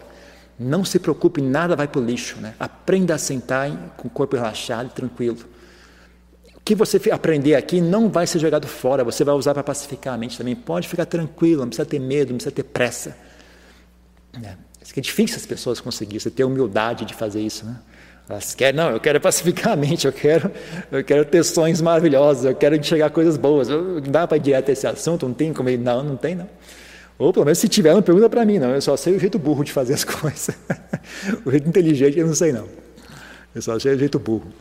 Não 0.60 0.86
se 0.86 1.00
preocupe, 1.00 1.42
nada 1.42 1.76
vai 1.76 1.88
para 1.88 2.00
o 2.00 2.06
lixo. 2.06 2.38
Né? 2.40 2.54
Aprenda 2.60 3.16
a 3.16 3.18
sentar 3.18 3.72
com 3.98 4.08
o 4.08 4.12
corpo 4.12 4.36
relaxado 4.36 4.94
tranquilo. 4.94 5.40
O 6.56 6.60
que 6.64 6.76
você 6.76 7.02
aprender 7.12 7.56
aqui 7.56 7.82
não 7.82 8.08
vai 8.08 8.28
ser 8.28 8.38
jogado 8.38 8.68
fora, 8.68 9.04
você 9.04 9.24
vai 9.24 9.34
usar 9.34 9.56
para 9.56 9.64
pacificar 9.64 10.14
a 10.14 10.18
mente 10.18 10.38
também. 10.38 10.56
Pode 10.56 10.88
ficar 10.88 11.08
tranquilo, 11.08 11.62
não 11.62 11.70
precisa 11.70 11.88
ter 11.88 12.00
medo, 12.00 12.30
não 12.30 12.38
precisa 12.38 12.56
ter 12.56 12.64
pressa. 12.64 13.18
É, 14.44 14.56
é 14.96 15.02
difícil 15.02 15.38
as 15.38 15.46
pessoas 15.46 15.82
conseguirem, 15.82 16.20
você 16.20 16.30
ter 16.30 16.44
humildade 16.44 17.04
de 17.04 17.16
fazer 17.16 17.42
isso. 17.42 17.66
Né? 17.66 17.76
Elas 18.28 18.56
querem, 18.56 18.76
não, 18.76 18.90
eu 18.90 19.00
quero 19.00 19.22
pacificar 19.22 19.74
a 19.74 19.76
mente, 19.76 20.08
eu 20.08 20.14
quero, 20.14 20.52
eu 20.92 21.04
quero 21.04 21.24
ter 21.26 21.44
sonhos 21.44 21.80
maravilhosos, 21.80 22.46
eu 22.46 22.56
quero 22.56 22.76
enxergar 22.76 23.12
coisas 23.12 23.38
boas. 23.38 23.68
Dá 24.10 24.26
para 24.26 24.38
ir 24.38 24.40
direto 24.40 24.70
esse 24.70 24.88
assunto? 24.88 25.28
Não 25.28 25.34
tem 25.34 25.54
como 25.54 25.70
ir? 25.70 25.78
Não, 25.78 26.04
não 26.04 26.18
tem 26.18 26.34
não. 26.34 26.50
Ou 27.18 27.32
pelo 27.32 27.46
menos 27.46 27.60
se 27.60 27.70
tiver, 27.70 27.94
não 27.94 28.02
pergunta 28.02 28.30
para 28.30 28.44
mim, 28.44 28.58
não. 28.58 28.72
Eu 28.72 28.82
só 28.82 28.98
sei 28.98 29.16
o 29.16 29.20
jeito 29.20 29.38
burro 29.38 29.64
de 29.64 29.72
fazer 29.72 29.94
as 29.94 30.04
coisas. 30.06 30.56
o 31.46 31.52
jeito 31.52 31.70
inteligente 31.70 32.20
eu 32.20 32.26
não 32.26 32.34
sei 32.34 32.52
não. 32.52 32.68
Eu 33.54 33.62
só 33.62 33.78
sei 33.80 33.94
o 33.94 33.98
jeito 33.98 34.18
burro. 34.18 34.52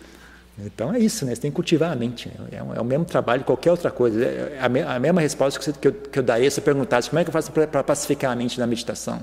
Então 0.58 0.94
é 0.94 1.00
isso, 1.00 1.24
né? 1.24 1.34
Você 1.34 1.40
tem 1.40 1.50
que 1.50 1.54
cultivar 1.56 1.90
a 1.90 1.96
mente. 1.96 2.28
Né? 2.28 2.34
É, 2.52 2.56
é 2.56 2.80
o 2.80 2.84
mesmo 2.84 3.04
trabalho 3.04 3.40
que 3.40 3.46
qualquer 3.46 3.70
outra 3.70 3.90
coisa. 3.90 4.24
É 4.24 4.58
a, 4.60 5.00
mesma 5.00 5.20
resposta 5.20 5.58
que, 5.72 5.88
eu, 5.88 5.92
que 5.92 6.18
eu 6.18 6.22
daria 6.22 6.48
se 6.50 6.60
eu 6.60 6.64
perguntasse 6.64 7.10
como 7.10 7.18
é 7.18 7.24
que 7.24 7.28
eu 7.28 7.32
faço 7.32 7.50
para 7.50 7.82
pacificar 7.82 8.30
a 8.30 8.36
mente 8.36 8.60
na 8.60 8.66
meditação. 8.66 9.20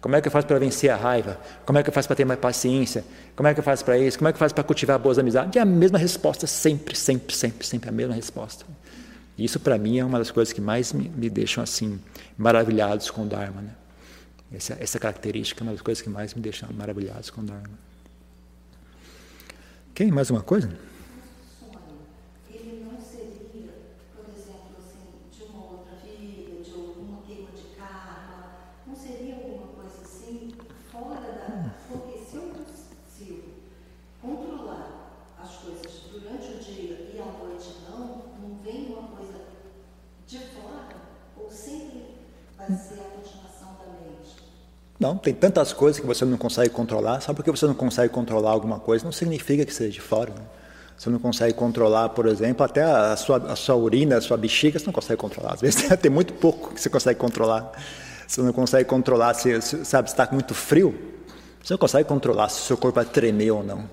Como 0.00 0.16
é 0.16 0.20
que 0.20 0.28
eu 0.28 0.32
faço 0.32 0.46
para 0.46 0.58
vencer 0.58 0.90
a 0.90 0.96
raiva? 0.96 1.38
Como 1.66 1.78
é 1.78 1.82
que 1.82 1.90
eu 1.90 1.92
faço 1.92 2.08
para 2.08 2.16
ter 2.16 2.24
mais 2.24 2.40
paciência? 2.40 3.04
Como 3.36 3.46
é 3.46 3.52
que 3.52 3.60
eu 3.60 3.64
faço 3.64 3.84
para 3.84 3.98
isso? 3.98 4.18
Como 4.18 4.28
é 4.28 4.32
que 4.32 4.36
eu 4.36 4.38
faço 4.38 4.54
para 4.54 4.64
cultivar 4.64 4.98
boas 4.98 5.18
amizades? 5.18 5.54
É 5.56 5.60
a 5.60 5.64
mesma 5.64 5.98
resposta, 5.98 6.46
sempre, 6.46 6.96
sempre, 6.96 7.36
sempre, 7.36 7.66
sempre 7.66 7.88
a 7.90 7.92
mesma 7.92 8.14
resposta. 8.14 8.64
Isso 9.36 9.60
para 9.60 9.76
mim 9.76 9.98
é 9.98 10.04
uma 10.04 10.18
das 10.18 10.30
coisas 10.30 10.52
que 10.52 10.60
mais 10.60 10.92
me, 10.92 11.08
me 11.08 11.28
deixam 11.28 11.62
assim 11.62 12.00
maravilhados 12.36 13.10
com 13.10 13.22
o 13.22 13.26
Dharma. 13.26 13.60
Né? 13.60 13.70
Essa, 14.52 14.76
essa 14.80 14.98
característica 14.98 15.62
é 15.62 15.64
uma 15.64 15.72
das 15.72 15.82
coisas 15.82 16.02
que 16.02 16.08
mais 16.08 16.34
me 16.34 16.40
deixam 16.40 16.68
maravilhados 16.72 17.28
com 17.30 17.42
o 17.42 17.44
Dharma. 17.44 17.78
Quem? 19.94 20.10
Mais 20.10 20.30
uma 20.30 20.40
coisa? 20.40 20.70
Não, 45.00 45.16
tem 45.16 45.32
tantas 45.32 45.72
coisas 45.72 45.98
que 45.98 46.06
você 46.06 46.26
não 46.26 46.36
consegue 46.36 46.68
controlar. 46.68 47.22
Só 47.22 47.32
porque 47.32 47.50
você 47.50 47.66
não 47.66 47.72
consegue 47.72 48.12
controlar 48.12 48.50
alguma 48.50 48.78
coisa 48.78 49.02
não 49.02 49.12
significa 49.12 49.64
que 49.64 49.72
seja 49.72 49.90
de 49.90 50.00
fora. 50.00 50.30
Né? 50.30 50.42
Você 50.94 51.08
não 51.08 51.18
consegue 51.18 51.54
controlar, 51.54 52.10
por 52.10 52.26
exemplo, 52.26 52.62
até 52.62 52.82
a 52.82 53.16
sua, 53.16 53.38
a 53.50 53.56
sua 53.56 53.76
urina, 53.76 54.18
a 54.18 54.20
sua 54.20 54.36
bexiga, 54.36 54.78
você 54.78 54.84
não 54.84 54.92
consegue 54.92 55.18
controlar. 55.18 55.54
Às 55.54 55.62
vezes 55.62 55.88
tem 55.98 56.10
muito 56.10 56.34
pouco 56.34 56.74
que 56.74 56.80
você 56.80 56.90
consegue 56.90 57.18
controlar. 57.18 57.72
Você 58.28 58.42
não 58.42 58.52
consegue 58.52 58.84
controlar 58.84 59.32
se, 59.32 59.58
sabe, 59.86 60.10
está 60.10 60.28
muito 60.30 60.54
frio. 60.54 60.94
Você 61.64 61.72
não 61.72 61.78
consegue 61.78 62.06
controlar 62.06 62.50
se 62.50 62.60
o 62.60 62.64
seu 62.64 62.76
corpo 62.76 62.96
vai 62.96 63.06
tremer 63.06 63.52
ou 63.52 63.64
não. 63.64 63.88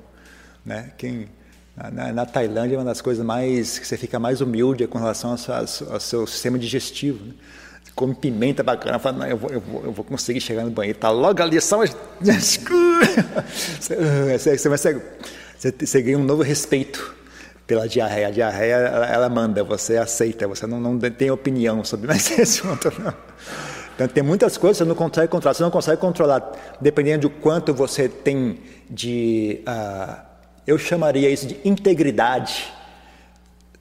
Né? 0.66 0.91
Quem, 0.97 1.30
na, 1.74 2.12
na, 2.12 2.26
Tailândia, 2.26 2.76
é 2.76 2.80
uma 2.80 2.86
das 2.86 2.99
coisas 2.99 3.26
mais 3.26 3.80
que 3.80 3.88
você 3.88 3.95
fica 3.95 4.20
mais 4.20 4.41
humilde 4.41 4.86
com 4.88 4.97
relação 4.97 5.32
ao, 5.32 5.55
ao, 5.55 5.93
ao 5.93 5.99
seu 6.01 6.28
sistema 6.28 6.60
digestivo. 6.60 7.24
Né? 7.24 7.34
Come 7.98 8.14
pimenta 8.14 8.62
bacana, 8.62 9.00
fala, 9.00 9.18
não, 9.18 9.28
eu 9.28 9.36
vou, 9.36 9.50
eu, 9.50 9.60
vou, 9.60 9.84
eu 9.86 9.91
vou 9.91 10.06
conseguir 10.06 10.39
chegar 10.39 10.64
no 10.64 10.70
banheiro, 10.70 11.00
tá 11.00 11.10
logo 11.10 11.41
ali, 11.41 11.60
só 11.60 11.80
você, 13.80 14.38
você, 14.38 14.70
você, 14.70 15.76
você 15.80 16.02
ganha 16.04 16.20
um 16.20 16.24
novo 16.24 16.43
respeito 16.43 17.18
pela 17.66 17.88
diarreia. 17.88 18.28
A 18.28 18.32
diarreia, 18.32 18.76
ela, 18.76 19.06
ela 19.08 19.30
manda, 19.30 19.64
você 19.64 19.98
aceita, 19.98 20.48
você 20.48 20.68
não, 20.68 20.80
não 20.80 21.00
tem 21.00 21.32
opinião 21.32 21.84
sobre 21.84 22.12
esse 22.16 22.39
assunto, 22.39 22.93
não. 23.00 23.14
Então, 23.95 24.08
tem 24.08 24.24
muitas 24.24 24.58
coisas 24.58 24.78
que 24.78 24.84
você 24.84 24.88
não 24.88 24.95
consegue 24.95 25.28
controlar. 25.28 25.54
Você 25.56 25.64
não 25.64 25.72
consegue 25.72 26.00
controlar, 26.00 26.52
dependendo 26.80 27.28
de 27.28 27.36
quanto 27.36 27.74
você 27.74 28.08
tem 28.08 28.60
de. 28.88 29.64
Uh, 29.68 30.22
eu 30.68 30.78
chamaria 30.78 31.28
isso 31.30 31.48
de 31.48 31.60
integridade. 31.66 32.72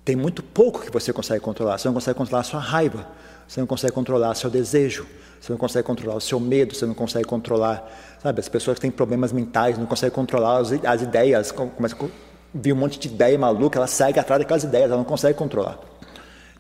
Tem 0.03 0.17
muito 0.17 0.43
pouco 0.43 0.81
que 0.81 0.91
você 0.91 1.13
consegue 1.13 1.41
controlar. 1.41 1.77
Você 1.77 1.87
não 1.87 1.93
consegue 1.93 2.17
controlar 2.17 2.41
a 2.41 2.45
sua 2.45 2.61
raiva. 2.61 3.07
Você 3.47 3.61
não 3.61 3.67
consegue 3.67 3.93
controlar 3.93 4.35
seu 4.35 4.51
desejo, 4.51 5.07
você 5.41 5.53
não 5.53 5.59
consegue 5.59 5.87
controlar 5.87 6.17
o 6.17 6.21
seu 6.21 6.41
medo, 6.41 6.75
você 6.75 6.87
não 6.87 6.95
consegue 6.95 7.25
controlar, 7.25 7.89
sabe, 8.23 8.41
as 8.41 8.49
pessoas 8.49 8.77
que 8.77 8.81
têm 8.81 8.91
problemas 8.91 9.33
mentais 9.33 9.79
não 9.79 9.87
conseguem 9.87 10.15
controlar 10.15 10.59
as, 10.59 10.73
as 10.85 11.03
ideias, 11.03 11.53
começa 11.53 11.95
a 11.95 12.07
vir 12.53 12.73
um 12.73 12.77
monte 12.77 12.99
de 12.99 13.09
ideia 13.09 13.39
maluca, 13.39 13.79
ela 13.79 13.87
segue 13.87 14.19
atrás 14.19 14.41
daquelas 14.41 14.65
ideias, 14.65 14.91
ela 14.91 14.97
não 14.97 15.05
consegue 15.05 15.39
controlar. 15.39 15.79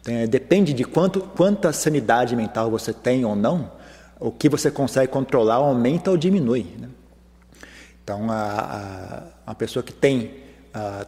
Então, 0.01 0.15
é, 0.15 0.27
depende 0.27 0.73
de 0.73 0.85
quanto, 0.85 1.21
quanta 1.21 1.73
sanidade 1.73 2.37
mental 2.37 2.71
você 2.71 2.93
tem 2.93 3.25
ou 3.25 3.35
não, 3.35 3.73
o 4.21 4.31
que 4.31 4.49
você 4.49 4.71
consegue 4.71 5.11
controlar 5.11 5.57
aumenta 5.57 6.11
ou 6.11 6.17
diminui. 6.17 6.67
Né? 6.79 6.89
Então, 8.05 8.31
a, 8.31 9.25
a, 9.47 9.51
a 9.51 9.55
pessoa 9.55 9.83
que 9.83 9.93
tem 9.93 10.45
a, 10.73 11.05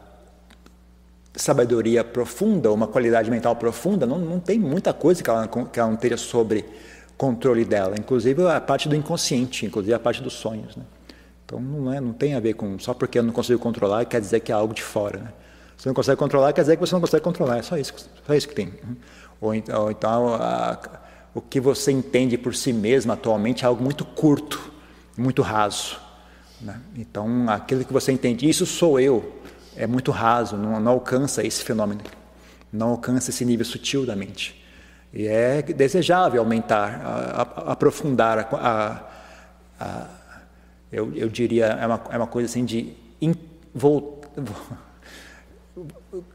sabedoria 1.39 2.03
profunda, 2.03 2.71
uma 2.73 2.87
qualidade 2.87 3.31
mental 3.31 3.55
profunda, 3.57 4.07
não, 4.07 4.19
não 4.19 4.41
tem 4.41 4.59
muita 4.59 4.93
coisa 4.93 5.23
que 5.23 5.31
ela, 5.31 5.47
que 5.47 5.79
ela 5.79 5.89
não 5.89 5.97
tenha 5.97 6.17
sobre 6.17 6.65
controle 7.17 7.65
dela, 7.65 7.97
inclusive 7.99 8.47
a 8.47 8.61
parte 8.61 8.89
do 8.89 8.95
inconsciente, 8.95 9.67
inclusive 9.67 9.93
a 9.95 9.99
parte 9.99 10.23
dos 10.23 10.35
sonhos. 10.35 10.77
Né? 10.77 10.85
Então 11.45 11.61
não, 11.61 11.93
é, 11.93 12.01
não 12.01 12.13
tem 12.13 12.35
a 12.35 12.41
ver 12.41 12.55
com 12.55 12.79
só 12.79 12.93
porque 12.93 13.19
eu 13.19 13.23
não 13.23 13.33
consigo 13.33 13.59
controlar 13.59 14.05
quer 14.05 14.21
dizer 14.21 14.41
que 14.41 14.53
é 14.53 14.55
algo 14.55 14.75
de 14.75 14.83
fora. 14.83 15.19
Né? 15.19 15.33
Você 15.77 15.89
não 15.89 15.95
consegue 15.95 16.17
controlar 16.17 16.53
quer 16.53 16.61
dizer 16.61 16.77
que 16.77 16.81
você 16.81 16.95
não 16.95 17.01
consegue 17.01 17.23
controlar, 17.23 17.59
é 17.59 17.63
só 17.63 17.77
isso, 17.77 17.95
só 18.27 18.35
isso 18.35 18.49
que 18.49 18.55
tem. 18.55 18.73
Ou, 19.41 19.51
ou 19.51 19.91
então 19.91 20.35
a, 20.35 20.79
o 21.35 21.41
que 21.41 21.61
você 21.61 21.91
entende 21.91 22.37
por 22.39 22.55
si 22.55 22.73
mesmo 22.73 23.13
atualmente 23.13 23.65
é 23.65 23.67
algo 23.67 23.83
muito 23.83 24.05
curto, 24.05 24.71
muito 25.17 25.43
raso. 25.43 25.99
Né? 26.61 26.81
Então 26.97 27.49
aquilo 27.49 27.85
que 27.85 27.93
você 27.93 28.13
entende, 28.13 28.49
isso 28.49 28.67
sou 28.67 28.99
eu, 29.01 29.38
é 29.79 29.87
muito 29.87 30.11
raso, 30.11 30.57
não, 30.57 30.81
não 30.81 30.93
alcança 30.93 31.47
esse 31.47 31.63
fenômeno, 31.63 32.01
não 32.73 32.91
alcança 32.91 33.31
esse 33.31 33.45
nível 33.45 33.65
sutil 33.65 34.05
da 34.05 34.17
mente. 34.17 34.61
E 35.15 35.27
é 35.27 35.63
desejável 35.63 36.41
aumentar, 36.41 37.01
a, 37.03 37.43
a, 37.43 37.73
aprofundar, 37.73 38.49
a, 38.53 39.03
a, 39.81 40.07
eu, 40.91 41.15
eu 41.15 41.29
diria, 41.29 41.67
é 41.67 41.87
uma, 41.87 42.01
é 42.11 42.17
uma 42.19 42.27
coisa 42.27 42.47
assim 42.47 42.65
de 42.65 42.93
in, 43.23 43.35
vol, 43.73 44.21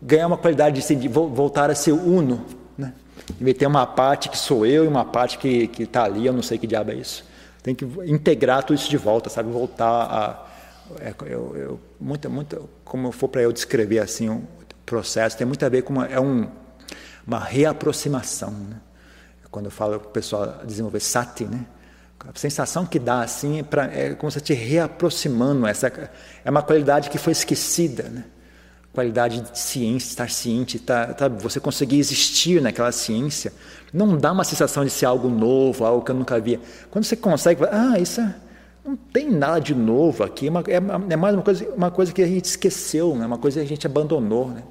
ganhar 0.02 0.28
uma 0.28 0.38
qualidade 0.38 0.76
de, 0.76 0.82
assim, 0.82 0.98
de 0.98 1.10
voltar 1.10 1.70
a 1.70 1.76
ser 1.76 1.92
uno. 1.92 2.46
Né? 2.78 2.94
E 3.42 3.54
ter 3.54 3.68
uma 3.68 3.86
parte 3.86 4.30
que 4.30 4.38
sou 4.38 4.66
eu 4.66 4.86
e 4.86 4.88
uma 4.88 5.04
parte 5.04 5.38
que 5.38 5.70
está 5.78 6.06
ali, 6.06 6.26
eu 6.26 6.34
não 6.34 6.42
sei 6.42 6.58
que 6.58 6.66
diabo 6.66 6.92
é 6.92 6.96
isso. 6.96 7.26
Tem 7.62 7.76
que 7.76 7.86
integrar 8.06 8.64
tudo 8.64 8.78
isso 8.78 8.90
de 8.90 8.98
volta, 8.98 9.30
sabe? 9.30 9.52
Voltar 9.52 9.88
a 9.88 10.53
eu, 11.26 11.56
eu, 11.56 11.80
muito, 12.00 12.30
muito, 12.30 12.70
como 12.84 13.12
for 13.12 13.28
para 13.28 13.42
eu 13.42 13.52
descrever 13.52 14.00
assim 14.00 14.30
o 14.30 14.48
processo, 14.86 15.38
tem 15.38 15.48
muito 15.48 15.66
a 15.66 15.70
ver 15.70 15.84
com 15.84 15.94
uma, 15.94 16.08
é 16.08 16.20
um, 16.20 16.48
uma 17.26 17.40
reaproximação. 17.40 18.52
Né? 18.52 18.78
Quando 19.50 19.66
eu 19.66 19.72
falo 19.72 20.00
para 20.00 20.10
o 20.10 20.12
pessoal 20.12 20.62
desenvolver 20.66 21.00
sati, 21.00 21.46
né? 21.46 21.66
a 22.20 22.38
sensação 22.38 22.86
que 22.86 23.00
dá 23.00 23.22
assim 23.22 23.60
é, 23.60 23.64
pra, 23.64 23.86
é 23.86 24.14
como 24.14 24.32
se 24.32 24.40
te 24.42 24.54
reaproximando. 24.54 25.68
Essa, 25.68 25.88
é 26.44 26.50
uma 26.50 26.62
qualidade 26.62 27.10
que 27.10 27.18
foi 27.18 27.34
esquecida. 27.34 28.04
Né? 28.04 28.24
Qualidade 28.94 29.42
de 29.42 29.58
ciência, 29.58 30.10
estar 30.10 30.30
ciente, 30.30 30.80
tá, 30.80 31.14
tá, 31.14 31.28
você 31.28 31.60
conseguir 31.60 31.98
existir 31.98 32.62
naquela 32.62 32.92
ciência, 32.92 33.52
não 33.92 34.16
dá 34.16 34.32
uma 34.32 34.44
sensação 34.44 34.86
de 34.86 34.92
ser 34.92 35.08
algo 35.08 35.30
novo, 35.30 35.84
algo 35.84 36.06
que 36.06 36.12
eu 36.12 36.16
nunca 36.16 36.40
via. 36.40 36.60
Quando 36.92 37.04
você 37.04 37.16
consegue, 37.16 37.64
ah, 37.72 37.98
isso 38.00 38.22
é 38.22 38.36
não 38.86 38.96
tem 38.96 39.30
nada 39.30 39.60
de 39.60 39.74
novo 39.74 40.24
aqui, 40.24 40.48
é, 40.48 40.74
é, 40.74 41.14
é, 41.14 41.16
mais 41.16 41.34
uma 41.34 41.42
coisa, 41.42 41.70
uma 41.70 41.92
coisa 41.92 42.12
que 42.12 42.22
a 42.22 42.28
gente 42.28 42.46
esqueceu, 42.46 43.16
né? 43.16 43.26
uma 43.26 43.38
coisa 43.38 43.60
que 43.60 43.66
a 43.66 43.70
gente 43.70 43.88
abandonou, 43.88 44.50
né? 44.50 44.64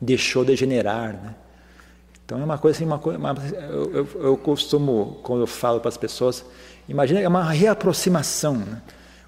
deixou 0.00 0.44
degenerar. 0.44 1.14
Né? 1.14 1.34
Então 2.24 2.38
é 2.40 2.44
uma 2.44 2.58
coisa 2.58 2.76
assim, 2.76 2.84
uma 2.84 2.96
uma, 2.96 3.34
eu, 3.70 4.08
eu, 4.16 4.36
costumo, 4.36 5.18
quando 5.22 5.40
eu 5.40 5.46
falo 5.46 5.80
para 5.80 5.88
as 5.88 5.96
pessoas, 5.96 6.44
imagina, 6.88 7.20
é 7.20 7.28
uma 7.28 7.50
reaproximação. 7.50 8.56
Né? 8.56 8.82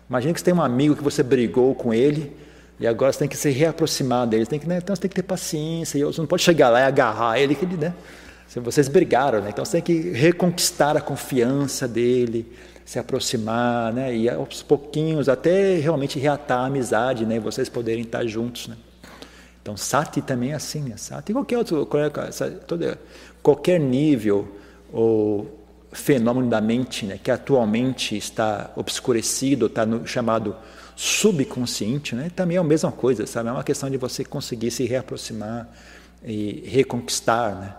Imagina 0.08 0.34
que 0.34 0.40
você 0.40 0.44
tem 0.44 0.54
um 0.54 0.62
amigo 0.62 0.94
que 0.94 1.02
você 1.02 1.22
brigou 1.22 1.74
com 1.74 1.94
ele 1.94 2.36
e 2.78 2.86
agora 2.86 3.12
você 3.12 3.20
tem 3.20 3.28
que 3.28 3.36
se 3.38 3.48
reaproximar 3.48 4.26
dele, 4.26 4.44
tem 4.44 4.58
que, 4.58 4.68
né? 4.68 4.78
então 4.78 4.94
você 4.94 5.00
tem 5.00 5.08
que 5.08 5.16
ter 5.16 5.22
paciência, 5.22 6.04
você 6.04 6.20
não 6.20 6.28
pode 6.28 6.42
chegar 6.42 6.68
lá 6.68 6.80
e 6.80 6.84
agarrar 6.84 7.40
ele, 7.40 7.54
que 7.54 7.64
ele, 7.64 7.76
né? 7.76 7.94
Vocês 8.62 8.86
brigaram, 8.86 9.40
né? 9.40 9.50
então 9.50 9.64
você 9.64 9.80
tem 9.80 9.82
que 9.82 10.10
reconquistar 10.10 10.96
a 10.96 11.00
confiança 11.00 11.88
dele, 11.88 12.46
se 12.86 13.00
aproximar, 13.00 13.92
né? 13.92 14.16
E 14.16 14.30
aos 14.30 14.62
pouquinhos 14.62 15.28
até 15.28 15.76
realmente 15.76 16.20
reatar 16.20 16.60
a 16.60 16.66
amizade, 16.66 17.26
né? 17.26 17.40
Vocês 17.40 17.68
poderem 17.68 18.04
estar 18.04 18.24
juntos, 18.24 18.68
né? 18.68 18.76
Então 19.60 19.76
sati 19.76 20.22
também 20.22 20.52
é 20.52 20.54
assim, 20.54 20.82
né? 20.82 20.96
Sati 20.96 21.32
qualquer 21.32 21.58
outro, 21.58 21.86
qualquer 23.42 23.80
nível 23.80 24.56
ou 24.92 25.58
fenômeno 25.90 26.48
da 26.48 26.60
mente, 26.60 27.04
né? 27.04 27.18
Que 27.20 27.32
atualmente 27.32 28.16
está 28.16 28.70
obscurecido, 28.76 29.66
está 29.66 29.84
no 29.84 30.06
chamado 30.06 30.54
subconsciente, 30.94 32.14
né? 32.14 32.30
Também 32.36 32.56
é 32.56 32.60
a 32.60 32.64
mesma 32.64 32.92
coisa, 32.92 33.26
sabe? 33.26 33.48
É 33.48 33.52
uma 33.52 33.64
questão 33.64 33.90
de 33.90 33.96
você 33.96 34.24
conseguir 34.24 34.70
se 34.70 34.84
reaproximar 34.84 35.68
e 36.24 36.62
reconquistar, 36.68 37.56
né? 37.56 37.74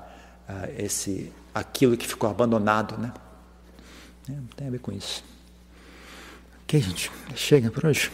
Ah, 0.50 0.68
esse 0.78 1.32
aquilo 1.56 1.96
que 1.96 2.06
ficou 2.06 2.30
abandonado, 2.30 2.98
né? 2.98 3.14
É, 4.30 4.34
não 4.34 4.48
tem 4.48 4.68
a 4.68 4.72
ver 4.72 4.80
com 4.80 4.92
isso. 4.92 5.24
Ok, 6.64 6.82
gente? 6.82 7.12
Chega 7.36 7.72
por 7.72 7.86
hoje. 7.86 8.12